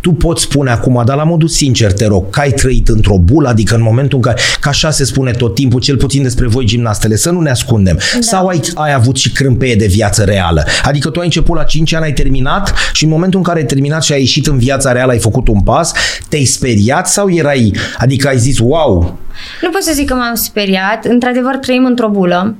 [0.00, 3.48] Tu poți spune acum, dar la modul sincer, te rog, că ai trăit într-o bulă,
[3.48, 6.64] adică în momentul în care, că așa se spune tot timpul, cel puțin despre voi
[6.64, 7.98] gimnastele, să nu ne ascundem.
[8.14, 8.20] Da.
[8.20, 10.64] Sau ai, ai avut și crâmpeie de viață reală.
[10.82, 13.66] Adică tu ai început la 5 ani, ai terminat și în momentul în care ai
[13.66, 15.92] terminat și ai ieșit în viața reală, ai făcut un pas,
[16.28, 19.18] te-ai speriat sau erai, adică ai zis, wow,
[19.62, 21.04] Nu pot să zic că m-am speriat.
[21.04, 22.54] Într-adevăr, trăim într-o bulă.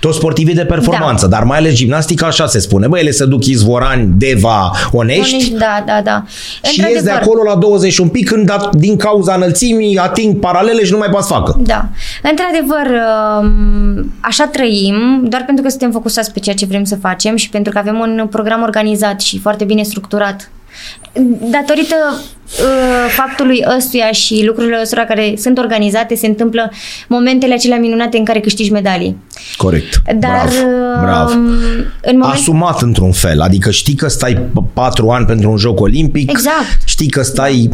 [0.00, 1.36] Toți sportivii de performanță, Da.
[1.36, 2.86] dar mai ales gimnastica, așa se spune.
[2.86, 5.34] Băi, ele se duc izvorani, deva, onești.
[5.34, 6.24] Onești, Da, da, da.
[6.62, 10.84] Și ies de acolo la 20 un pic când dat, din cauza înălțimii ating paralele
[10.84, 11.56] și nu mai poți să facă.
[11.60, 11.88] Da.
[12.22, 12.86] Într-adevăr,
[13.40, 17.48] um, așa trăim, doar pentru că suntem focusați pe ceea ce vrem să facem și
[17.48, 20.50] pentru că avem un program organizat și foarte bine structurat.
[21.50, 22.18] Datorită uh,
[23.08, 26.70] faptului ăstuia și lucrurile ăstora care sunt organizate, se întâmplă
[27.08, 29.16] momentele acelea minunate în care câștigi medalii.
[29.56, 30.02] Corect.
[30.04, 30.48] Dar Brav.
[30.48, 31.30] uh, Brav.
[32.02, 32.32] în moment...
[32.32, 33.40] Asumat într-un fel.
[33.40, 36.30] Adică știi că stai p- patru ani pentru un joc olimpic.
[36.30, 36.78] Exact.
[36.84, 37.70] Știi că stai...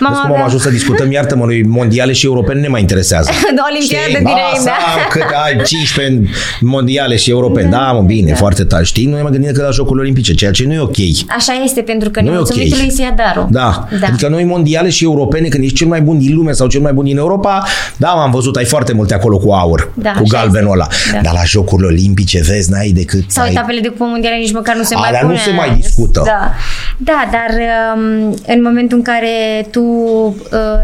[0.00, 2.80] Mama Vezi cum am avea- ajuns să discutăm, iartă-mă, noi mondiale și europene ne mai
[2.80, 3.30] interesează.
[3.54, 4.18] De olimpiadă Știi?
[4.18, 4.70] direct, Ba, da.
[4.96, 6.22] sau cât ai 15
[6.60, 7.68] mondiale și europene.
[7.68, 8.84] Da, mă, bine, foarte tare.
[8.84, 9.04] Știi?
[9.06, 10.96] Noi ne mai gândim că la Jocurile Olimpice, ceea ce nu e ok.
[11.36, 12.82] Așa este, pentru că Nu e nemulțumitului ok.
[12.82, 12.94] okay.
[12.96, 13.46] se ia darul.
[13.50, 13.88] Da.
[14.00, 14.06] da.
[14.12, 16.92] Adică noi mondiale și europene, când ești cel mai bun din lume sau cel mai
[16.92, 17.64] bun din Europa,
[17.96, 20.86] da, m-am văzut, ai foarte multe acolo cu aur, Da, cu așa galbenul ăla.
[20.90, 21.10] este.
[21.12, 21.20] Da.
[21.22, 23.24] Dar la Jocurile Olimpice Vezi, n-ai decât...
[23.30, 23.50] Sau ai...
[23.50, 25.40] etapele de cupă mondială nici măcar nu se A, mai dar nu pune.
[25.40, 26.22] se mai discută.
[26.24, 26.52] Da,
[26.96, 27.50] da dar
[27.96, 30.34] um, în momentul în care tu uh,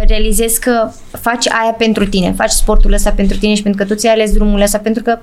[0.08, 3.98] realizezi că faci aia pentru tine, faci sportul ăsta pentru tine și pentru că tu
[3.98, 5.18] ți-ai ales drumul ăsta, pentru că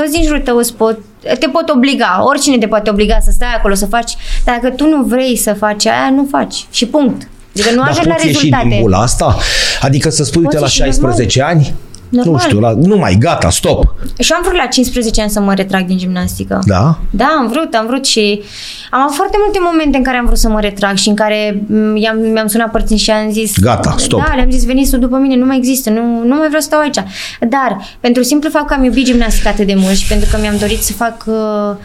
[0.00, 0.98] toți din jurul tău îți pot,
[1.38, 4.12] te pot obliga, oricine te poate obliga să stai acolo, să faci,
[4.44, 6.66] dar dacă tu nu vrei să faci aia, nu faci.
[6.70, 7.28] Și punct.
[7.54, 8.68] Adică nu Dar ajungi la poți ieși rezultate.
[8.68, 9.36] din bula asta?
[9.80, 11.74] Adică să spui, uite, la Poți ieși 16 ani,
[12.08, 12.32] Normal.
[12.32, 13.94] nu știu, la, nu mai, gata, stop.
[14.18, 16.62] Și am vrut la 15 ani să mă retrag din gimnastică.
[16.66, 16.98] Da?
[17.10, 18.42] Da, am vrut, am vrut și
[18.90, 21.62] am avut foarte multe momente în care am vrut să mă retrag și în care
[21.66, 24.26] m, i-am, mi-am sunat părții și am zis Gata, stop.
[24.26, 26.66] Da, le-am zis veniți tu după mine, nu mai există, nu, nu mai vreau să
[26.66, 26.98] stau aici.
[27.40, 30.56] Dar pentru simplu fapt că am iubit gimnastica atât de mult și pentru că mi-am
[30.58, 31.76] dorit să fac uh,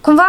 [0.00, 0.24] cumva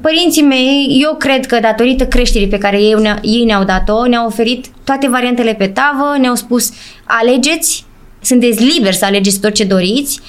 [0.00, 4.26] părinții mei, eu cred că datorită creșterii pe care ei, ne, ei ne-au dat-o, ne-au
[4.26, 6.72] oferit toate variantele pe tavă, ne-au spus
[7.04, 7.84] alegeți,
[8.22, 10.20] sunteți liberi să alegeți tot ce doriți,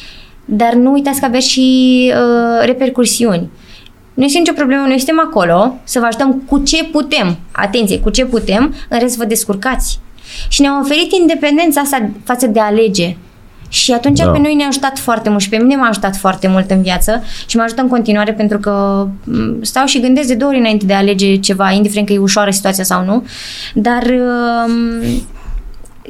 [0.46, 3.50] dar nu uitați că aveți și uh, repercursiuni.
[4.14, 7.38] Nu este nicio problemă, noi suntem acolo să vă ajutăm cu ce putem.
[7.52, 10.00] Atenție, cu ce putem, în rest vă descurcați.
[10.48, 13.16] Și ne-au oferit independența asta față de a alege.
[13.70, 14.30] Și atunci Da.
[14.30, 17.24] pe noi ne-a ajutat foarte mult și pe mine m-a ajutat foarte mult în viață
[17.48, 20.86] și mă ajută în continuare pentru că m, stau și gândesc de două ori înainte
[20.86, 23.26] de a alege ceva, indiferent că e ușoară situația sau nu.
[23.74, 25.02] Dar um,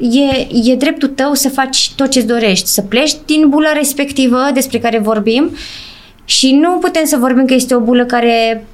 [0.00, 4.78] e, e dreptul tău să faci tot ce-ți dorești, să pleci din bula respectivă despre
[4.78, 5.50] care vorbim
[6.24, 8.66] și nu putem să vorbim că este o bulă care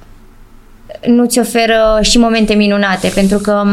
[1.05, 3.63] nu ți oferă și momente minunate, pentru că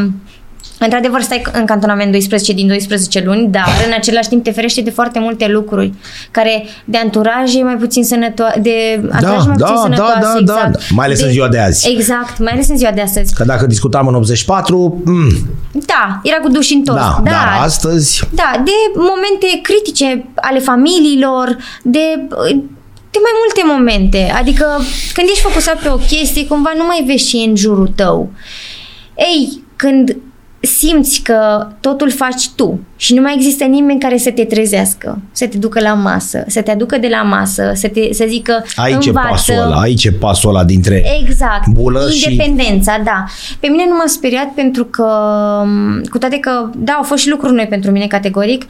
[0.79, 4.91] Într-adevăr, stai în cantonament 12 din 12 luni, dar în același timp te ferește de
[4.91, 5.93] foarte multe lucruri
[6.31, 10.33] care de anturaj e mai puțin sănătoase, de anturaj mai da, puțin da, sănătoase, da,
[10.33, 10.73] da, exact.
[10.73, 10.79] da.
[10.91, 11.89] Mai ales în ziua de azi.
[11.89, 13.35] Exact, mai ales în ziua de astăzi.
[13.35, 15.29] Că dacă discutam în 84, mm,
[15.73, 16.99] Da, era cu duș întors.
[16.99, 18.23] da, dar, dar astăzi...
[18.31, 22.27] da, de momente critice ale familiilor, de
[23.11, 24.33] de mai multe momente.
[24.39, 24.65] Adică
[25.13, 28.31] când ești focusat pe o chestie, cumva nu mai vezi ce e în jurul tău.
[29.15, 30.17] Ei, când
[30.61, 35.47] simți că totul faci tu și nu mai există nimeni care să te trezească, să
[35.47, 39.05] te ducă la masă, să te aducă de la masă, să, te, să zică Aici
[39.05, 39.29] e învață.
[39.31, 41.03] pasul ăla, aici e pasul ăla dintre...
[41.23, 41.69] Exact.
[41.69, 43.25] Bulă și- Independența, da.
[43.61, 45.05] Pe mine nu m-a speriat pentru că,
[45.67, 48.65] m, cu toate că, da, au fost și lucruri noi pentru mine categoric,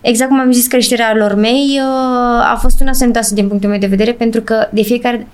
[0.00, 3.78] exact cum am zis, creșterea lor mei uh, a fost una sănătoasă din punctul meu
[3.78, 5.26] de vedere pentru că de fiecare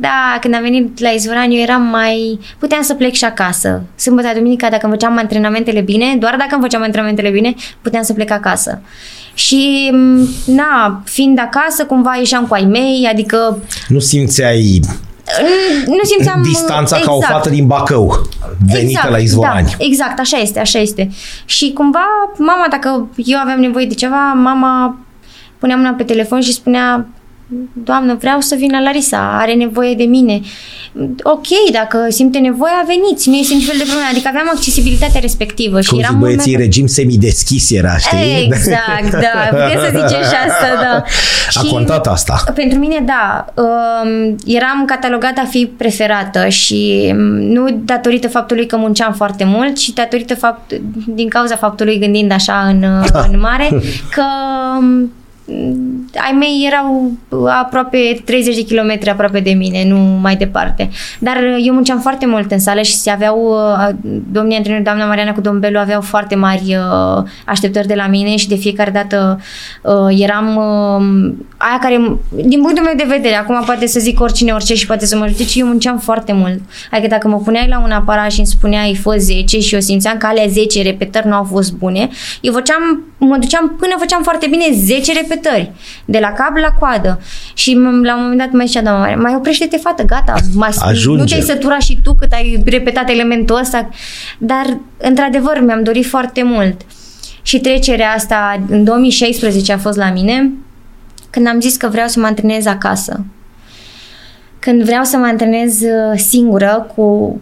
[0.00, 2.38] da, când am venit la Izvoran, eu eram mai...
[2.58, 3.82] Puteam să plec și acasă.
[3.96, 8.12] Sâmbătă, duminica, dacă îmi făceam antrenamentele bine, doar dacă îmi făceam antrenamentele bine, puteam să
[8.12, 8.80] plec acasă.
[9.34, 14.80] Și, m, na, fiind acasă, cumva ieșeam cu ai mei, adică Nu simțeai
[15.86, 17.04] nu simțeam distanța exact.
[17.04, 18.28] ca o fată din Bacău
[18.66, 19.74] venită exact, la Izvorani.
[19.78, 21.10] Da, exact, așa este, așa este.
[21.44, 22.04] Și cumva,
[22.38, 24.98] mama, dacă eu aveam nevoie de ceva, mama
[25.58, 27.06] punea mâna pe telefon și spunea
[27.72, 30.40] Doamnă, vreau să vin la Larisa, are nevoie de mine.
[31.22, 34.08] Ok, dacă simte nevoia, veniți, nu este niciun fel de problemă.
[34.10, 38.44] Adică aveam accesibilitatea respectivă și Cum eram zic mult băieții, mai- regim semideschis era, știi?
[38.44, 41.02] Exact, da, putem să zicem și asta, da.
[41.60, 42.44] A contat asta.
[42.54, 43.44] Pentru mine, da.
[43.54, 49.76] Um, eram catalogată a fi preferată și um, nu datorită faptului că munceam foarte mult,
[49.76, 50.72] ci datorită fapt,
[51.06, 53.68] din cauza faptului, gândind așa în, uh, în mare,
[54.14, 54.24] că
[54.78, 55.12] um,
[56.14, 57.12] ai mei erau
[57.62, 60.90] aproape 30 de kilometri aproape de mine, nu mai departe.
[61.18, 63.94] Dar uh, eu munceam foarte mult în sală și se aveau, uh,
[64.32, 68.36] domnii antrenori, doamna Mariana cu domnul Belu aveau foarte mari uh, așteptări de la mine
[68.36, 69.40] și de fiecare dată
[69.82, 74.52] uh, eram uh, aia care, din punctul meu de vedere, acum poate să zic oricine
[74.52, 76.60] orice și poate să mă judece, eu munceam foarte mult.
[76.90, 80.16] Adică dacă mă puneai la un aparat și îmi spuneai fă 10 și eu simțeam
[80.16, 82.08] că alea 10 repetări nu au fost bune,
[82.40, 85.37] eu făceam, mă duceam până făceam foarte bine 10 repetări,
[86.04, 87.20] de la cap la coadă.
[87.54, 90.70] Și m- la un moment dat mai zicea doamna Maria, mai oprește-te fată, gata, mai,
[90.78, 91.20] Ajunge.
[91.22, 93.88] nu te-ai săturat și tu cât ai repetat elementul ăsta.
[94.38, 96.80] Dar, într-adevăr, mi-am dorit foarte mult.
[97.42, 100.50] Și trecerea asta, în 2016 a fost la mine,
[101.30, 103.24] când am zis că vreau să mă antrenez acasă.
[104.58, 107.40] Când vreau să mă antrenez uh, singură cu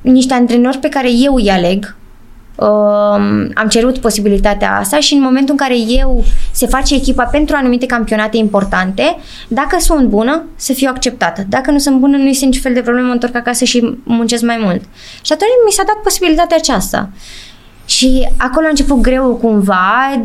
[0.00, 2.03] niște antrenori pe care eu îi aleg, Um,
[3.54, 7.86] am cerut posibilitatea asta și în momentul în care eu se face echipa pentru anumite
[7.86, 9.16] campionate importante,
[9.48, 11.44] dacă sunt bună, să fiu acceptată.
[11.48, 14.42] Dacă nu sunt bună, nu este niciun fel de problemă, mă întorc acasă și muncesc
[14.42, 14.82] mai mult.
[15.22, 17.08] Și atunci mi s-a dat posibilitatea aceasta.
[17.84, 20.22] Și acolo a început greu cumva,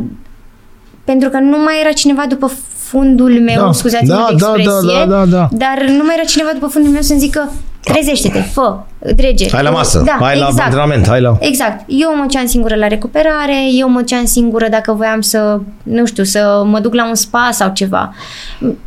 [1.04, 4.54] pentru că nu mai era cineva după fundul meu, Da, scuzați-mă da, de da, da,
[4.58, 5.48] expresie, da, da, da.
[5.52, 7.52] dar nu mai era cineva după fundul meu să-mi zică
[7.84, 9.50] trezește-te, fă, drege.
[9.52, 10.66] Hai la masă, Da, hai la exact.
[10.66, 11.38] antrenament, hai la...
[11.40, 11.84] Exact.
[11.88, 16.24] Eu mă duceam singură la recuperare, eu mă duceam singură dacă voiam să, nu știu,
[16.24, 18.14] să mă duc la un spa sau ceva.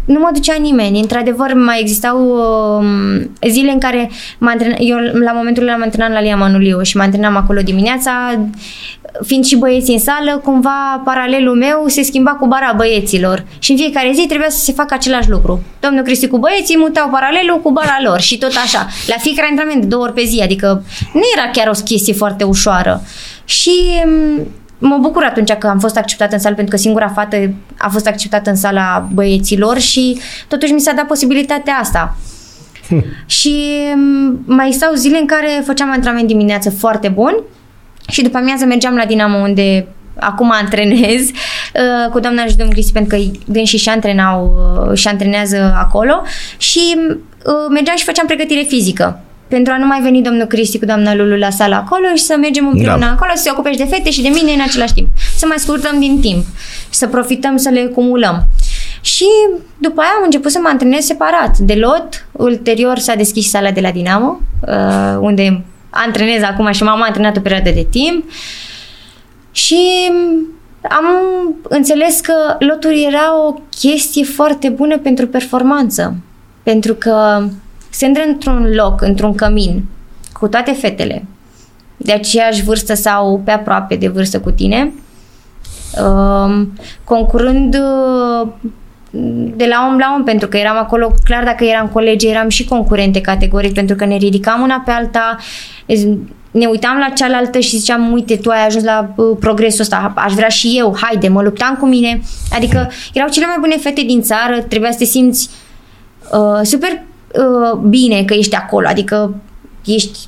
[0.05, 1.01] Nu mă ducea nimeni.
[1.01, 2.19] Într-adevăr, mai existau
[2.79, 6.83] um, zile în care mă antrenam, eu la momentul ăla mă antrenam la Lia Manuliu
[6.83, 8.13] și mă antrenam acolo dimineața,
[9.27, 13.77] fiind și băieții în sală, cumva paralelul meu se schimba cu bara băieților și în
[13.77, 15.63] fiecare zi trebuia să se facă același lucru.
[15.81, 18.87] Domnul Cristi cu băieții mutau paralelul cu bara lor și tot așa.
[19.07, 22.45] La fiecare antrenament de două ori pe zi, adică nu era chiar o chestie foarte
[22.45, 23.03] ușoară.
[23.45, 23.71] Și
[24.05, 24.47] m,
[24.79, 27.37] mă bucur atunci că am fost acceptată în sală pentru că singura fată
[27.79, 32.17] a fost acceptată în sala băieților și totuși mi s-a dat posibilitatea asta.
[33.27, 33.55] și
[33.95, 37.35] m, mai stau zile în care făceam antrenament dimineață foarte bun
[38.09, 39.87] și după amiază mergeam la Dinamo unde
[40.19, 44.55] acum antrenez uh, cu doamna și domnul Cristi pentru că dânsii și antrenau
[44.89, 46.23] uh, și antrenează acolo
[46.57, 49.21] și uh, mergeam și făceam pregătire fizică
[49.55, 52.37] pentru a nu mai veni domnul Cristi cu doamna Lulu la sală acolo și să
[52.41, 53.11] mergem împreună Da.
[53.11, 55.09] acolo, să se ocupe și de fete și de mine în același timp.
[55.37, 56.45] Să mai scurtăm din timp,
[56.91, 58.47] să profităm, să le cumulăm.
[59.01, 59.27] Și
[59.79, 62.27] după aia am început să mă antrenez separat de lot.
[62.33, 67.41] Ulterior s-a deschis sala de la Dinamo, uh, unde antrenez acum și m-am antrenat o
[67.41, 68.25] perioadă de timp.
[69.53, 69.79] Și
[70.83, 71.05] am
[71.63, 76.15] înțeles că lotul era o chestie foarte bună pentru performanță.
[76.63, 77.45] Pentru că
[77.95, 79.85] se intră într-un loc, într-un cămin,
[80.33, 81.25] cu toate fetele,
[81.97, 84.93] de aceeași vârstă sau pe aproape de vârstă cu tine,
[86.05, 86.73] um,
[87.05, 88.49] concurând uh,
[89.57, 92.65] de la om la om, pentru că eram acolo, clar dacă eram colegi, eram și
[92.65, 95.37] concurente categoric, pentru că ne ridicam una pe alta,
[96.51, 100.33] ne uitam la cealaltă și ziceam, uite, tu ai ajuns la uh, progresul ăsta, aș
[100.33, 102.21] vrea și eu, haide, mă luptam cu mine.
[102.53, 105.51] Adică erau cele mai bune fete din țară, trebuia să te simți
[106.33, 107.03] uh, super
[107.33, 109.35] uh, bine că ești acolo, adică
[109.85, 110.19] ești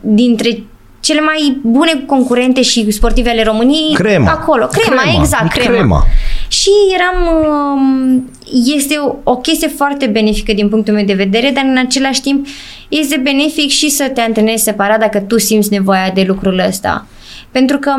[0.00, 0.62] dintre
[1.00, 4.30] cele mai bune concurente și sportive ale României Crema.
[4.30, 4.66] acolo.
[4.66, 5.20] Crema, Crema.
[5.20, 5.74] exact, E crema.
[5.76, 6.04] crema.
[6.48, 7.44] Și eram,
[7.76, 8.30] um,
[8.74, 12.46] este o, o chestie foarte benefică din punctul meu de vedere, dar în același timp
[12.88, 17.06] este benefic și să te antrenezi separat dacă tu simți nevoia de lucrul ăsta.
[17.50, 17.94] Pentru că,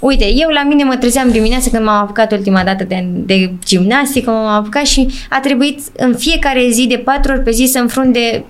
[0.00, 4.30] uite, eu la mine mă trezeam dimineața când m-am apucat ultima dată de, de gimnastică,
[4.30, 8.44] m-am apucat și a trebuit în fiecare zi de patru ori pe zi să înfrunde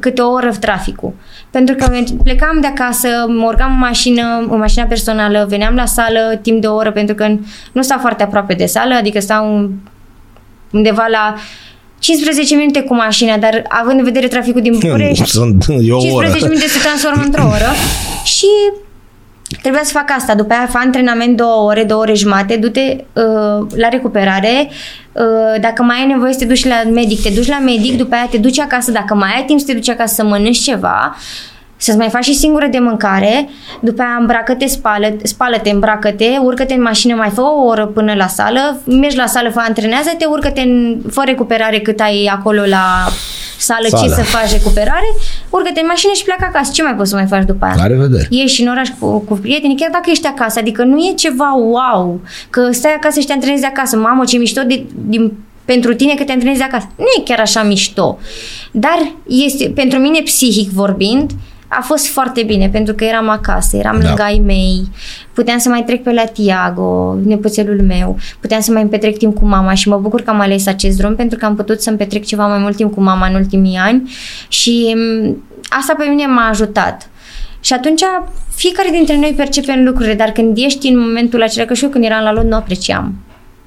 [0.00, 1.12] câte o oră traficul.
[1.50, 5.86] Pentru că merg- plecam de acasă, mă urcam în mașină, în mașina personală, veneam la
[5.86, 7.26] sală timp de o oră pentru că
[7.72, 9.70] nu stau foarte aproape de sală, adică stau
[10.70, 11.34] undeva la
[11.98, 16.26] 15 minute cu mașina, dar având în vedere traficul din București, Sunt, e o oră.
[16.26, 17.70] 15 minute se transformă într-o oră
[18.36, 18.46] și
[19.62, 20.34] trebuia să fac asta.
[20.34, 24.68] După aia fac antrenament două ore, două ore jumate, du-te uh, la recuperare.
[25.12, 28.14] Uh, dacă mai ai nevoie să te duci la medic, te duci la medic, după
[28.14, 28.90] aia te duci acasă.
[28.90, 31.16] Dacă mai ai timp să te duci acasă să mănânci ceva,
[31.76, 33.48] să-ți mai faci și singură de mâncare,
[33.80, 38.26] după aia îmbracă-te, spală, spală-te, îmbracă-te, urcă-te în mașină, mai fă o oră până la
[38.26, 43.08] sală, mergi la sală, fă antrenează-te, urcă-te în, fă recuperare cât ai acolo la
[43.62, 44.02] sală, Sală.
[44.02, 45.08] ce să faci recuperare,
[45.50, 46.70] urcă-te în mașină și pleacă acasă.
[46.74, 47.74] Ce mai poți să mai faci după aia?
[47.76, 48.26] La revedere.
[48.30, 52.20] Ieși în oraș cu, cu prietenii, chiar dacă ești acasă, adică nu e ceva wow,
[52.50, 55.32] că stai acasă și te antrenezi de acasă, mamă ce mișto de, din,
[55.64, 56.88] pentru tine că te antrenezi de acasă.
[56.96, 58.18] Nu e chiar așa mișto,
[58.72, 61.30] dar este, pentru mine psihic vorbind,
[61.78, 64.06] a fost foarte bine pentru că eram acasă, eram Da.
[64.06, 64.90] lângă ai mei,
[65.32, 69.36] puteam să mai trec pe la Tiago, nepoțelul meu, puteam să mai îmi petrec timp
[69.38, 71.96] cu mama și mă bucur că am ales acest drum pentru că am putut să-mi
[71.96, 74.10] petrec ceva mai mult timp cu mama în ultimii ani
[74.48, 75.36] și m,
[75.68, 77.10] asta pe mine m-a ajutat.
[77.60, 78.02] Și atunci
[78.54, 82.04] fiecare dintre noi percepem lucrurile, dar când ești în momentul acela, că și eu când
[82.04, 83.14] eram la lot nu apreciam.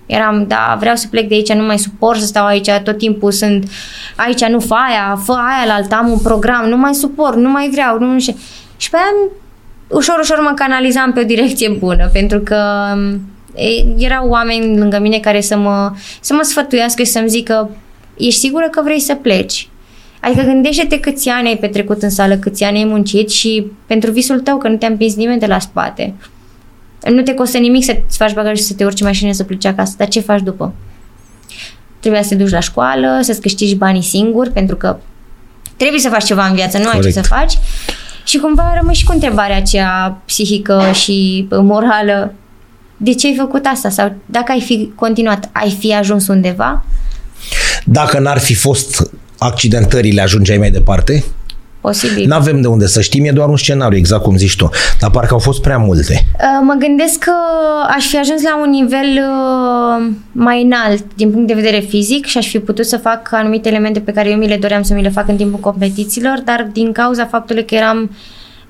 [0.05, 3.31] Eram, da, vreau să plec de aici, nu mai suport să stau aici, tot timpul
[3.31, 3.69] sunt
[4.15, 7.49] aici, nu fă aia, fă aia la altă, am un program, nu mai suport, nu
[7.49, 8.35] mai vreau, nu știu.
[8.77, 9.31] Și pe aia
[9.87, 12.61] ușor, ușor mă canalizam pe o direcție bună, pentru că
[13.55, 15.91] e, erau oameni lângă mine care să mă,
[16.21, 17.69] să mă sfătuiască și să-mi zică
[18.17, 19.69] ești sigură că vrei să pleci?
[20.21, 24.39] Adică gândește-te câți ani ai petrecut în sală, câți ani ai muncit și pentru visul
[24.39, 26.13] tău că nu te-a împins nimeni de la spate.
[27.09, 29.65] Nu te costă nimic să-ți faci bagaj și să te urci în mașină să pleci
[29.65, 30.73] acasă, dar ce faci după?
[31.99, 34.97] Trebuia să te duci la școală, să-ți câștigi banii singur, pentru că
[35.77, 37.15] trebuie să faci ceva în viață, nu ai ce Corect.
[37.15, 37.53] să faci.
[38.23, 42.33] Și cumva rămâi și cu întrebarea aceea psihică și morală.
[42.97, 43.89] De ce ai făcut asta?
[43.89, 46.85] Sau dacă ai fi continuat, ai fi ajuns undeva?
[47.85, 51.23] Dacă n-ar fi fost accidentările, ajungeai mai departe?
[51.85, 52.27] Posibil.
[52.27, 54.69] Nu avem de unde să știm, e doar un scenariu, exact cum zici tu.
[54.99, 56.25] Dar parcă au fost prea multe.
[56.33, 57.33] Uh, Mă gândesc că
[57.95, 62.37] aș fi ajuns la un nivel uh, mai înalt din punct de vedere fizic și
[62.37, 65.01] aș fi putut să fac anumite elemente pe care eu mi le doream să mi
[65.01, 68.11] le fac în timpul competițiilor, dar din cauza faptului că eram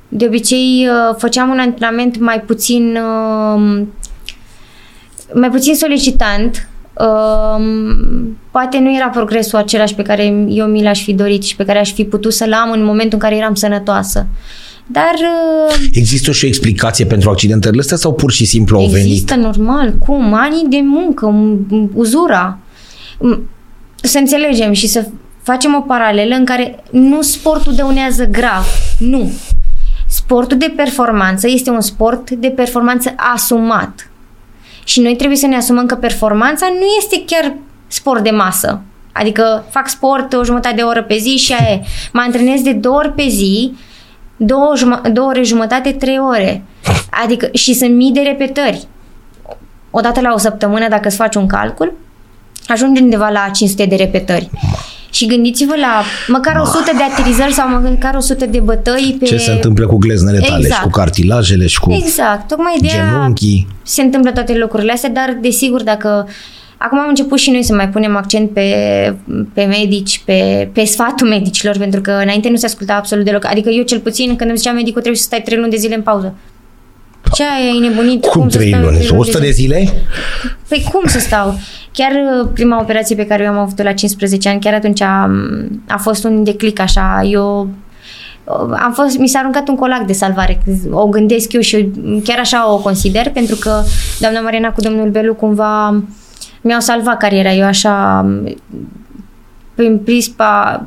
[0.07, 3.81] de obicei uh, făceam un antrenament mai puțin uh,
[5.33, 11.13] mai puțin solicitant Um, poate nu era progresul același pe care eu mi l-aș fi
[11.13, 14.25] dorit și pe care aș fi putut să-l am în momentul în care eram sănătoasă.
[14.87, 15.13] Dar
[15.69, 19.05] uh, Există și o explicație pentru accidentele astea sau pur și simplu au venit?
[19.05, 20.33] există normal, cum?
[20.33, 22.57] Anii de muncă, m- uzura.
[23.17, 23.39] M-
[23.95, 25.05] Să înțelegem și să
[25.41, 28.65] facem o paralelă în care nu sportul dăunează grav.
[28.99, 29.31] Nu.
[30.07, 34.09] Sportul de performanță este un sport de performanță asumat.
[34.85, 37.55] Și noi trebuie să ne asumăm că performanța nu este chiar
[37.87, 38.81] sport de masă.
[39.11, 41.81] Adică fac sport o jumătate de oră pe zi și aia e.
[42.13, 43.73] Mă antrenez de două ori pe zi,
[44.37, 46.63] două, juma- două ore jumătate, trei ore.
[47.23, 48.87] Adică și sunt mii de repetări.
[49.91, 51.93] Odată la o săptămână, dacă îți faci un calcul,
[52.67, 54.49] ajungi undeva la 500 de repetări.
[55.15, 59.25] Și gândiți-vă la măcar 100 de aterizări sau măcar 100 de bătăi pe...
[59.25, 60.75] Ce se întâmplă cu gleznele tale Exact.
[60.75, 63.67] și cu cartilajele și cu Exact, tocmai de aia genunchii?
[63.83, 66.27] se întâmplă toate lucrurile astea, dar desigur dacă
[66.77, 68.69] acum am început și noi să mai punem accent pe,
[69.53, 73.45] pe medici, pe, pe sfatul medicilor, pentru că înainte nu se asculta absolut deloc.
[73.45, 75.95] Adică eu cel puțin când îmi zicea medicul trebuie să stai 3 luni de zile
[75.95, 76.35] în pauză.
[77.33, 78.25] Ce ai nebunit?
[78.25, 78.97] Cum să trei stau luni?
[78.97, 79.93] trei 100 de zile?
[80.67, 81.59] Păi cum să stau?
[81.91, 85.31] Chiar uh, prima operație pe care eu am avut-o la 15 ani, chiar atunci a,
[85.87, 87.21] a fost un declic așa.
[87.31, 87.69] Eu
[88.43, 90.63] uh, am fost, mi s-a aruncat un colac de salvare.
[90.91, 93.83] O gândesc eu și eu chiar așa o consider, pentru că
[94.19, 96.03] doamna Mariana cu domnul Belu cumva
[96.61, 97.53] mi-au salvat cariera.
[97.53, 98.25] Eu așa
[99.75, 100.85] prin prispa,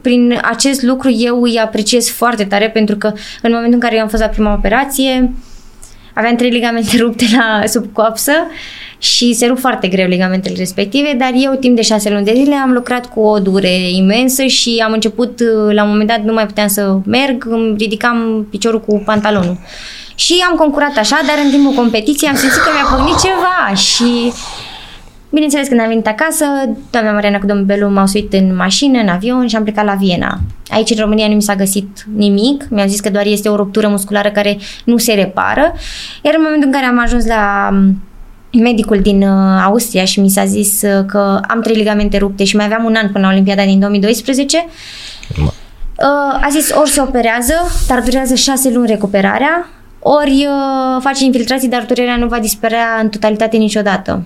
[0.00, 3.06] prin acest lucru eu îi apreciez foarte tare pentru că
[3.42, 5.32] în momentul în care eu am fost la prima operație
[6.14, 8.32] aveam trei ligamente rupte la sub coapsă
[8.98, 12.54] și se rup foarte greu ligamentele respective, dar eu timp de șase luni de zile
[12.54, 15.40] am lucrat cu o dure imensă și am început,
[15.70, 19.58] la un moment dat nu mai puteam să merg, îmi ridicam piciorul cu pantalonul.
[20.14, 24.32] Și am concurat așa, dar în timpul competiției am simțit că mi-a pornit ceva și
[25.34, 26.44] Bineînțeles, când am venit acasă,
[26.90, 29.94] doamna Mariana cu domnul Belu m-au suit în mașină, în avion și am plecat la
[29.94, 30.38] Viena.
[30.68, 32.66] Aici, în România, nu mi s-a găsit nimic.
[32.70, 35.72] Mi-au zis că doar este o ruptură musculară care nu se repară.
[36.22, 37.70] Iar în momentul în care am ajuns la
[38.50, 42.56] medicul din uh, Austria și mi s-a zis uh, că am trei ligamente rupte și
[42.56, 44.66] mai aveam un an până la Olimpiada din 2012,
[45.38, 45.46] uh,
[46.40, 47.54] a zis ori se operează,
[47.86, 49.68] dar durează șase luni recuperarea,
[49.98, 54.22] ori uh, face infiltrații, dar durerea nu va dispărea în totalitate niciodată.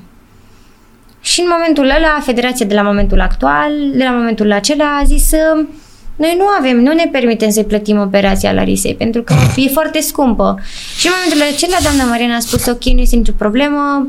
[1.20, 5.30] Și în momentul ăla, federația de la momentul actual, de la momentul acela, a zis
[5.32, 5.66] uh,
[6.16, 10.00] noi nu avem, nu ne permitem să-i plătim operația la Risei, pentru că e foarte
[10.00, 10.58] scumpă.
[10.98, 14.08] Și în momentul acela, doamna Mariana a spus, ok, nu este nicio problemă,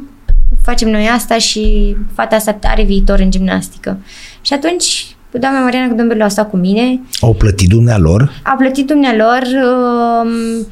[0.64, 3.98] facem noi asta și fata asta are viitor în gimnastică.
[4.42, 8.32] Și atunci, doamna Mariana cu domnul a stat cu mine, Au plătit dumnealor?
[8.44, 10.66] a plătit dumnealor uh,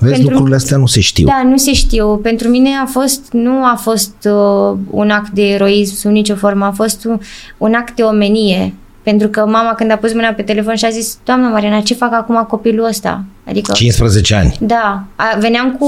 [0.00, 1.26] Vezi, Pentru- lucrurile astea nu se știu.
[1.26, 2.16] da, nu se știu.
[2.16, 6.64] Pentru mine a fost, nu a fost uh, un act de eroism sub nicio formă,
[6.64, 7.18] a fost un,
[7.58, 8.74] un act de omenie.
[9.02, 11.94] Pentru că mama când a pus mâna pe telefon și a zis, doamna Mariana, ce
[11.94, 13.24] fac acum copilul ăsta?
[13.48, 14.56] Adică, 15 ani.
[14.60, 15.86] da, a, veneam cu,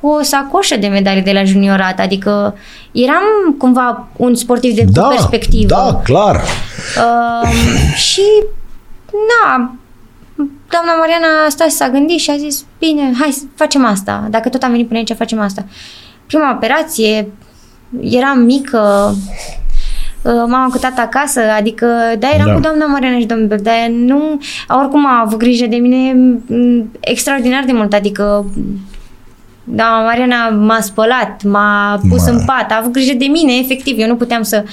[0.00, 2.54] cu o sacoșă de medalii de la juniorat, adică
[2.92, 5.66] eram cumva un sportiv de Da, cu perspectivă.
[5.66, 6.36] da, clar.
[6.36, 7.48] Uh,
[7.94, 8.22] și,
[9.10, 9.74] na,
[10.70, 14.26] doamna Mariana a stat și s-a gândit și a zis, bine, hai să facem asta.
[14.30, 15.64] Dacă tot am venit până aici, facem asta.
[16.26, 17.28] Prima operație,
[18.00, 19.14] eram mică,
[20.22, 21.86] uh, m-am acutat acasă, adică,
[22.18, 22.54] da, eram Da.
[22.54, 26.90] cu doamna Mariana și domnul Bel, dar nu, oricum a avut grijă de mine m,
[27.00, 28.46] extraordinar de mult, adică
[29.64, 32.30] da, Mariana m-a spălat, m-a pus Ma.
[32.30, 33.98] în pat, a avut grijă de mine, efectiv.
[33.98, 34.64] Eu nu puteam să,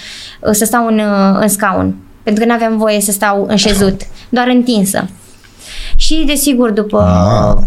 [0.51, 1.01] să stau în,
[1.39, 5.07] în scaun, pentru că nu aveam voie să stau în șezut, doar întinsă.
[5.99, 7.63] Și, desigur, după Ah.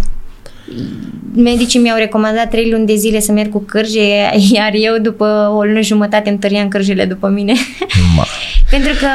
[1.34, 4.06] medicii mi-au recomandat trei luni de zile să merg cu cârje,
[4.56, 7.52] iar eu după o lună jumătate îmi tăriam cârjele după mine.
[8.16, 8.24] Ma.
[8.70, 9.08] Pentru că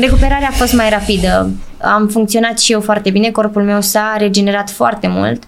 [0.00, 1.50] recuperarea a fost mai rapidă.
[1.80, 5.42] Am funcționat și eu foarte bine, corpul meu s-a regenerat foarte mult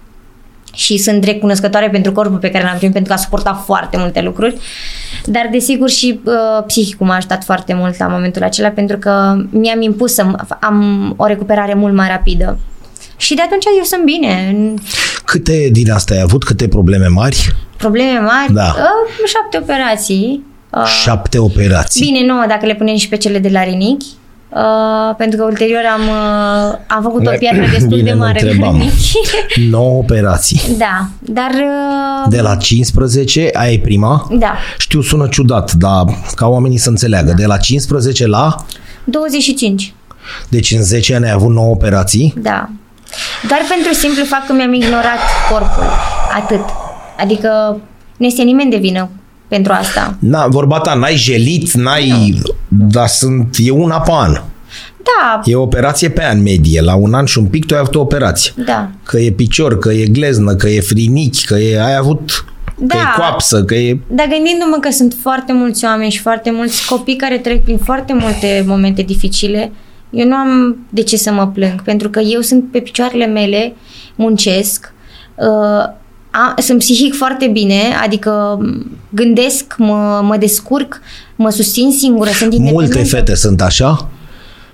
[0.73, 4.21] și sunt recunoscătoare pentru corpul pe care l-am primit pentru că a suportat foarte multe
[4.21, 4.57] lucruri.
[5.25, 6.33] Dar desigur și uh,
[6.65, 10.25] psihicul m-a ajutat foarte mult la momentul acela pentru că mi-am impus să
[10.59, 12.57] am o recuperare mult mai rapidă.
[13.19, 14.53] Și de atunci eu sunt bine.
[15.25, 16.43] Câte din astea ai avut?
[16.43, 17.55] Câte probleme mari?
[17.77, 18.53] Probleme mari?
[18.53, 18.75] Da.
[18.77, 20.43] Uh, șapte operații.
[20.69, 22.05] Uh, Șapte operații.
[22.11, 24.05] Bine, nouă dacă le punem și pe cele de la rinichi.
[24.49, 28.23] Uh, pentru că ulterior am, uh, am făcut o Ne- piatră destul Bine, de mă
[28.23, 28.41] mare.
[28.41, 28.77] întrebam.
[28.77, 29.11] rânichi.
[29.69, 30.61] 9 operații.
[30.77, 31.49] da, dar...
[31.51, 34.27] Uh, De la 15, aia e prima.
[34.31, 36.03] Da, Știu, sună ciudat, dar
[36.35, 37.33] ca oamenii să înțeleagă.
[37.37, 38.65] De la 15 la...
[39.03, 39.93] 25.
[40.49, 42.33] Deci în 10 ani ai avut 9 operații.
[42.37, 42.69] Da.
[43.47, 45.19] Doar pentru simplu fapt că mi-am ignorat
[45.51, 45.83] corpul.
[46.35, 46.59] Atât.
[47.19, 47.79] Adică
[48.17, 49.09] nu este nimeni de vină
[49.47, 50.15] pentru asta.
[50.19, 52.41] Na, vorba ta, n-ai jelit, n-ai...
[52.67, 53.55] Dar sunt...
[53.57, 54.31] E una pe an.
[55.03, 56.81] Da, E o operație pe an medie.
[56.81, 58.51] La un an și un pic tu ai avut o operație.
[58.65, 58.89] da.
[59.03, 62.45] Că e picior, că e gleznă, că e frinichi, că e, ai avut...
[62.65, 62.95] Că Da.
[62.95, 63.97] e coapsă, că e...
[64.07, 68.13] Dar gândindu-mă că sunt foarte mulți oameni și foarte mulți copii care trec prin foarte
[68.13, 69.71] multe momente dificile,
[70.11, 73.75] eu nu am de ce să mă plâng, pentru că eu sunt pe picioarele mele,
[74.15, 74.93] muncesc,
[75.35, 75.97] uh,
[76.31, 81.01] a, sunt psihic foarte bine, adică m, gândesc, mă, mă descurc,
[81.35, 83.15] mă susțin singură, sunt Multe independentă.
[83.15, 84.09] fete sunt așa.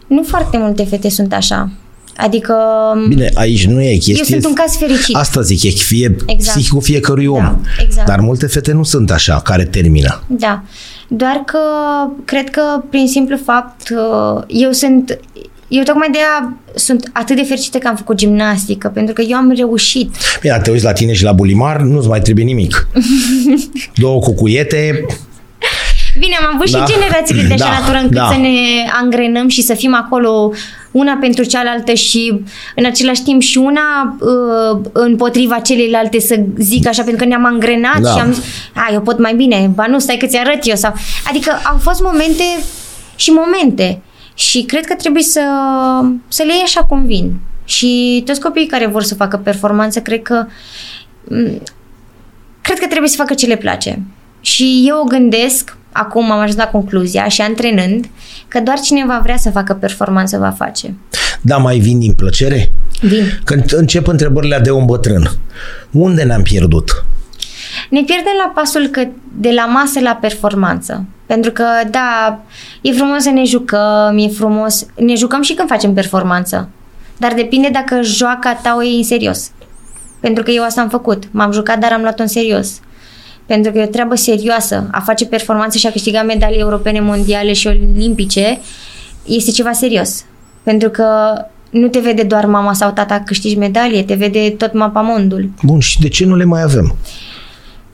[0.07, 1.69] Nu foarte multe fete sunt așa.
[2.17, 2.55] Adică
[2.95, 4.15] m, Bine, aici nu e chestie...
[4.17, 5.15] eu sunt un caz fericit.
[5.15, 6.57] Asta zic, e fie Exact.
[6.57, 7.41] psihicul fiecărui om.
[7.41, 8.07] Da, exact.
[8.07, 10.23] Dar multe fete nu sunt așa, care termină.
[10.27, 10.63] Da.
[11.07, 11.59] Doar că
[12.25, 15.19] cred că prin simplu fapt uh, eu sunt
[15.67, 19.37] eu tocmai de aia sunt atât de fericită că am făcut gimnastică, pentru că eu
[19.37, 20.15] am reușit.
[20.41, 22.87] Bine, dacă te uiți la tine și la bulimar, nu-ți mai trebuie nimic.
[24.03, 25.05] Două cucuiete,
[26.19, 26.85] Bine, am avut Da.
[26.85, 28.27] și generațiile de așa Da, natură încât da.
[28.31, 28.55] să ne
[29.01, 30.51] angrenăm și să fim acolo
[30.91, 32.41] una pentru cealaltă și
[32.75, 37.99] în același timp și una uh, împotriva celelalte să zic așa, pentru că ne-am angrenat
[37.99, 38.11] Da.
[38.11, 38.43] și am zis,
[38.73, 40.75] a, eu pot mai bine, ba nu, stai că ți arăt eu.
[40.75, 40.93] Sau...
[41.29, 42.43] Adică au fost momente
[43.15, 44.01] și momente
[44.33, 45.41] și cred că trebuie să,
[46.27, 47.33] să le iei așa cum vin.
[47.65, 50.45] Și toți copiii care vor să facă performanță, cred că
[51.23, 51.61] m,
[52.61, 54.01] cred că trebuie să facă ce le place.
[54.41, 58.05] Și eu o gândesc, acum am ajuns la concluzia și antrenând,
[58.47, 60.93] că doar cine va vrea să facă performanță va face.
[61.41, 62.71] da, mai vin din plăcere?
[63.01, 63.23] Vin.
[63.43, 65.31] Când încep întrebările de om bătrân,
[65.91, 67.05] unde ne-am pierdut?
[67.89, 71.05] Ne pierdem la pasul că de la masă la performanță.
[71.25, 72.39] Pentru că, da,
[72.81, 74.85] e frumos să ne jucăm, e frumos...
[74.95, 76.69] Ne jucăm și când facem performanță.
[77.17, 79.51] Dar depinde dacă joaca ta o iei în serios.
[80.19, 81.23] Pentru că eu asta am făcut.
[81.31, 82.79] M-am jucat, dar am luat-o în serios.
[83.45, 84.87] Pentru că e o treabă serioasă.
[84.91, 88.59] A face performanță și a câștiga medalii europene, mondiale și olimpice
[89.25, 90.25] este ceva serios.
[90.63, 91.05] Pentru că
[91.69, 95.49] nu te vede doar mama sau tata câștigi medalie, te vede tot mapamondul.
[95.63, 96.95] Bun, și de ce nu le mai avem?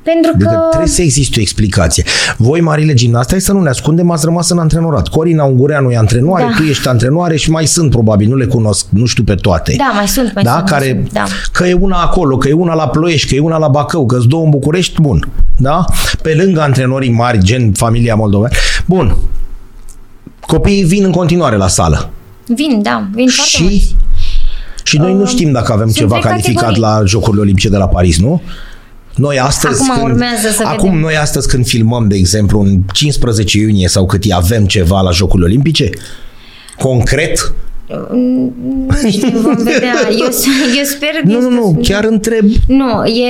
[0.03, 0.67] Pentru Adică că...
[0.69, 2.03] trebuie să existe o explicație.
[2.37, 5.07] Voi, marile gimnaste, hai să nu ne ascundem, ați rămas în antrenorat.
[5.07, 6.53] Corina Ungureanu e antrenoare, Da.
[6.57, 9.75] tu ești antrenoare și mai sunt probabil, nu le cunosc, nu știu pe toate.
[9.77, 10.51] Da, mai sunt, mai da?
[10.51, 10.69] sunt.
[10.69, 11.23] mai care, sunt, da.
[11.51, 14.17] Că e una acolo, că e una la Ploiești, că e una la Bacău, că
[14.17, 15.27] sunt două în București, bun.
[15.57, 15.85] Da?
[16.21, 18.47] Pe lângă antrenorii mari, gen familia Moldova.
[18.85, 19.15] Bun.
[20.39, 22.09] Copiii vin în continuare la sală.
[22.47, 23.95] Vin, da, vin foarte Și, mulți.
[24.83, 26.81] și noi nu Um, știm dacă avem sunt ceva trei calificat categorii.
[26.81, 28.41] la Jocurile Olimpice de la Paris, nu?
[29.15, 30.99] Noi astăzi, Acum când, urmează să acum vedem.
[30.99, 35.11] noi astăzi când filmăm, de exemplu, în 15 iunie sau cât e, avem ceva la
[35.11, 35.89] Jocurile Olimpice?
[36.77, 37.53] Concret?
[39.01, 39.93] Nu știu, vom vedea.
[40.09, 40.25] Eu,
[40.77, 41.09] eu sper...
[41.23, 42.45] Nu, este- nu, nu, chiar întreb.
[42.67, 43.29] Nu, e...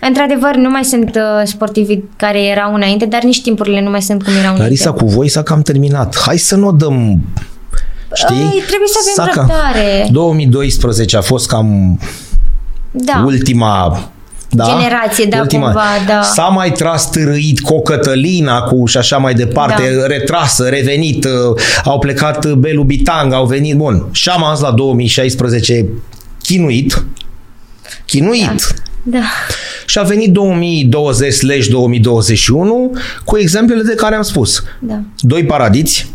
[0.00, 4.22] Într-adevăr, nu mai sunt uh, sportivi care erau înainte, dar nici timpurile nu mai sunt
[4.22, 4.62] cum erau înainte.
[4.62, 6.16] Larisa, cu voi s-a cam terminat.
[6.26, 7.20] Hai să nu o dăm
[8.14, 8.36] Știi?
[8.36, 10.08] Ai, trebuie să avem S-a cam- răbdare.
[10.12, 11.98] 2012 a fost cam
[12.90, 13.22] Da.
[13.26, 14.00] ultima
[14.50, 14.64] da?
[14.64, 16.22] Generație, da, cumva, da.
[16.22, 20.06] S-a mai tras târâit cu Cătălina cu și așa mai departe, Da.
[20.06, 21.30] retrasă, revenit, uh,
[21.84, 24.06] au plecat uh, Belu Bitang, au venit, bun.
[24.10, 25.86] Și am ajuns la 2016
[26.42, 27.04] chinuit,
[28.06, 28.74] chinuit.
[29.02, 29.18] Da.
[29.86, 30.38] Și a venit 2020-2021
[33.24, 34.62] cu exemplele de care am spus.
[34.80, 35.00] Da.
[35.20, 36.10] Doi paradiți,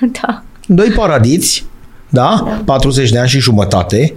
[0.20, 0.42] Da.
[0.66, 1.64] doi paradiți,
[2.08, 2.42] da?
[2.44, 2.62] da?
[2.64, 4.14] 40 de ani și jumătate.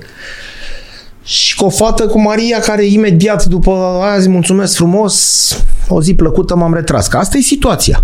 [1.25, 6.13] Și cu o fată cu Maria care imediat după aia zi mulțumesc frumos, o zi
[6.13, 7.07] plăcută m-am retras.
[7.07, 8.03] Că asta e situația.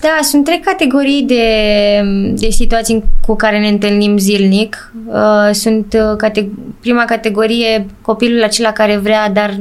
[0.00, 1.44] Da, sunt trei categorii de,
[2.34, 4.92] de situații cu care ne întâlnim zilnic.
[5.06, 6.50] Uh, Sunt uh, cate-
[6.80, 9.60] prima categorie copilul acela care vrea, dar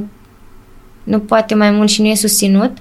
[1.03, 2.71] nu poate mai mult și nu e susținut,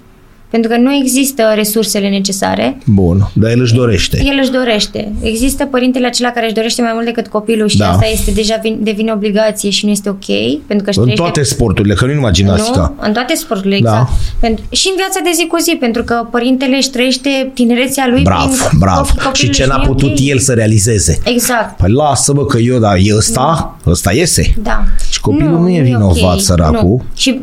[0.51, 2.79] pentru că nu există resursele necesare.
[2.87, 4.23] Bun, dar el își dorește.
[4.25, 5.13] El își dorește.
[5.21, 7.91] Există părintele acela care își dorește mai mult decât copilul și Da.
[7.91, 10.27] asta este deja vin, devine obligație și nu este ok,
[10.67, 12.95] pentru că își În trăiește toate sporturile, că nu numai gimnastica.
[13.01, 13.07] nu?
[13.07, 13.91] În toate sporturile, Da.
[13.91, 14.11] exact.
[14.41, 18.23] Pentru, și în viața de zi cu zi, pentru că părintele își trăiește tinerețea lui
[18.23, 19.01] Brav, prin brav.
[19.09, 20.27] copii- copilul Și ce și n-a nu e putut ok.
[20.27, 21.19] el să realizeze.
[21.25, 21.77] Exact.
[21.77, 24.55] Păi lasă-mă că eu, da, e ăsta, ăsta iese.
[24.62, 24.85] Da.
[25.11, 26.89] Și copilul nu e vinovat, săracul.
[26.89, 27.03] Nu.
[27.16, 27.41] Și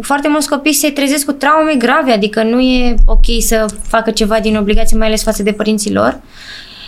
[0.00, 4.40] foarte mulți copii se trezesc cu traume grave, adică nu e ok să facă ceva
[4.40, 6.20] din obligație, mai ales față de părinții lor.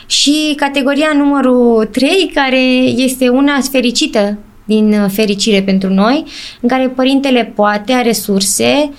[0.07, 2.63] Și categoria numărul 3, care
[2.97, 6.25] este una fericită din fericire pentru noi,
[6.61, 8.91] în care părintele poate, are resurse,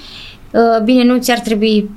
[0.52, 1.90] uh, bine, nu ți-ar trebui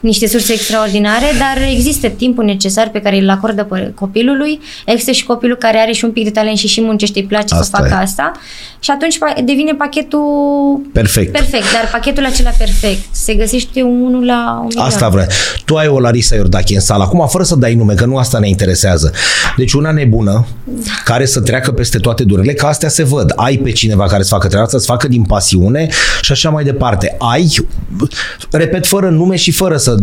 [0.00, 4.60] niște surse extraordinare, dar există timpul necesar pe care îl acordă copilului.
[4.86, 7.54] Există și copilul care are și un pic de talent și și muncește, îi place
[7.54, 8.02] asta să facă e.
[8.02, 8.32] asta.
[8.80, 11.32] Și atunci devine pachetul perfect.
[11.32, 15.26] Perfect, dar pachetul acela perfect se găsește unul la un Asta vreau.
[15.64, 17.02] Tu ai o Larisa Iordache în sală.
[17.02, 19.12] Acum, fără să dai nume, că nu asta ne interesează.
[19.56, 20.90] Deci una nebună da.
[21.04, 23.32] care să treacă peste toate durerile, că astea se văd.
[23.36, 25.88] Ai pe cineva care să facă treaba asta, să facă din pasiune
[26.20, 27.16] și așa mai departe.
[27.18, 27.54] Ai,
[28.50, 29.94] repet, fără nume și fără să...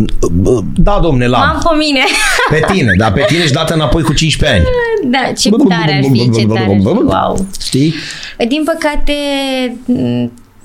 [0.76, 1.38] Da, domne, la.
[1.38, 2.00] Am pe mine.
[2.50, 4.68] Pe tine, da, pe tine și dată înapoi cu 15 ani.
[5.12, 7.46] Da, ce tare ar fi, ce tare ar fi, wow.
[7.62, 7.94] Știi?
[8.48, 9.14] Din păcate,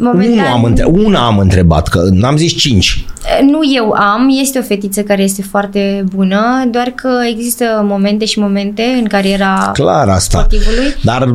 [0.03, 0.39] Momentan...
[0.39, 0.85] Una am, între...
[0.85, 3.05] Una am întrebat, că n-am zis cinci.
[3.43, 8.39] Nu eu am, este o fetiță care este foarte bună, doar că există momente și
[8.39, 9.29] momente în care
[9.73, 10.95] Clar asta, sportivului.
[11.03, 11.35] dar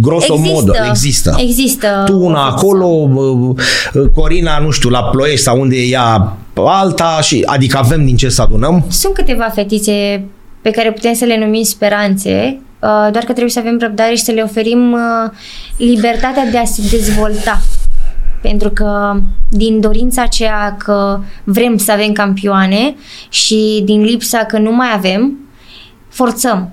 [0.00, 1.36] grosomodă există, există.
[1.40, 2.02] Există.
[2.06, 3.08] Tu una acolo,
[4.14, 8.28] Corina, nu știu, la Ploiești sau unde e ea alta, și, adică avem din ce
[8.28, 8.84] să adunăm?
[8.88, 10.24] Sunt câteva fetițe
[10.62, 14.22] pe care putem să le numim speranțe, Uh, doar că trebuie să avem răbdare și
[14.22, 15.30] să le oferim uh,
[15.76, 17.60] libertatea de a se dezvolta.
[18.42, 19.20] Pentru că
[19.50, 22.94] din dorința aceea că vrem să avem campioane
[23.28, 25.38] și din lipsa că nu mai avem,
[26.08, 26.72] forțăm.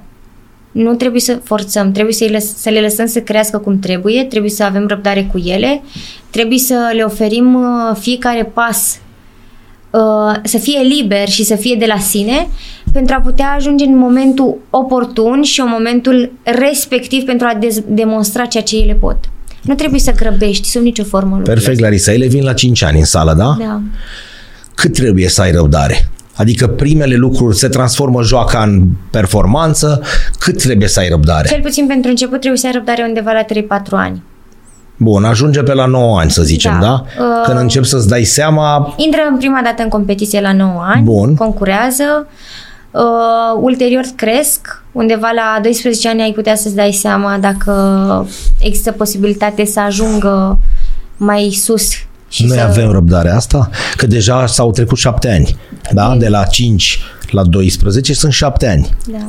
[0.71, 4.51] Nu trebuie să forțăm, trebuie să, lăs- să le lăsăm să crească cum trebuie, trebuie
[4.51, 5.81] să avem răbdare cu ele,
[6.29, 8.99] trebuie să le oferim uh, fiecare pas
[9.91, 12.47] Uh, să fie liber și să fie de la sine
[12.93, 18.45] pentru a putea ajunge în momentul oportun și în momentul respectiv pentru a dez- demonstra
[18.45, 19.17] ceea ce ele pot.
[19.61, 21.37] Nu trebuie să grăbești sub nicio formă.
[21.37, 22.13] Perfect, Larisa.
[22.13, 23.55] Ele vin la 5 ani în sală, da?
[23.59, 23.81] Da.
[24.75, 26.09] Cât trebuie să ai răbdare?
[26.35, 30.01] Adică primele lucruri se transformă joaca în performanță,
[30.39, 31.47] cât trebuie să ai răbdare?
[31.47, 34.23] Cel puțin pentru început trebuie să ai răbdare undeva la 3-4 ani.
[34.97, 36.87] Bun, ajunge pe la 9 ani, să zicem, da?
[36.87, 37.03] da?
[37.23, 38.93] Uh, Când încep să-ți dai seama...
[38.97, 41.35] Intră în prima dată în competiție la 9 ani, Bun.
[41.35, 42.70] concurează, uh,
[43.61, 48.27] ulterior cresc, undeva la 12 ani ai putea să-ți dai seama dacă
[48.59, 50.59] există posibilitate să ajungă
[51.17, 51.89] mai sus
[52.29, 52.63] și Noi să...
[52.63, 55.55] avem răbdarea asta, că deja s-au trecut șapte ani,
[55.91, 56.15] da?
[56.17, 56.99] De la 5
[57.29, 58.89] la 12 sunt șapte ani.
[59.07, 59.27] Da.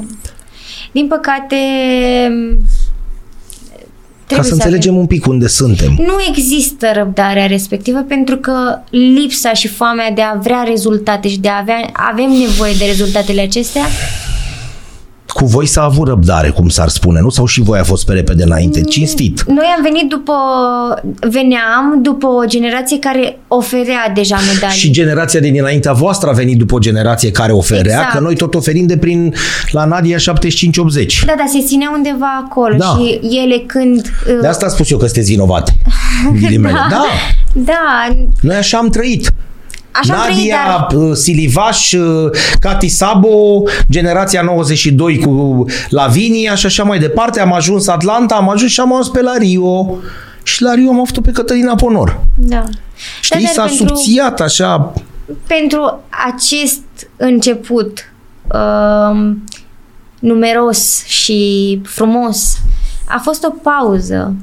[0.93, 1.57] Din păcate,
[4.35, 5.95] ca să înțelegem un pic unde suntem.
[5.99, 11.49] Nu există răbdarea respectivă pentru că lipsa și foamea de a vrea rezultate și de
[11.49, 13.85] a avea, avem nevoie de rezultatele acestea
[15.33, 17.31] cu voi s-a avut răbdare, cum s-ar spune, nu?
[17.31, 18.79] Sau și voi a fost pe repede înainte?
[18.79, 19.43] Mm, Cinstit.
[19.47, 20.33] Noi am venit după,
[21.21, 24.77] veneam după o generație care oferea deja medalii.
[24.77, 28.13] Și generația din înaintea voastră a venit după o generație care oferea, exact.
[28.13, 29.35] că noi tot oferim de prin,
[29.71, 30.21] la Nadia 75-80.
[31.27, 32.97] Da, da, se ținea undeva acolo da.
[32.99, 34.13] și ele când...
[34.29, 34.41] Uh...
[34.41, 35.73] De asta am spus eu că sunteți inovate.
[36.63, 36.87] da.
[36.91, 37.05] da.
[37.53, 38.09] Da.
[38.41, 39.33] Noi așa am trăit.
[39.93, 40.99] Așa Nadia, dar...
[40.99, 47.41] Uh, Silivaș, uh, Cati Sabo, generația 92 cu Lavinia și așa mai departe.
[47.41, 49.97] Am ajuns Atlanta, am ajuns și am ajuns pe la Rio.
[50.43, 52.21] Și la Rio am avut pe Cătălina Ponor.
[52.35, 52.65] Da.
[53.21, 54.93] Știi, s-a pentru, subțiat așa.
[55.47, 56.01] Pentru
[56.35, 56.83] acest
[57.17, 58.13] început
[58.53, 59.33] uh,
[60.19, 62.59] numeros și frumos,
[63.09, 64.35] a fost o pauză.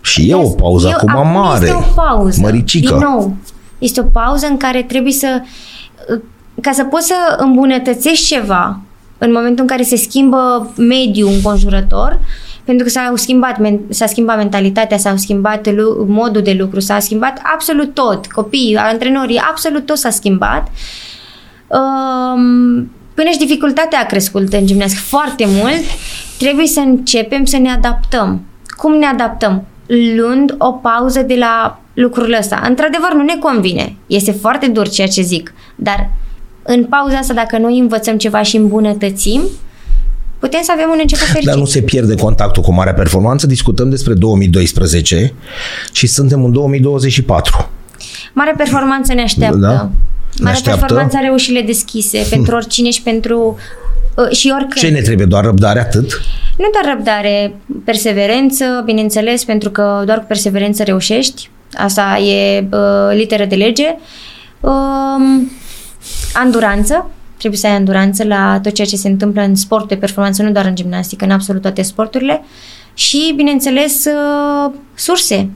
[0.00, 1.66] Și e o pauză eu, acum mare.
[1.66, 2.40] Este o pauză.
[2.40, 2.92] Măricică.
[2.92, 3.36] Din nou,
[3.80, 5.42] este o pauză în care trebuie să,
[6.60, 8.80] ca să poți să îmbunătățești ceva
[9.18, 12.20] în momentul în care se schimbă mediul înconjurător,
[12.64, 13.56] pentru că s-a schimbat,
[13.88, 15.68] s-a schimbat mentalitatea, s-a schimbat
[16.06, 18.26] modul de lucru, s-a schimbat absolut tot.
[18.26, 20.68] Copiii, antrenorii, absolut tot s-a schimbat.
[21.66, 25.82] Um, până și dificultatea a crescut în gimnastică foarte mult,
[26.38, 28.40] trebuie să începem să ne adaptăm.
[28.76, 29.64] Cum ne adaptăm?
[30.16, 32.62] Luând o pauză de la lucrul ăsta.
[32.68, 33.96] Într-adevăr, nu ne convine.
[34.06, 36.10] Este foarte dur ceea ce zic, dar
[36.62, 39.40] în pauza asta, dacă noi învățăm ceva și îmbunătățim,
[40.38, 41.48] putem să avem un început fericit.
[41.48, 43.46] Dar nu se pierde contactul cu marea performanță.
[43.46, 45.32] Discutăm despre 2012
[45.92, 47.68] și suntem în 2024.
[48.32, 49.58] Marea performanță ne așteaptă.
[49.58, 49.68] Da?
[49.68, 49.90] Marea
[50.38, 50.80] ne așteaptă?
[50.80, 53.56] performanță are ușile deschise pentru oricine și pentru
[54.14, 54.72] uh, și oricând.
[54.74, 55.26] Ce ne trebuie?
[55.26, 56.20] Doar răbdare atât?
[56.56, 57.54] Nu doar răbdare,
[57.84, 61.50] perseverență, bineînțeles, pentru că doar cu perseverență reușești.
[61.72, 63.96] Asta e uh, literă de lege.
[64.60, 65.42] Uh,
[66.32, 67.10] anduranță.
[67.38, 70.50] Trebuie să ai anduranță la tot ceea ce se întâmplă în sport de performanță, nu
[70.50, 72.44] doar în gimnastică, în absolut toate sporturile.
[72.94, 75.50] Și, bineînțeles, uh, surse.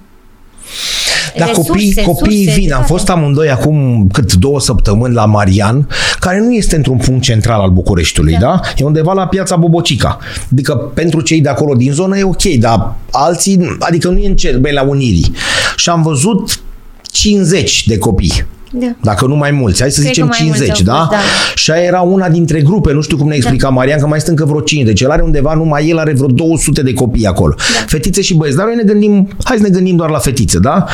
[1.38, 2.72] Dar resurse, copii, copiii surse, vin.
[2.72, 2.92] Am toate.
[2.92, 5.88] fost amândoi acum cât două săptămâni la Marian,
[6.18, 8.60] care nu este într-un punct central al Bucureștiului, da?
[8.76, 10.18] E undeva la piața Bobocica.
[10.52, 14.36] Adică pentru cei de acolo din zonă e ok, dar alții, adică nu e în
[14.36, 15.32] cer, băi, la Unirii.
[15.76, 16.60] Și am văzut
[17.02, 18.46] 50 de copii.
[18.80, 18.94] Da.
[19.02, 21.00] Dacă nu mai mulți, hai să Cred zicem că mai mulți 50, au da?
[21.00, 21.16] fost, da.
[21.54, 24.30] Și aia era una dintre grupe, nu știu cum ne explica Marian, că mai sunt
[24.38, 27.54] încă vreo 5, deci el are undeva, numai el are vreo 200 de copii acolo.
[27.86, 30.84] Fetițe și băieți, dar noi ne gândim, hai să ne gândim doar la fetițe, da?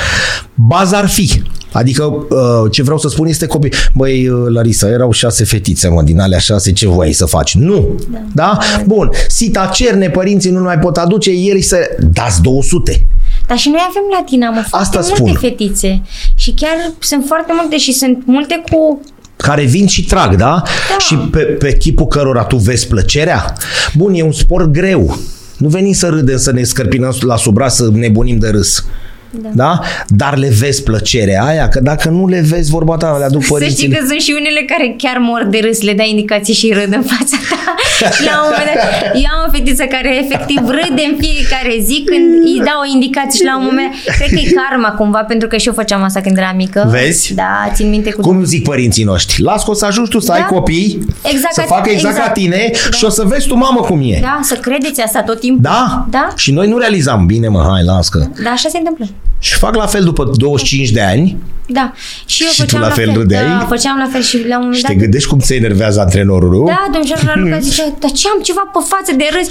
[0.55, 1.43] Baza ar fi.
[1.73, 3.73] Adică uh, ce vreau să spun este copii.
[3.95, 7.55] Băi, uh, Larisa, erau șase fetițe, mă, din alea șase, ce voiai să faci?
[7.55, 7.89] Nu.
[8.11, 8.19] Da?
[8.35, 8.59] da?
[8.87, 9.11] Bun.
[9.29, 11.77] Sita cerne, părinții nu mai pot aduce, el să
[12.13, 13.07] dați 200.
[13.51, 15.49] Dar și noi avem la Dinamo foarte Asta multe spun.
[15.51, 16.03] fetițe.
[16.35, 19.01] Și chiar sunt foarte multe și sunt multe cu
[19.37, 20.63] care vin și trag, da?
[20.89, 20.99] Da.
[20.99, 23.55] Și pe, pe chipul cărora tu vezi plăcerea?
[23.95, 25.19] Bun, e un sport greu.
[25.57, 28.85] Nu venim să râdem, să ne scărpinăm la sub braț, să nebunim de râs.
[29.31, 29.49] Da.
[29.53, 29.81] da?
[30.09, 31.69] Dar le vezi plăcerea aia?
[31.69, 33.89] Că dacă nu le vezi, vorba ta, le aduc Să știi părinții.
[33.89, 37.03] că sunt și unele care chiar mor de râs, le dai indicații și râd în
[37.03, 37.75] fața ta.
[38.17, 41.97] și la un moment dat, eu am o fetiță care efectiv râde în fiecare zi
[42.11, 45.19] când îi dau o indicație și la un moment dat, cred că e karma cumva,
[45.33, 46.81] pentru că și eu făceam asta când eram mică.
[46.91, 47.35] Vezi?
[47.35, 49.43] Da, țin minte cu Cum zic părinții noștri?
[49.43, 50.35] Las că o să ajungi tu să Da.
[50.35, 50.99] ai copii,
[51.33, 52.35] Exact să ca- facă exact, ca exact.
[52.39, 52.97] tine Da.
[52.97, 54.19] și o să vezi tu, mamă, cum e.
[54.23, 55.63] Da, să credeți asta tot timpul.
[55.63, 56.07] Da?
[56.11, 56.29] Da?
[56.37, 58.19] Și noi nu realizam, bine mă, hai, las că.
[58.45, 59.07] Da, așa se întâmplă.
[59.39, 61.37] Și fac la fel după 25 de ani
[61.67, 61.93] Da.
[62.27, 63.15] Și eu Și tu făceam la la fel fel.
[63.21, 63.45] râdeai?
[63.45, 66.01] Da, făceam la fel și la un moment și dat te gândești cum se enervează
[66.01, 66.65] antrenorul, nu?
[66.65, 69.49] Da, domnul Raluca zicea, dar ce am ceva pe față de râs?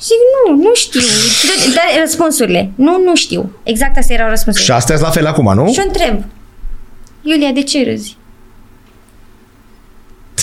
[0.00, 1.00] Zic, nu, nu știu.
[1.74, 2.70] Da, răspunsurile.
[2.74, 3.50] Nu, nu știu.
[3.62, 4.72] Exact astea erau răspunsurile.
[4.72, 5.72] Și astea la fel acum, nu?
[5.72, 6.22] Și o întreb.
[7.22, 8.16] Iulia, de ce râzi?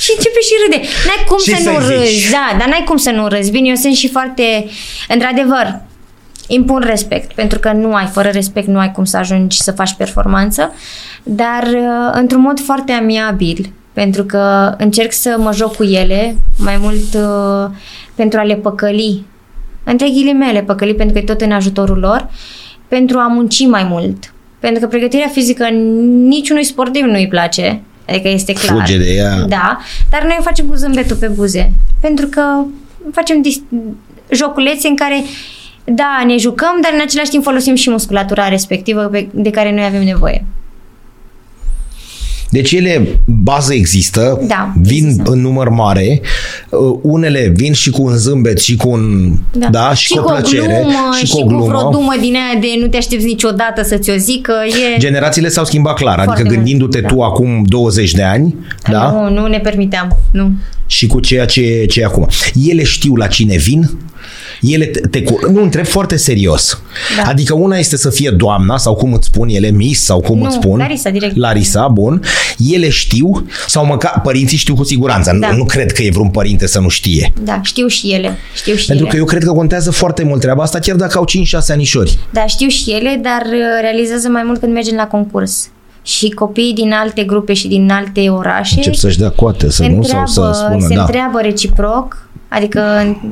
[0.02, 0.88] Și începe și râde.
[1.06, 2.14] N-ai cum Ce să nu să-i râzi.
[2.14, 2.30] zici?
[2.30, 3.52] Da, dar n-ai cum să nu râzi.
[3.52, 4.66] Bine, eu sunt și foarte...
[5.08, 5.82] Într-adevăr,
[6.54, 9.94] impun respect, pentru că nu ai, fără respect, nu ai cum să ajungi să faci
[9.94, 10.74] performanță,
[11.24, 16.78] dar uh, într-un mod foarte amiabil, pentru că încerc să mă joc cu ele mai
[16.82, 17.78] mult uh,
[18.16, 19.26] pentru a le păcăli,
[19.84, 22.30] între ghilimele păcăli, pentru că e tot în ajutorul lor,
[22.88, 24.34] pentru a munci mai mult.
[24.60, 25.66] Pentru că pregătirea fizică
[26.28, 28.80] niciunui sportiv nu îi place, adică este clar.
[28.80, 29.46] Fuge de ea.
[29.48, 29.80] Da,
[30.10, 32.42] dar noi facem cu zâmbetul pe buze, pentru că
[33.12, 33.62] facem dis-
[34.32, 35.24] joculețe în care
[35.84, 39.84] da, ne jucăm, dar în același timp folosim și musculatura respectivă pe, de care noi
[39.86, 40.46] avem nevoie.
[42.50, 45.32] Deci ele, bază există, Da, vin există.
[45.32, 46.22] în număr mare,
[46.70, 49.32] uh, unele vin și cu un zâmbet și cu un,
[49.72, 51.66] da, și, cu o plăcere, glumă, și și cu o cu glumă.
[51.66, 54.54] vreo dumă din aia de nu te aștepți niciodată să ți-o zică.
[54.94, 54.98] E...
[54.98, 57.08] Generațiile s-au schimbat clar, adică Foarte mult, gândindu-te da.
[57.08, 58.56] tu acum 20 de ani,
[58.90, 59.12] da?
[59.12, 60.18] Nu, nu ne permiteam.
[60.32, 60.52] Nu.
[60.92, 62.28] Și cu ceea ce, ce e acum.
[62.68, 63.90] Ele știu la cine vin,
[64.62, 66.82] ele te, te cu- nu întreb foarte serios.
[67.24, 67.30] Da.
[67.30, 70.46] Adică una este să fie doamna sau cum îți spun ele, Miss sau cum Nu,
[70.46, 70.78] îți spun.
[70.78, 71.36] Larisa, direct.
[71.36, 72.22] Larisa, bun.
[72.72, 75.38] Ele știu sau măcar părinții știu cu siguranță.
[75.40, 75.50] Da.
[75.52, 77.34] Nu, nu cred că e vreun părinte să nu știe.
[77.44, 78.38] Da, știu și ele.
[78.56, 79.14] Știu și Pentru ele.
[79.14, 82.18] că eu cred că contează foarte mult treaba asta, chiar dacă au 5-6 anișori.
[82.32, 85.70] Da, știu și ele, dar uh, realizează mai mult când mergem la concurs.
[86.04, 89.88] Și copiii din alte grupe și din alte orașe Încep să-și dea coate, să se
[89.88, 91.02] nu, sau întreabă, să spună, se da.
[91.02, 92.80] întreabă reciproc, adică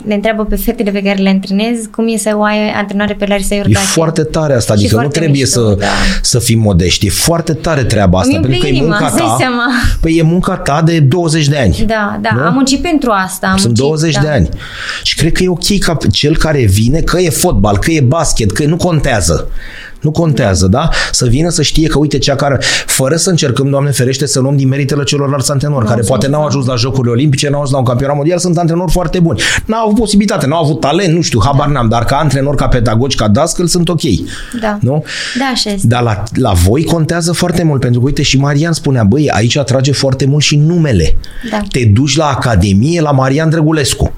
[0.07, 3.25] le întreabă pe fetele pe care le antrenez cum e să o ai antrenoare pe
[3.25, 3.85] Larisa E Iordache.
[3.85, 5.85] foarte tare asta, Și adică nu foarte trebuie mișto, să, da.
[6.21, 7.05] să fim modești.
[7.05, 9.35] E foarte tare treaba asta, Îmi pentru că e umple munca inima, îți dai ta.
[9.39, 9.63] seama.
[10.01, 11.83] Păi e munca ta de 20 de ani.
[11.87, 12.41] Da, da, Nu?
[12.41, 13.47] am muncit pentru asta.
[13.47, 14.21] Am Sunt muncit, 20 da.
[14.21, 14.49] de ani.
[15.03, 18.51] Și cred că e ok ca cel care vine, că e fotbal, că e basket,
[18.51, 19.47] că nu contează.
[20.01, 20.89] Nu contează, da?
[21.11, 24.57] Să vină să știe că, uite, cea care, fără să încercăm, Doamne ferește, să luăm
[24.57, 27.85] din meritele celorlalți antrenori, care poate n-au ajuns la Jocurile Olimpice, n-au ajuns la un
[27.85, 29.41] campionat mondial, sunt antrenori foarte buni.
[29.65, 33.15] N-au avut posibilitate, n-au avut talent, nu știu, habar n-am, dar ca antrenori, ca pedagogi,
[33.15, 34.01] ca dascăl, sunt ok.
[34.61, 34.77] Da.
[34.81, 35.03] Nu?
[35.39, 35.88] Da, așa este.
[35.88, 39.57] Dar la, la voi contează foarte mult, pentru că, uite, și Marian spunea, băi, aici
[39.57, 41.17] atrage foarte mult și numele.
[41.51, 41.61] Da.
[41.71, 44.13] Te duci la Academie, la Marian Drăgulescu.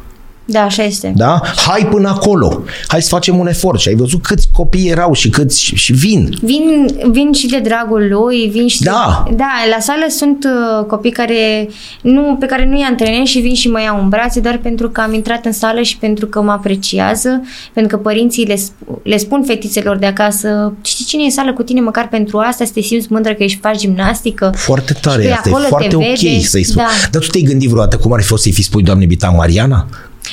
[0.45, 1.13] Da, așa este.
[1.15, 1.41] Da?
[1.67, 2.63] Hai până acolo.
[2.87, 3.79] Hai să facem un efort.
[3.79, 6.29] Și ai văzut câți copii erau și câți și, și vin.
[6.41, 9.23] Vin, vin și de dragul lui, vin și Da.
[9.29, 10.43] De, da, la sală sunt
[10.79, 11.69] uh, copii care
[12.01, 15.01] nu, pe care nu-i antrenez și vin și mă iau în brațe doar pentru că
[15.01, 17.41] am intrat în sală și pentru că mă apreciază,
[17.73, 21.53] pentru că părinții le, sp- le spun fetițelor de acasă, știi cine e în sală
[21.53, 24.51] cu tine măcar pentru asta, să te simți mândră că ești faci gimnastică.
[24.55, 25.49] Foarte Și tare pe asta.
[25.49, 26.39] E acolo foarte te ok vede.
[26.43, 26.81] să-i spui.
[26.81, 26.87] Da.
[27.11, 29.87] Dar tu te-ai gândit vreodată cum ar fi fost să-i fi spui, Doamne, Bita Mariana?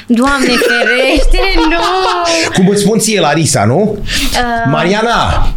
[0.06, 1.40] Doamne ferește,
[1.70, 1.78] nu!
[2.55, 3.98] Cum îți spun ție, Larisa, nu?
[3.98, 5.48] Uh, Mariana,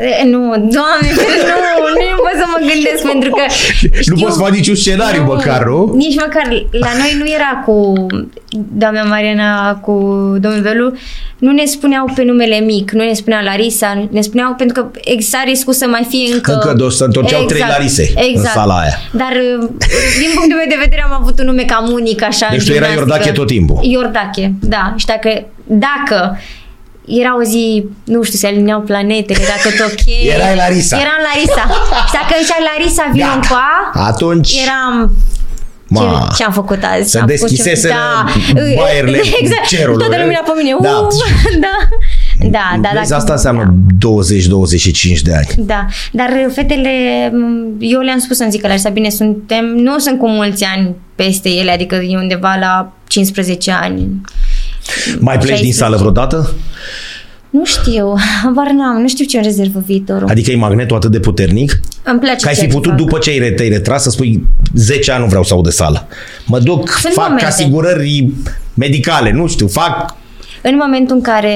[0.00, 1.08] E, Nu, doamne,
[1.50, 1.56] nu,
[2.10, 3.42] nu pot să mă gândesc pentru că
[3.82, 5.92] Nu știu- poți face niciun scenariu, măcar, nu?
[5.94, 6.46] Nici măcar.
[6.70, 8.06] La noi nu era cu
[8.72, 9.92] doamna Mariana, cu
[10.40, 10.92] domnul Velu,
[11.38, 15.42] nu ne spuneau pe numele mic, nu ne spuneau Larisa, ne spuneau pentru că exista
[15.46, 16.52] riscul să mai fie încă...
[16.52, 18.98] Încă do- să întorceau trei Larise în sala aia.
[19.12, 19.32] Dar
[20.20, 22.72] din punctul meu de vedere am avut un nume cam unic așa Deci în tu
[22.72, 23.14] erai gimnastică.
[23.16, 23.78] Iordache tot timpul.
[23.82, 24.94] Iordache, da.
[24.96, 26.38] Și dacă, dacă
[27.20, 30.00] era o zi, nu știu, se alineau planetele, dacă tot ok.
[30.34, 30.96] Erai Larisa.
[30.96, 31.62] Eram Larisa.
[32.08, 33.34] Și dacă zicea Larisa, vin Gata.
[33.34, 34.50] în coa, Atunci...
[34.66, 35.16] eram
[35.96, 36.28] ce, Ma.
[36.36, 37.10] ce am făcut azi?
[37.10, 37.94] Se Am făcut deschiseseră
[38.46, 39.66] ce- baierele exact.
[39.66, 40.06] cerului.
[40.06, 40.76] Toată lumea pe mine.
[40.80, 40.88] Da.
[40.90, 41.06] Uh,
[41.64, 41.76] da.
[42.50, 43.74] Da, da, Vezi, dacă- asta înseamnă
[45.16, 45.46] 20-25 de ani.
[45.56, 46.90] Da, dar fetele,
[47.32, 50.94] m, eu le-am spus să-mi zică la Larisa, bine, suntem, nu sunt cu mulți ani
[51.14, 54.06] peste ele, adică e undeva la 15 ani.
[55.18, 55.72] Mai pleci din 16.
[55.82, 56.54] sală vreodată?
[57.50, 60.28] Nu știu, habar n-am, nu știu ce în rezervă viitorul.
[60.28, 63.00] Adică e magnetul atât de puternic Îmi place că ai fi ceea ce putut fac.
[63.00, 65.70] după ce ai re- te-ai retras să spui 10 ani nu vreau să aud de
[65.70, 66.06] sală.
[66.46, 67.44] Mă duc, Sunt fac momente.
[67.44, 68.28] asigurări
[68.74, 70.16] medicale, nu știu, fac
[70.62, 71.54] În momentul în care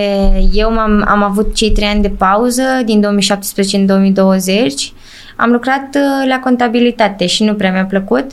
[0.52, 4.92] eu m-am, am avut cei trei ani de pauză, din 2017 în 2020,
[5.36, 8.24] am lucrat uh, la contabilitate și nu prea mi-a plăcut.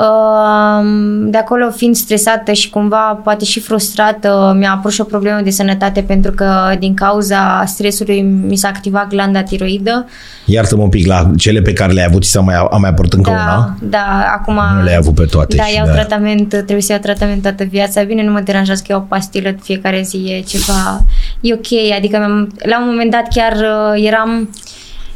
[0.00, 0.86] Uh,
[1.24, 5.50] De acolo fiind stresată și cumva poate și frustrată, mi-a apărut și o problemă de
[5.50, 10.06] sănătate pentru că din cauza stresului mi s-a activat glanda tiroidă.
[10.44, 13.12] Iartă-mă un pic la cele pe care le-ai avut și să mai, am mai apărut
[13.12, 13.76] încă da, una.
[13.82, 14.60] da, acum...
[14.76, 16.00] Nu le-ai avut pe toate Da, și iau de-aia.
[16.00, 18.02] tratament, trebuie să iau tratament toată viața.
[18.02, 21.04] Bine, nu mă deranjează că iau o pastilă de fiecare zi, e ceva,
[21.40, 21.96] e ok.
[21.96, 24.48] Adică mi-am, la un moment dat chiar uh, eram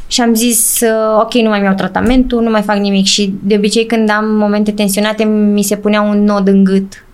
[0.07, 3.05] și am zis, uh, ok, nu mai iau tratamentul, nu mai fac nimic.
[3.05, 7.05] Și de obicei când am momente tensionate, mi se punea un nod în gât.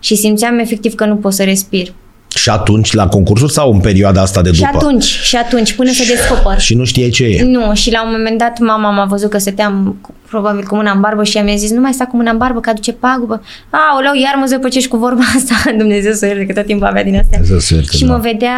[0.00, 1.92] Și simțeam efectiv că nu pot să respir.
[2.34, 4.76] Și atunci la concursuri sau în perioada asta de Și după?
[4.76, 6.58] atunci, și atunci, până să descoper.
[6.60, 7.42] Și nu știai ce e.
[7.44, 10.90] Nu, și la un moment dat mama m-a văzut că stăteam cu- probabil cu mâna
[10.92, 13.42] în barbă și mi-a zis nu mai sta cu mâna în barbă că aduce pagubă.
[13.70, 15.54] Aoleu, iar mă zăpăcești cu vorba asta.
[15.78, 17.38] Dumnezeu să ierte că tot timpul avea din astea.
[17.38, 18.12] Dumnezeu să ierte, și da.
[18.12, 18.52] mă vedea,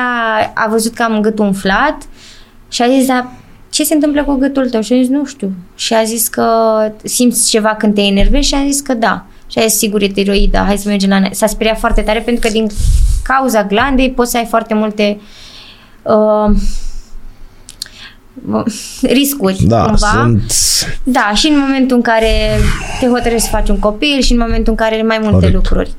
[0.54, 1.96] a văzut că am gâtul umflat
[2.68, 3.30] și a zis, dar
[3.70, 4.80] ce se întâmplă cu gâtul tău?
[4.80, 5.52] Și a zis, nu știu.
[5.74, 6.44] Și a zis că
[7.02, 9.24] simți ceva când te enervezi și a zis că da.
[9.47, 11.22] Și a zis, sigur, e tiroida, hai să mergem la...
[11.30, 12.66] S-a speriat foarte tare pentru că din
[13.22, 15.20] cauza glandei poți să ai foarte multe
[16.02, 16.56] uh,
[19.02, 19.97] riscuri Da, cumva.
[19.97, 20.52] sunt...
[21.02, 22.59] Da, și în momentul în care
[23.01, 25.55] te hotărăști să faci un copil și în momentul în care mai multe Corect.
[25.55, 25.92] lucruri.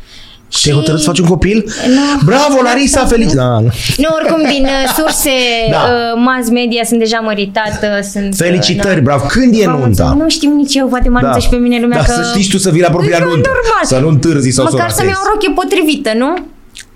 [0.64, 1.64] Te hotărâți să faci un copil?
[1.88, 2.22] Nu.
[2.26, 3.32] Bravo, Larisa, felici!
[3.32, 3.70] Da, nu.
[3.98, 5.30] Nu, oricum, din uh, surse
[5.70, 5.78] Da.
[5.78, 7.88] uh, mass media sunt deja măritată.
[8.12, 9.26] Sunt, Felicitări, uh, bravo!
[9.26, 9.78] Când e Vă nunta?
[9.86, 10.16] mulțumesc.
[10.22, 12.12] Nu știu nici eu, poate mă anunță și pe mine lumea da, că...
[12.12, 13.50] să știi și tu să vii la propria Nu, nuntă.
[13.54, 13.84] normal.
[13.84, 15.24] Să nu întârzi sau să o Măcar să-mi ratezi.
[15.24, 16.34] iau o rochie potrivită, nu?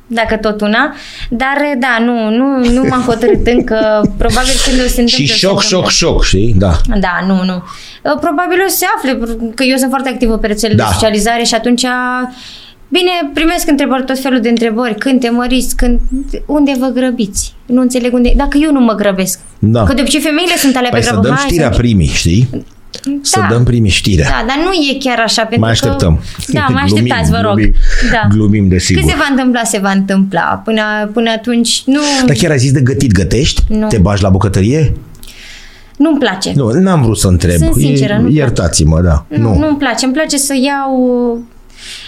[0.07, 0.93] Dacă tot una.
[1.29, 3.77] Dar, da, nu, nu, nu m-am hotărât încă.
[4.17, 5.07] Probabil când o să se întâmple...
[5.07, 5.89] Și o să se șoc, șoc, întâmple.
[5.91, 6.55] șoc, știi?
[6.57, 6.71] Da.
[6.99, 7.55] Da, nu, nu.
[8.03, 9.11] Uh, Probabil o să se afle,
[9.55, 10.83] că eu sunt foarte activă pe rețele Da.
[10.83, 11.85] de socializare și atunci
[12.97, 14.95] Bine, primesc întrebări, tot felul de întrebări.
[14.95, 15.99] Când te măriți, când,
[16.45, 17.53] unde vă grăbiți?
[17.65, 18.33] Nu înțeleg unde...
[18.35, 19.39] Dacă eu nu mă grăbesc.
[19.59, 19.83] Da.
[19.83, 21.27] Că de obicei femeile sunt alea Păi pe să grabă.
[21.27, 22.49] dăm Hai, știrea să- primii, știi?
[23.21, 23.47] Să Da.
[23.53, 24.27] dăm primii știrea.
[24.29, 25.41] Da, dar nu e chiar așa.
[25.41, 26.19] Pentru Mai că- așteptăm.
[26.47, 27.55] Da, mai Glumim, așteptați, vă rog.
[27.55, 27.73] glumim.
[28.11, 28.27] Da.
[28.29, 29.01] Glumim, desigur.
[29.01, 30.61] Cât se va întâmpla, se va întâmpla.
[30.65, 30.81] Până,
[31.13, 33.61] până atunci, nu, Dar chiar ai zis de gătit gătești?
[33.69, 33.87] Nu.
[33.87, 34.93] Te bagi la bucătărie?
[35.97, 36.51] nu-mi place.
[36.55, 37.55] Nu, n-am vrut să întreb.
[37.57, 38.39] Sunt sinceră, E- nu-mi place.
[38.39, 39.25] Iertați-mă, da.
[39.27, 39.59] Nu, nu.
[39.59, 40.05] nu-mi place.
[40.05, 40.93] Îmi place să iau...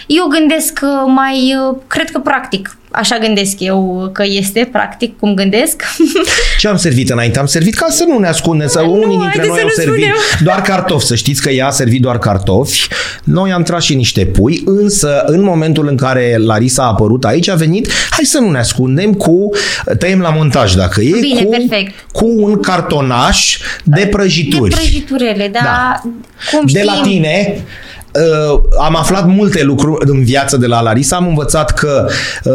[0.08, 1.54] Eu gândesc uh, mai...
[1.70, 2.76] uh, Cred că practic.
[2.90, 5.82] Așa gândesc eu că este, practic, cum gândesc.
[6.60, 7.38] Ce am servit înainte?
[7.38, 9.68] Am servit ca să nu ne ascundem, să Nu, unii dintre haideți noi să au
[9.68, 10.16] nu servit spunem.
[10.48, 11.06] doar cartofi.
[11.06, 12.88] Să știți că ea a servit doar cartofi.
[13.24, 17.48] Noi am tras și niște pui, însă în momentul în care Larisa a apărut aici
[17.48, 19.50] a venit, hai să nu ne ascundem cu,
[19.98, 21.94] tăiem la montaj dacă e, Bine, cu, perfect.
[22.12, 24.70] cu un cartonaș de prăjituri.
[24.70, 25.60] De prăjiturele, da.
[25.62, 26.00] Da.
[26.50, 27.64] Cum de știm, la tine
[28.14, 31.16] uh, am aflat multe lucruri în viață de la Larisa.
[31.16, 32.08] Am învățat că
[32.44, 32.52] uh,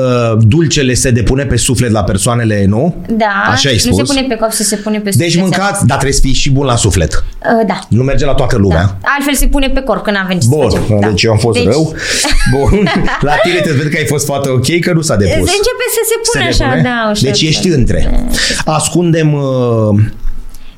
[0.48, 2.96] dulcele se depune pe suflet la persoanele, nu?
[3.10, 3.98] Da, Așa ai nu spus.
[3.98, 5.44] se pune pe copș, se pune pe Deci suflet.
[5.50, 7.14] mâncați, dar trebuie să fii și bun la suflet.
[7.60, 7.80] Uh, da.
[7.90, 8.82] Nu merge la toată lumea.
[8.84, 8.98] da.
[9.18, 11.00] Altfel se pune pe corp, că n-avem ce Bun, să facem.
[11.00, 11.08] Da.
[11.08, 11.94] deci eu am fost Deci, rău.
[12.58, 12.90] Bun,
[13.22, 15.34] la tine te văd că ai fost fată ok, că nu s-a depus.
[15.34, 16.90] Se începe să se pune Se așa, depune?
[16.90, 17.24] da, ușor.
[17.24, 18.26] Deci ești între.
[18.66, 19.34] Ascundem...
[19.34, 20.00] Uh,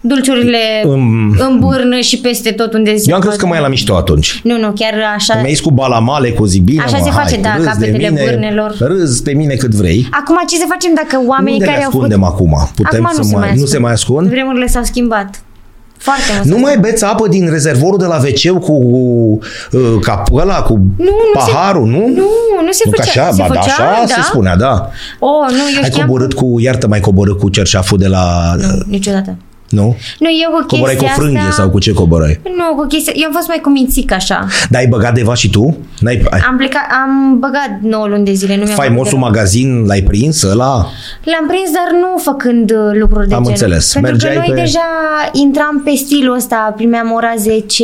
[0.07, 3.37] Dulciurile În- în bârnă și peste tot unde se eu am crezut poate.
[3.39, 4.39] că mai e la mișto atunci.
[4.43, 5.33] Nu, nu, chiar așa.
[5.33, 7.85] Mi-ai zis cu balamale, cu zic bine, Așa mă, se face, hai, da, râzi de
[7.85, 8.75] capetele mine, bârnelor.
[8.79, 10.07] Râzi pe mine cât vrei.
[10.11, 12.05] Acum ce să facem dacă oamenii Unde care le au făcut...
[12.11, 12.69] ascundem acum?
[12.75, 14.27] Putem Acum să nu, mai, se mai nu se mai ascund?
[14.29, 15.41] Vremurile s-au schimbat.
[15.97, 16.45] Foarte mult.
[16.45, 21.03] Nu s-au mai beți apă din rezervorul de la wc cu uh, capăla, cu Nu,
[21.05, 21.97] nu se- paharul, nu?
[21.97, 22.27] Nu,
[22.65, 23.21] nu se Nu că făcea.
[23.23, 24.13] așa, se ba, da, făcea, așa da?
[24.13, 24.89] se spunea, da.
[25.19, 26.05] Oh, nu, eu Ai știam...
[26.07, 28.53] coborât cu, iartă mai coborât cu cerșaful de la...
[28.57, 29.35] Nu, niciodată.
[29.69, 29.97] Nu?
[30.19, 31.51] Nu, eu cu chestia Coborai cu o frânghie asta...
[31.51, 32.39] sau cu ce coborai?
[32.43, 33.13] Nu, cu chestia...
[33.15, 34.47] Eu am fost mai cu mințic așa.
[34.69, 35.77] Dar ai băgat deva și tu?
[35.99, 38.55] N-ai, ai, Am, plecat, am băgat 9 luni de zile.
[38.57, 39.29] Nu mi-am faimosul făcut deloc.
[39.29, 40.73] magazin l-ai prins ăla?
[41.23, 43.49] L-am prins, dar nu făcând uh, lucruri de Am genul.
[43.49, 43.93] înțeles.
[43.93, 44.87] Pentru Mergeai că noi pe- deja
[45.31, 47.83] intram pe stilul ăsta, primeam ora 10,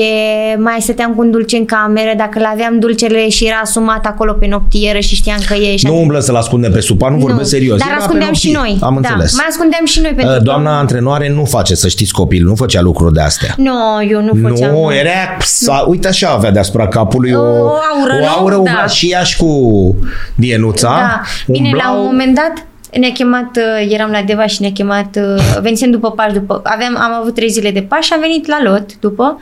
[0.59, 4.31] mai stăteam cu un dulce în cameră, dacă le aveam dulcele și era asumat acolo
[4.33, 7.49] pe noptieră și știam că e și Nu umblă să-l ascundem pe supa, nu, vorbesc
[7.49, 7.77] serios.
[7.77, 8.71] Dar Era pe ascundeam și noptii.
[8.79, 8.87] noi.
[8.89, 9.35] Am da, înțeles.
[9.35, 12.55] mai ascundeam și noi pentru Uh, că- Doamna antrenoare nu face, să știți copil, nu
[12.55, 13.53] făcea lucruri de astea.
[13.57, 13.73] Nu,
[14.09, 14.71] eu nu făceam.
[14.71, 15.09] Nu, era,
[15.39, 18.27] sa, uite așa avea deasupra capului o, O aură, o nu?
[18.27, 18.57] aură Da.
[18.59, 19.95] umbla și ea și cu
[20.35, 20.87] dienuța.
[20.89, 21.21] Da.
[21.51, 22.65] Bine, la umblau- un moment dat
[22.99, 26.97] ne-a chemat, uh, eram la Deva și ne-a chemat, uh, venisem după Paști, după, aveam,
[26.97, 29.39] am avut trei zile de Paști și am venit la lot după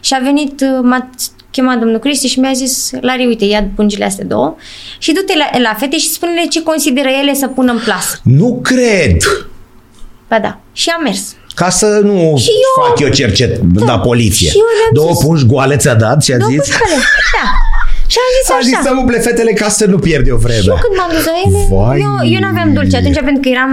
[0.00, 1.10] și a venit, uh, m-a
[1.50, 4.54] chemat domnul Cristi și mi-a zis, Lari, uite, ia pungile astea două
[4.98, 8.18] și du-te la, la fete și spune-le ce consideră ele să pună în plasă.
[8.22, 9.16] Nu cred!
[10.28, 10.58] Ba da.
[10.72, 11.34] Și am mers.
[11.54, 13.84] Ca să nu Și eu- fac eu cercet Da.
[13.84, 14.48] la poliție.
[14.48, 15.24] Și eu le-am Două zis.
[15.24, 16.58] pungi goale ți-a dat și a Două zis...
[16.58, 16.94] pușcale.
[17.42, 17.48] Da.
[18.12, 18.66] Și am zis A așa.
[18.70, 20.64] zis să umple fetele ca să nu pierd eu Și vreme.
[20.72, 21.96] eu când m-am dus la ele, Vai.
[22.06, 23.70] eu, eu n-aveam dulce atunci pentru că eram,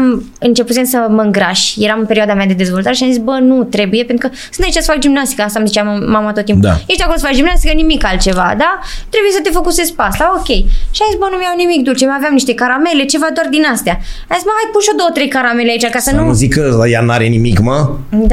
[0.48, 3.58] începusem să mă îngraș, eram în perioada mea de dezvoltare și am zis, bă, nu
[3.76, 5.84] trebuie, pentru că sunt aici să fac gimnastică, asta îmi zicea
[6.16, 6.64] mama tot timpul.
[6.70, 6.76] Da.
[6.92, 8.72] Ești acolo să faci gimnastică, nimic altceva, da?
[9.14, 10.50] Trebuie să te focusezi pe asta, ok.
[10.96, 13.64] Și am zis, bă, nu mi-au nimic dulce, mai aveam niște caramele, ceva doar din
[13.74, 13.96] astea.
[14.32, 16.26] Am zis, mă, hai pun și eu două, trei caramele aici, ca să Să nu...
[16.32, 16.64] nu zic că
[16.94, 17.80] ea n-are nimic, mă.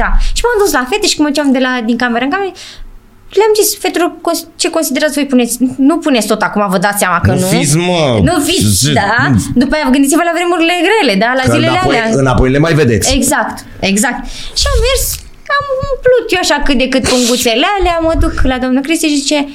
[0.01, 0.09] Da.
[0.37, 2.51] Și m-am dus la fete și cum mergeam de la, din cameră în cameră,
[3.29, 5.57] le-am zis, fetelor, cons- ce considerați voi puneți?
[5.77, 7.39] Nu puneți tot acum, vă dați seama că nu.
[7.39, 8.19] Nu fiți, mă.
[8.23, 9.15] Nu fiți, Z- da.
[9.55, 11.29] După aia gândiți-vă la vremurile grele, da?
[11.35, 12.09] La Că zilele înapoi, alea.
[12.23, 13.13] înapoi le mai vedeți.
[13.15, 14.19] Exact, exact.
[14.59, 15.03] Și am mers,
[15.57, 19.15] am umplut eu așa cât de cât punguțele alea, mă duc la domnul Cristi și
[19.15, 19.47] zice,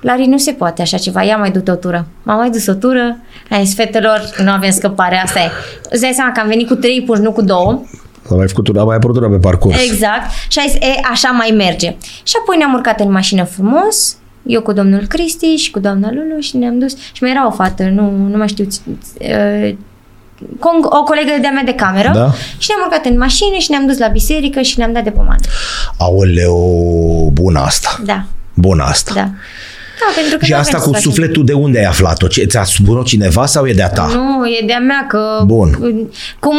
[0.00, 2.06] Lari, nu se poate așa ceva, ia mai du-te o tură.
[2.22, 3.18] M-am mai dus o tură,
[3.50, 5.50] am zis, fetelor, nu avem scăpare, asta e.
[5.90, 7.82] Îți dai seama că am venit cu trei pungi, nu cu două.
[8.28, 9.82] S-a mai făcut una, a mai apărut una pe parcurs.
[9.82, 10.30] Exact.
[10.48, 11.96] Și a zis, e, așa mai merge.
[12.22, 16.40] Și apoi ne-am urcat în mașină frumos, eu cu domnul Cristi și cu doamna Lulu
[16.40, 16.92] și ne-am dus.
[17.12, 18.66] Și mai era o fată, nu, nu mai știu,
[19.20, 19.74] uh,
[20.58, 22.32] cu o colegă de-a mea de cameră Da.
[22.58, 25.40] și ne-am urcat în mașină și ne-am dus la biserică și ne-am dat de pomană.
[25.98, 27.98] Aoleu, bună asta.
[28.04, 28.24] Da,
[28.54, 29.12] Bună asta.
[29.14, 29.20] da.
[30.00, 31.10] Da, pentru că Și nu asta avem cu să facem.
[31.10, 32.26] sufletul de unde ai aflat-o?
[32.26, 34.06] Ce, ți-a spus cineva sau e de-a ta?
[34.12, 35.42] Nu, e de-a mea că...
[35.46, 35.78] Bun.
[36.40, 36.56] Cum...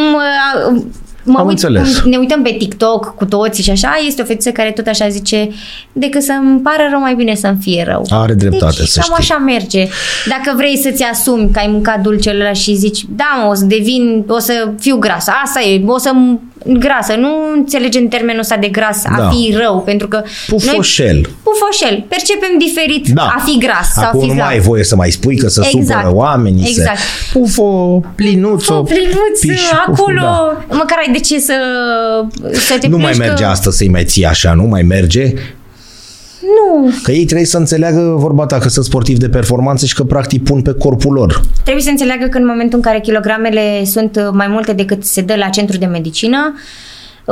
[1.26, 1.98] uh, Mă Am uit, înțeles.
[1.98, 5.08] cum ne uităm pe TikTok cu toții și așa, este o fetiță care tot așa
[5.08, 5.48] zice
[5.92, 8.06] decât să-mi pară rău, mai bine să-mi fie rău.
[8.10, 9.34] Are dreptate, deci, să cam știi.
[9.34, 9.88] așa merge.
[10.28, 13.64] Dacă vrei să-ți asumi că ai mâncat dulcele ăla și zici, da, mă, o să
[13.64, 16.10] devin, o să fiu grasă, asta e, o să
[16.64, 17.14] grasă.
[17.18, 19.28] Nu înțelege în termenul ăsta de gras a Da.
[19.28, 21.12] fi rău, pentru că Pufoșel.
[21.14, 23.22] noi, pufoșel, percepem diferit Da.
[23.22, 24.44] a fi gras sau a Acum fi nu slab.
[24.44, 25.86] mai ai voie să mai spui că să Exact.
[26.00, 26.68] supără oamenii.
[26.68, 26.98] Exact.
[26.98, 27.38] Să...
[27.38, 30.64] Pufo, plinuțo, O plinuț piș, acolo, Da.
[30.76, 31.54] măcar ai de ce să,
[32.52, 33.48] să te Nu mai plângi merge că...
[33.48, 35.32] asta să-i mai ții așa, nu mai merge.
[36.54, 40.04] Nu, Că ei trebuie să înțeleagă vorba ta că sunt sportivi de performanță și că
[40.04, 41.40] practic pun pe corpul lor.
[41.62, 45.20] trebuie să înțeleagă că în momentul în care kilogramele sunt uh, mai multe decât se
[45.20, 46.60] dă la centru de medicină, uh,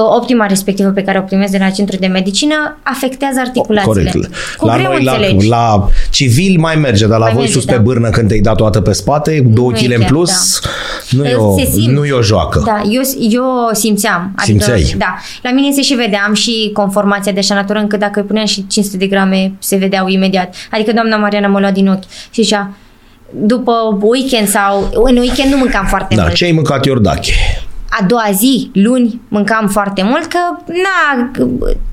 [0.00, 4.10] optima respectivă pe care o primesc de la centru de medicină afectează articulațiile.
[4.10, 4.34] Corect.
[4.56, 5.48] Cu la greu noi, la, înțelegi.
[5.48, 7.72] la civil mai merge, dar la Mai voi merge, sus da.
[7.72, 10.08] pe bârnă când te-ai dat o dată pe spate, două Nu e kg în chiar,
[10.08, 10.60] plus,
[11.10, 11.86] nu, e o, Se simt.
[11.96, 12.62] nu e o joacă.
[12.66, 13.00] Da, eu,
[13.30, 14.34] eu simțeam.
[14.44, 14.94] Simțeai.
[14.98, 15.14] Da.
[15.42, 18.66] La mine se și vedeam și conformația de așa natură încât dacă îi puneam și
[18.66, 20.54] 500 de grame se vedeau imediat.
[20.70, 22.70] Adică doamna Mariana mă lua din ochi și zicea
[23.40, 26.34] după weekend sau în weekend nu mâncam foarte Da, mult.
[26.34, 27.32] ce ai mâncat Iordache?
[28.00, 31.30] A doua zi, luni, mâncam foarte mult că na,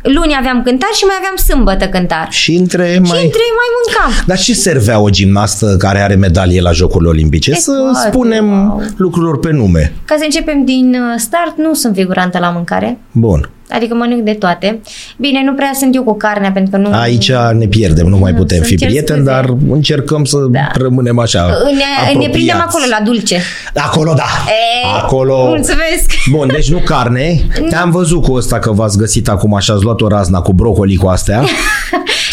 [0.02, 2.28] luni aveam cântar și mai aveam sâmbătă cântar.
[2.30, 3.24] Și între Și mai...
[3.24, 4.24] între mai mâncam.
[4.26, 7.52] Dar ce servea o gimnastă care are medalie la Jocurile Olimpice?
[7.52, 8.82] E Să foarte, spunem wow.
[8.98, 9.94] lucrurilor pe nume.
[10.06, 12.98] Ca să începem din uh, start, nu sunt figurantă la mâncare.
[13.12, 13.50] Bun.
[13.72, 14.80] Adică mănânc de toate.
[15.18, 16.90] Bine, nu prea sunt eu cu carnea, pentru că nu...
[17.00, 19.32] Aici ne pierdem, nu mai Nu, putem să fi încerc prieteni, scuze.
[19.36, 20.68] dar încercăm să Da.
[20.74, 22.30] rămânem așa Ne, ne apropiați.
[22.30, 23.38] prindem acolo la dulce.
[23.76, 24.24] Acolo, da.
[24.48, 25.46] E, Acolo.
[25.48, 26.12] Mulțumesc!
[26.32, 27.42] Bun, deci nu carne.
[27.70, 30.96] Te-am văzut cu ăsta că v-ați găsit acum și ați luat o razna cu brocoli
[30.96, 31.40] cu astea.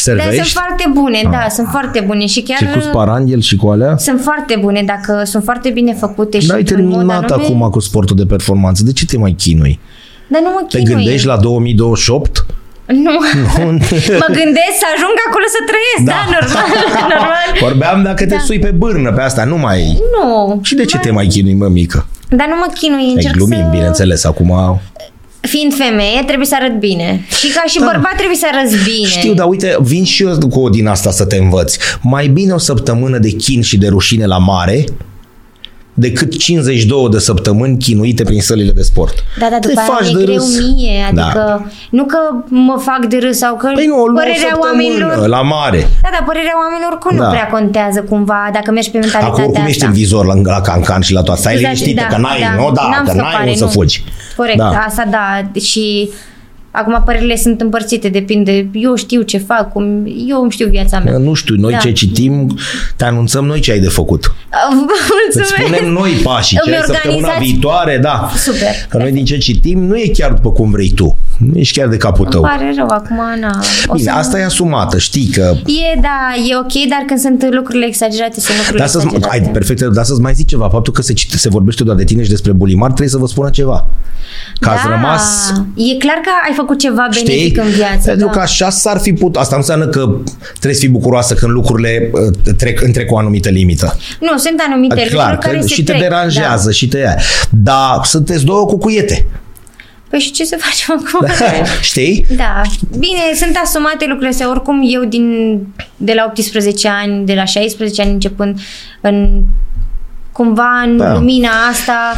[0.07, 0.35] Dar Servești?
[0.35, 2.59] sunt foarte bune, da, sunt foarte bune și chiar...
[2.59, 3.97] Și cu sparanghel și cu alea?
[3.97, 7.69] Sunt foarte bune, dacă sunt foarte bine făcute și N-ai într-un mod terminat anume, acum
[7.71, 8.83] cu sportul de performanță.
[8.85, 9.81] De ce te mai chinui?
[10.29, 10.95] Dar nu mă Te chinui.
[10.95, 12.47] gândești la 2028?
[12.87, 13.13] Nu.
[14.23, 16.39] mă gândesc să ajung acolo să trăiesc, da, Da.
[16.41, 16.69] normal,
[17.15, 17.49] normal.
[17.61, 18.39] Vorbeam dacă te Da.
[18.39, 19.99] sui pe bârnă pe asta, nu mai...
[20.23, 20.61] Nu.
[20.63, 22.07] Și de ce te mai chinui, mă, mică?
[22.29, 23.69] Dar nu mă chinui, Ai încerc glumim, să...
[23.71, 24.81] bineînțeles, acum...
[25.41, 27.25] Fiind femeie, trebuie să arăt bine.
[27.39, 29.03] Și ca și bărbat trebuie să arăți bine.
[29.03, 29.09] Da.
[29.09, 31.77] Știu, dar uite, vin și eu cu o din asta să te învăț.
[32.03, 34.85] Mai bine o săptămână de chin și de rușine la mare
[35.99, 39.25] decât 52 de săptămâni chinuite prin sălile de sport.
[39.39, 40.61] Da, da, Te după aia faci mi-e de greu râs.
[40.75, 41.25] mie, Da.
[41.25, 42.19] adică nu că
[42.49, 45.27] mă fac de râs sau că Păi nu, o luă o părerea săptămână oamenilor...
[45.37, 45.81] la mare.
[46.03, 47.23] Da, dar părerea oamenilor cum Da.
[47.25, 49.69] nu prea contează cumva dacă mergi pe mentalitatea Acum oricum asta.
[49.75, 51.41] ești în vizor la, la cancan și la toate.
[51.41, 53.71] Stai Exact, liniștită că n-ai, nu, da, n-am că n-ai scăpare, unde să nu.
[53.71, 54.05] fugi.
[54.37, 54.69] Corect, Da.
[54.89, 55.27] asta da,
[55.61, 55.85] și
[56.71, 61.17] acum părerile sunt împărțite, depinde, eu știu ce fac, cum, eu îmi știu viața mea.
[61.19, 61.79] Nu știu, noi Da.
[61.79, 62.57] ce citim,
[62.97, 64.25] te anunțăm noi ce ai de făcut.
[65.29, 65.55] Îți Mulțumesc!
[65.75, 68.31] spunem noi pașii, ce Îmi ai săptămâna organizați- viitoare, da.
[68.37, 68.69] Super.
[68.89, 71.17] Că noi din ce citim, nu e chiar după cum vrei tu.
[71.39, 72.43] Nu ești chiar de capul tău.
[72.43, 73.61] Îmi pare rău, acum, na.
[73.87, 75.55] O Bine, să- asta e asumată, știi că...
[75.67, 79.39] E, da, e ok, dar când sunt lucrurile exagerate, sunt lucrurile Dar să exagerate.
[79.41, 80.69] ai, perfect, dar să-ți mai zic ceva.
[80.69, 83.27] Faptul că se, cite, se vorbește doar de tine și despre bulimar, trebuie să vă
[83.27, 83.87] spună ceva.
[84.61, 87.25] Că ați da, rămas e clar că ai făcut ceva Știi?
[87.27, 88.07] benefic în viață.
[88.09, 88.33] Pentru da.
[88.33, 89.37] că așa s-ar fi putut.
[89.37, 90.09] Asta nu înseamnă că
[90.51, 93.97] trebuie să fii bucuroasă când lucrurile uh, trec, întrec o anumită limită.
[94.21, 96.71] Nu, sunt anumite Clar, lucruri care că se și te trec, deranjează Da.
[96.73, 97.17] și te ia.
[97.51, 99.27] Dar sunteți două cucuiete.
[100.11, 101.29] Păi și ce să facem acum?
[101.81, 102.27] Știi?
[102.37, 102.61] Da,
[102.91, 104.51] bine, sunt asumate lucrurile astea.
[104.51, 105.59] Oricum, eu din,
[105.97, 108.59] de la 18 ani, de la 16 ani începând,
[109.01, 109.43] în,
[110.33, 111.13] cumva în Da.
[111.13, 112.13] lumina asta,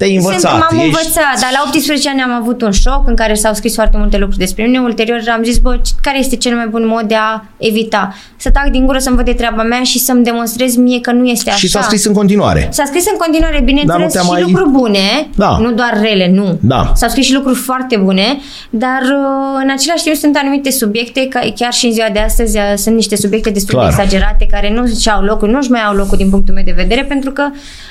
[0.00, 0.40] Te-ai învățat.
[0.40, 0.84] Sunt, m-am ești...
[0.84, 4.16] învățat, dar la 18 ani am avut un șoc în care s-au scris foarte multe
[4.18, 4.78] lucruri despre mine.
[4.80, 8.14] Ulterior am zis, bă, care este cel mai bun mod de a evita?
[8.36, 11.24] Să tac din gură, să-mi văd de treaba mea și să-mi demonstrez mie că nu
[11.24, 11.58] este așa.
[11.58, 12.68] Și s-a scris în continuare.
[12.72, 15.58] S-a scris în continuare, Dar nu bineînțeles, te-a și mai- lucruri bune, Da.
[15.60, 16.58] nu doar rele, nu.
[16.60, 16.92] Da.
[16.94, 18.38] S-au scris și lucruri foarte bune,
[18.70, 22.56] dar uh, în același timp sunt anumite subiecte, ca chiar și în ziua de astăzi
[22.56, 23.94] uh, sunt niște subiecte destul Clar.
[23.94, 26.74] de exagerate, care nu și au locul, nu-și mai au locul din punctul meu de
[26.76, 27.42] vedere, pentru că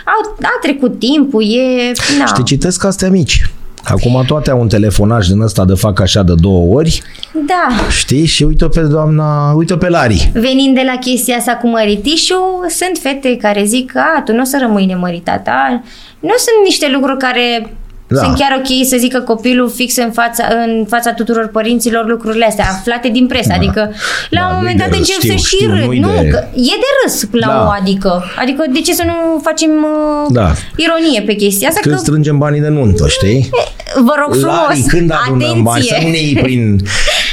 [0.06, 1.92] au, a trecut timpul, e...
[2.20, 2.26] Na.
[2.26, 3.52] Și te citesc astea mici.
[3.84, 7.02] Acum toate au un telefonaj din ăsta de fac așa de două ori,
[7.34, 8.26] Da, știi?
[8.26, 10.32] Și uite pe doamna, uite pe Lari.
[10.34, 14.44] venind de la chestia asta cu măritișul, sunt fete care zic, a, tu nu o
[14.44, 15.84] să rămâi nemăritata.
[16.20, 17.74] Nu sunt niște lucruri care
[18.10, 18.20] Da.
[18.20, 18.24] da.
[18.26, 22.66] sunt chiar ok să zică copilul fix în fața, în fața tuturor părinților lucrurile astea,
[22.70, 23.48] aflate din presă.
[23.48, 23.56] Da.
[23.56, 23.82] Adică,
[24.30, 25.84] la Da, un nu-i moment de dat râs, încep știu, să și știu, râd.
[25.86, 27.66] nu-i Nu, de- că e de râs la Da.
[27.66, 28.24] o adică.
[28.42, 30.52] Adică, de ce să nu facem uh, Da.
[30.76, 31.80] ironie pe chestia asta?
[31.84, 33.50] Când că, strângem banii de nuntă, știi?
[33.96, 36.08] vă rog frumos, Lari, când adunăm bani, să atenție.
[36.08, 36.80] nu ne iei prin...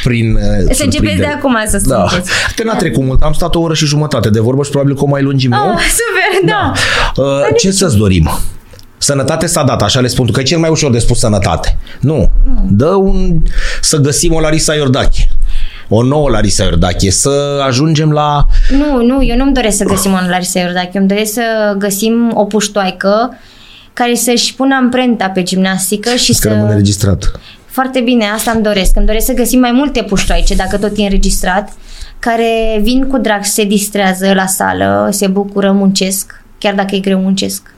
[0.04, 1.26] prin uh, Să începeți surprindere.
[1.28, 2.06] de acum să Da.
[2.08, 2.30] sunteți.
[2.56, 5.02] Că n-a trecut mult, am stat o oră și jumătate de vorbă și probabil că
[5.02, 5.56] o mai lungim, nu?
[5.56, 6.72] Oh, super, da.
[7.22, 8.30] Uh, ce să-ți dorim?
[8.98, 11.78] Sănătate s-a dat, așa le spun tu, că e cel mai ușor de spus sănătate.
[12.00, 12.30] Nu.
[12.68, 13.42] Dă un...
[13.80, 15.28] să găsim o Larisa Iordache.
[15.88, 17.10] O nouă Larisa Iordache.
[17.10, 18.46] Să ajungem la...
[18.70, 22.30] Nu, nu, eu nu-mi doresc să găsim o Larisa Iordache, eu îmi doresc să găsim
[22.34, 23.38] o puștoaică
[23.92, 26.76] care să-și pună amprenta pe gimnastică și Că rămâne să...
[26.76, 27.40] registrat.
[27.66, 28.96] Foarte bine, asta îmi doresc.
[28.96, 31.72] Îmi doresc să găsim mai multe puștoaice, dacă tot e înregistrat,
[32.18, 37.18] care vin cu drag, se distrează la sală, se bucură, muncesc, chiar dacă e greu,
[37.18, 37.74] muncesc.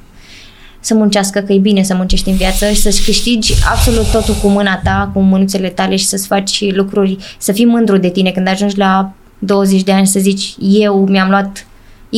[0.81, 4.49] Să muncească, că e bine să muncești în viață și să-și câștigi absolut totul cu
[4.49, 8.49] mâna ta, cu mânuțele tale și să-ți faci lucruri, să fii mândru de tine când
[8.49, 11.67] ajungi la 20 de ani să zici eu mi-am luat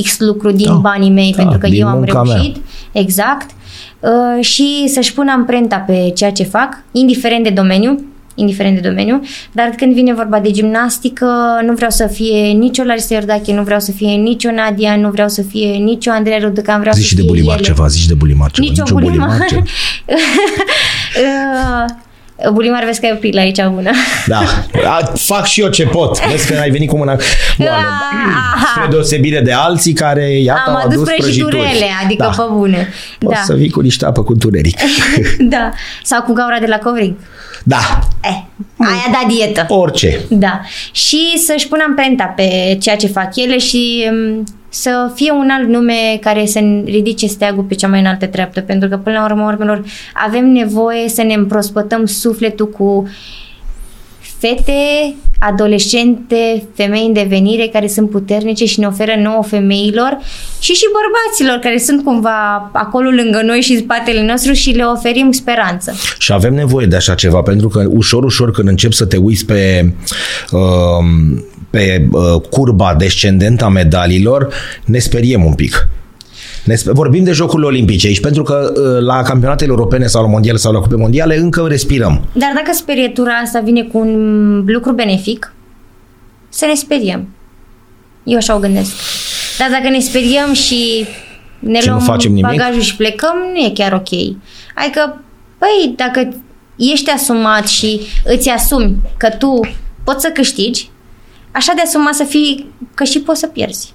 [0.03, 0.73] X lucru din Da.
[0.75, 2.35] banii mei Da, pentru că din eu am munca mea.
[2.35, 2.57] reușit.
[2.93, 3.51] Exact.
[4.01, 8.05] Uh, și să-și pună amprenta pe ceea ce fac, indiferent de domeniu,
[8.35, 11.27] indiferent de domeniu, dar când vine vorba de gimnastică,
[11.67, 14.97] nu vreau să fie nici o Larisa Iordache, nu vreau să fie nici o Nadia,
[14.97, 17.55] nu vreau să fie nici o Andreea Ruducan, vreau Zici să și de fie bulimar
[17.57, 17.65] ele.
[17.67, 18.67] ceva, zici de bulimar ceva.
[18.69, 19.47] Nici o Nici bulimar.
[19.49, 19.63] ceva.
[21.17, 23.91] Uh, bulimar, vezi că ai o pilă aici bună.
[24.27, 24.39] Da.
[24.89, 26.27] A, Fac și eu ce pot.
[26.31, 27.17] Vezi că ai venit cu mâna
[27.59, 27.73] goală.
[28.55, 28.67] Aha.
[28.75, 31.57] Spre deosebire de alții care, iată, Am au adus adus prăjituri.
[31.57, 32.43] prăjiturele, adică da.
[32.45, 32.89] pe bune.
[33.19, 33.41] Poți Da.
[33.45, 34.77] să vii cu niște apă cu întuneric.
[35.55, 35.71] da.
[36.03, 37.15] Sau cu gaura de la covrig.
[37.65, 37.99] Da.
[38.23, 38.43] Eh,
[38.77, 39.67] aia da dietă.
[39.69, 40.21] Orice.
[40.31, 40.61] Da.
[40.93, 45.69] Și să-și pună amprenta pe ceea ce fac ele și m, să fie un alt
[45.69, 49.45] nume care să ridice steagul pe cea mai înaltă treaptă, pentru că până la urmă,
[49.45, 49.85] urmelor,
[50.15, 53.09] avem nevoie să ne împrospătăm sufletul cu
[54.41, 60.19] fete, adolescente, femei în devenire care sunt puternice și ne oferă nouă femeilor
[60.61, 64.83] și și bărbaților care sunt cumva acolo lângă noi și în spatele nostru și le
[64.83, 65.95] oferim speranță.
[66.19, 69.47] Și avem nevoie de așa ceva, pentru că ușor, ușor, când începi să te uiți
[69.47, 69.93] pe,
[70.51, 74.53] um, pe uh, curba descendentă a medaliilor,
[74.85, 75.89] ne speriem un pic.
[76.65, 80.29] Ne sper- vorbim de Jocurile Olimpice aici, pentru că uh, la campionatele europene sau la
[80.29, 82.25] mondiale sau la cupe mondiale încă respirăm.
[82.33, 85.53] Dar dacă sperietura asta vine cu un lucru benefic,
[86.49, 87.29] să ne speriem.
[88.25, 88.93] Eu așa o gândesc.
[89.59, 91.07] Dar dacă ne speriem și
[91.59, 92.57] ne Și nu luăm facem nimic?
[92.57, 94.37] bagajul și plecăm, nu e chiar ok.
[94.75, 95.23] Adică,
[95.59, 96.29] păi, dacă
[96.77, 99.61] ești asumat și îți asumi că tu
[100.05, 100.91] poți să câștigi,
[101.51, 103.95] așa de asumat să fii că și poți să pierzi.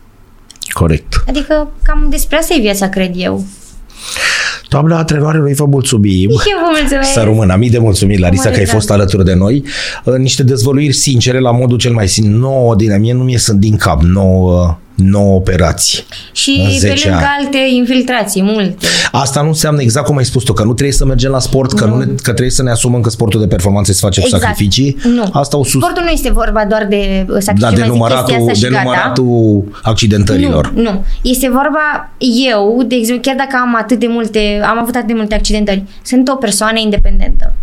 [0.80, 1.23] Corect.
[1.27, 3.43] Adică cam despre asta e viața, cred eu.
[4.69, 6.30] Doamna antrenoare, noi vă mulțumim.
[6.52, 7.11] Eu vă mulțumesc.
[7.11, 7.56] Să rămână.
[7.56, 8.77] Mii de mulțumiri, Larisa, Mare că ai drag.
[8.77, 9.64] fost alături de noi.
[10.06, 12.38] Uh, Niște dezvăluiri sincere la modul cel mai simplu.
[12.38, 14.02] Nouă din mie nu mi sunt din cap.
[14.02, 16.03] Nouă, nouă operații.
[16.31, 17.45] Și în pe 10 lângă ani.
[17.45, 18.85] alte infiltrații, multe.
[19.11, 21.73] Asta nu înseamnă exact cum ai spus tu, că nu trebuie să mergem la sport,
[21.73, 24.27] că, nu ne, că trebuie să ne asumăm că sportul de performanță se face cu
[24.27, 24.97] sacrificii.
[25.03, 25.30] Nu.
[25.31, 25.81] Asta o sus...
[25.81, 28.51] Sportul nu este vorba doar de uh, sacrificii, Da, de mai zic număratul, chestia asta
[28.51, 28.84] de și gata.
[28.84, 30.72] număratul accidentărilor.
[30.76, 31.03] Nu, nu.
[31.22, 32.11] Este vorba,
[32.49, 35.84] eu, de exemplu, chiar dacă am atât de multe, am avut atât de multe accidentări,
[36.03, 37.53] sunt o persoană independentă.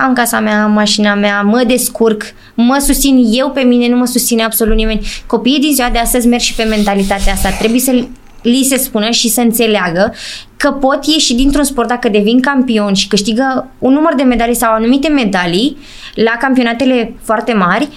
[0.00, 2.22] Am casa mea, am mașina mea, mă descurc,
[2.54, 5.06] mă susțin eu pe mine, nu mă susține absolut nimeni.
[5.26, 7.50] Copiii din ziua de astăzi merg și pe mentalitatea asta.
[7.50, 8.04] Trebuie să
[8.42, 10.14] li se spună și să înțeleagă
[10.56, 14.72] că pot ieși dintr-un sport dacă devin campion și câștigă un număr de medalii sau
[14.72, 15.76] anumite medalii
[16.14, 17.88] la campionatele foarte mari,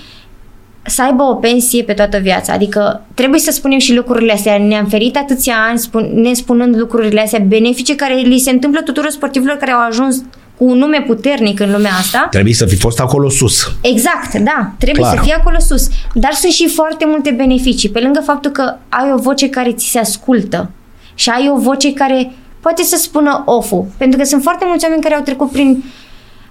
[0.85, 2.53] să aibă o pensie pe toată viața.
[2.53, 4.57] Adică trebuie să spunem și lucrurile astea.
[4.57, 9.09] Ne-am ferit atâția ani spun, ne spunând lucrurile astea benefice care li se întâmplă tuturor
[9.09, 10.25] sportivilor care au ajuns cu
[10.63, 12.27] un nume puternic în lumea asta.
[12.31, 13.71] Trebuie să fi fost acolo sus.
[13.81, 15.17] Exact, da, trebuie Clar.
[15.17, 15.87] să fie acolo sus.
[16.13, 17.89] Dar sunt și foarte multe beneficii.
[17.89, 20.69] Pe lângă faptul că ai o voce care ți se ascultă
[21.13, 23.93] și ai o voce care poate să spună ofu.
[23.97, 25.83] Pentru că sunt foarte mulți oameni care au trecut prin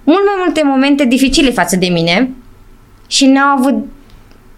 [0.03, 2.31] mult mai multe momente dificile față de mine
[3.07, 3.85] și n-au avut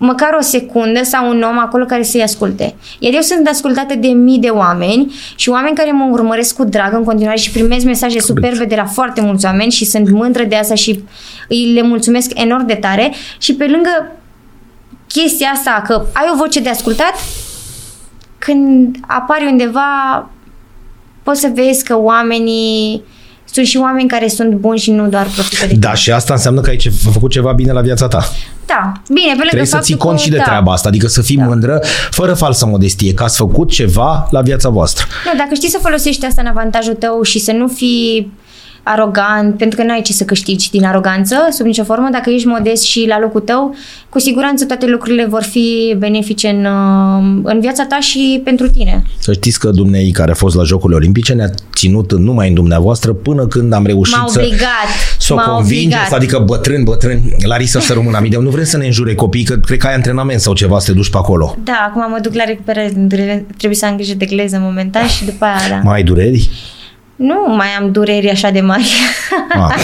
[0.05, 2.75] măcar o secundă sau un om acolo care să-i asculte.
[2.99, 6.93] Iar eu sunt ascultată de mii de oameni și oameni care mă urmăresc cu drag
[6.93, 10.55] în continuare și primez mesaje superbe de la foarte mulți oameni și sunt mândră de
[10.55, 11.03] asta și
[11.47, 14.11] îi le mulțumesc enorm de tare și pe lângă
[15.07, 17.13] chestia asta că ai o voce de ascultat,
[18.37, 20.29] când apari undeva
[21.23, 23.03] poți să vezi că oamenii
[23.53, 26.61] sunt și oameni care sunt buni și nu doar profită de Da, și asta înseamnă
[26.61, 28.23] că ai ce- făcut ceva bine la viața ta.
[28.65, 30.43] Da, bine, pe lângă Trebuie să faptul ții cont că, și de da.
[30.43, 31.45] treaba asta, adică să fii Da.
[31.45, 35.05] mândră, fără falsă modestie, că ați făcut ceva la viața voastră.
[35.25, 38.31] Nu, dacă știi să folosești asta în avantajul tău și să nu fii
[38.83, 42.47] arogant, pentru că nu ai ce să câștigi din aroganță, sub nicio formă, dacă ești
[42.47, 43.75] modest și la locul tău,
[44.09, 49.03] cu siguranță toate lucrurile vor fi benefice în, uh, în viața ta și pentru tine.
[49.19, 52.53] Să știți că dumnei care a fost la Jocurile Olimpice ne-a ținut în- numai în
[52.53, 54.87] dumneavoastră până când am reușit M-a să, obligat,
[55.19, 56.11] să o m-a convingeți, obligat.
[56.11, 58.37] adică bătrân, bătrân, Larisa să rămână aminte.
[58.37, 60.93] Nu vrem să ne înjure copii, că cred că ai antrenament sau ceva să te
[60.97, 61.55] duci pe acolo.
[61.63, 62.93] Da, acum mă duc la recuperare,
[63.57, 65.79] trebuie să am grijă de gleză momentan și după aia, da.
[65.83, 66.49] Mai ai dureri?
[67.23, 68.91] Nu mai am dureri așa de mari.
[69.49, 69.75] Ah.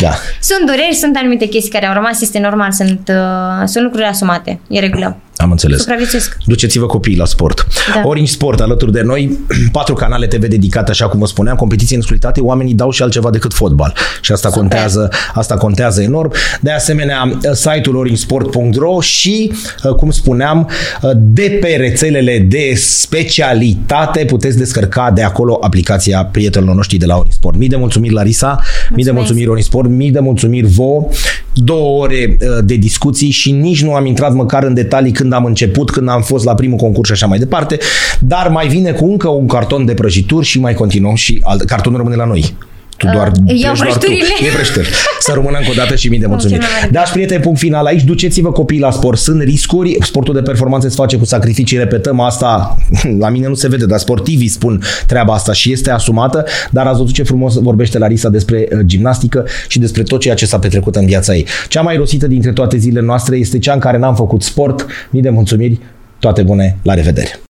[0.00, 0.10] Da.
[0.40, 4.60] sunt dureri, sunt anumite chestii care au rămas, este normal, sunt, uh, sunt lucruri asumate,
[4.68, 5.16] e regulă.
[5.38, 5.78] Am înțeles.
[5.78, 6.36] Supraviețuiesc.
[6.44, 7.66] Duceți-vă copiii la sport.
[7.94, 8.08] Da.
[8.08, 9.38] Orange Sport alături de noi,
[9.72, 13.30] patru canale TV dedicate, așa cum vă spuneam, competiții în exclusivitate, oamenii dau și altceva
[13.30, 13.94] decât fotbal.
[14.20, 14.62] Și asta Super.
[14.62, 16.32] contează, asta contează enorm.
[16.60, 19.52] De asemenea, site-ul oringsport.ro și,
[19.84, 20.70] uh, cum spuneam,
[21.02, 27.14] uh, de pe rețelele de specialitate puteți descărca de acolo aplicația prietenilor noștri de la
[27.14, 27.56] Orange Sport.
[27.56, 28.60] Mii de mulțumiri, Larisa,
[28.90, 31.08] mii de mulțumiri, Orange Sport, mii de mulțumiri vouă,
[31.64, 35.44] două ore uh, de discuții și nici nu am intrat măcar în detalii când am
[35.44, 37.78] început, când am fost la primul concurs și așa mai departe,
[38.20, 41.98] dar mai vine cu încă un carton de prăjituri și mai continuăm și alt, cartonul
[41.98, 42.54] rămâne la noi.
[42.98, 43.98] Tu Uh, doar, iau pleci doar tu.
[43.98, 44.48] prăjiturile.
[44.48, 44.88] E prăjituri.
[45.20, 46.58] Să rămână încă o dată și mii de mulțumiri.
[46.60, 46.92] cel mai mare.
[46.92, 48.02] Dați prieteni, punct final aici.
[48.02, 49.18] Duceți-vă copiii la sport.
[49.18, 49.96] Sunt riscuri.
[50.00, 51.76] Sportul de performanță se face cu sacrificii.
[51.78, 52.76] Repetăm asta.
[53.22, 56.44] La mine nu se vede, dar sportivii spun treaba asta și este asumată.
[56.70, 60.46] Dar ați văzut ce frumos vorbește Larisa despre uh, gimnastică și despre tot ceea ce
[60.46, 61.46] s-a petrecut în viața ei.
[61.68, 64.86] Cea mai rosită dintre toate zilele noastre este cea în care n-am făcut sport.
[65.10, 65.78] Mii de mulțumiri.
[66.18, 66.76] Toate bune.
[66.82, 67.47] La revedere!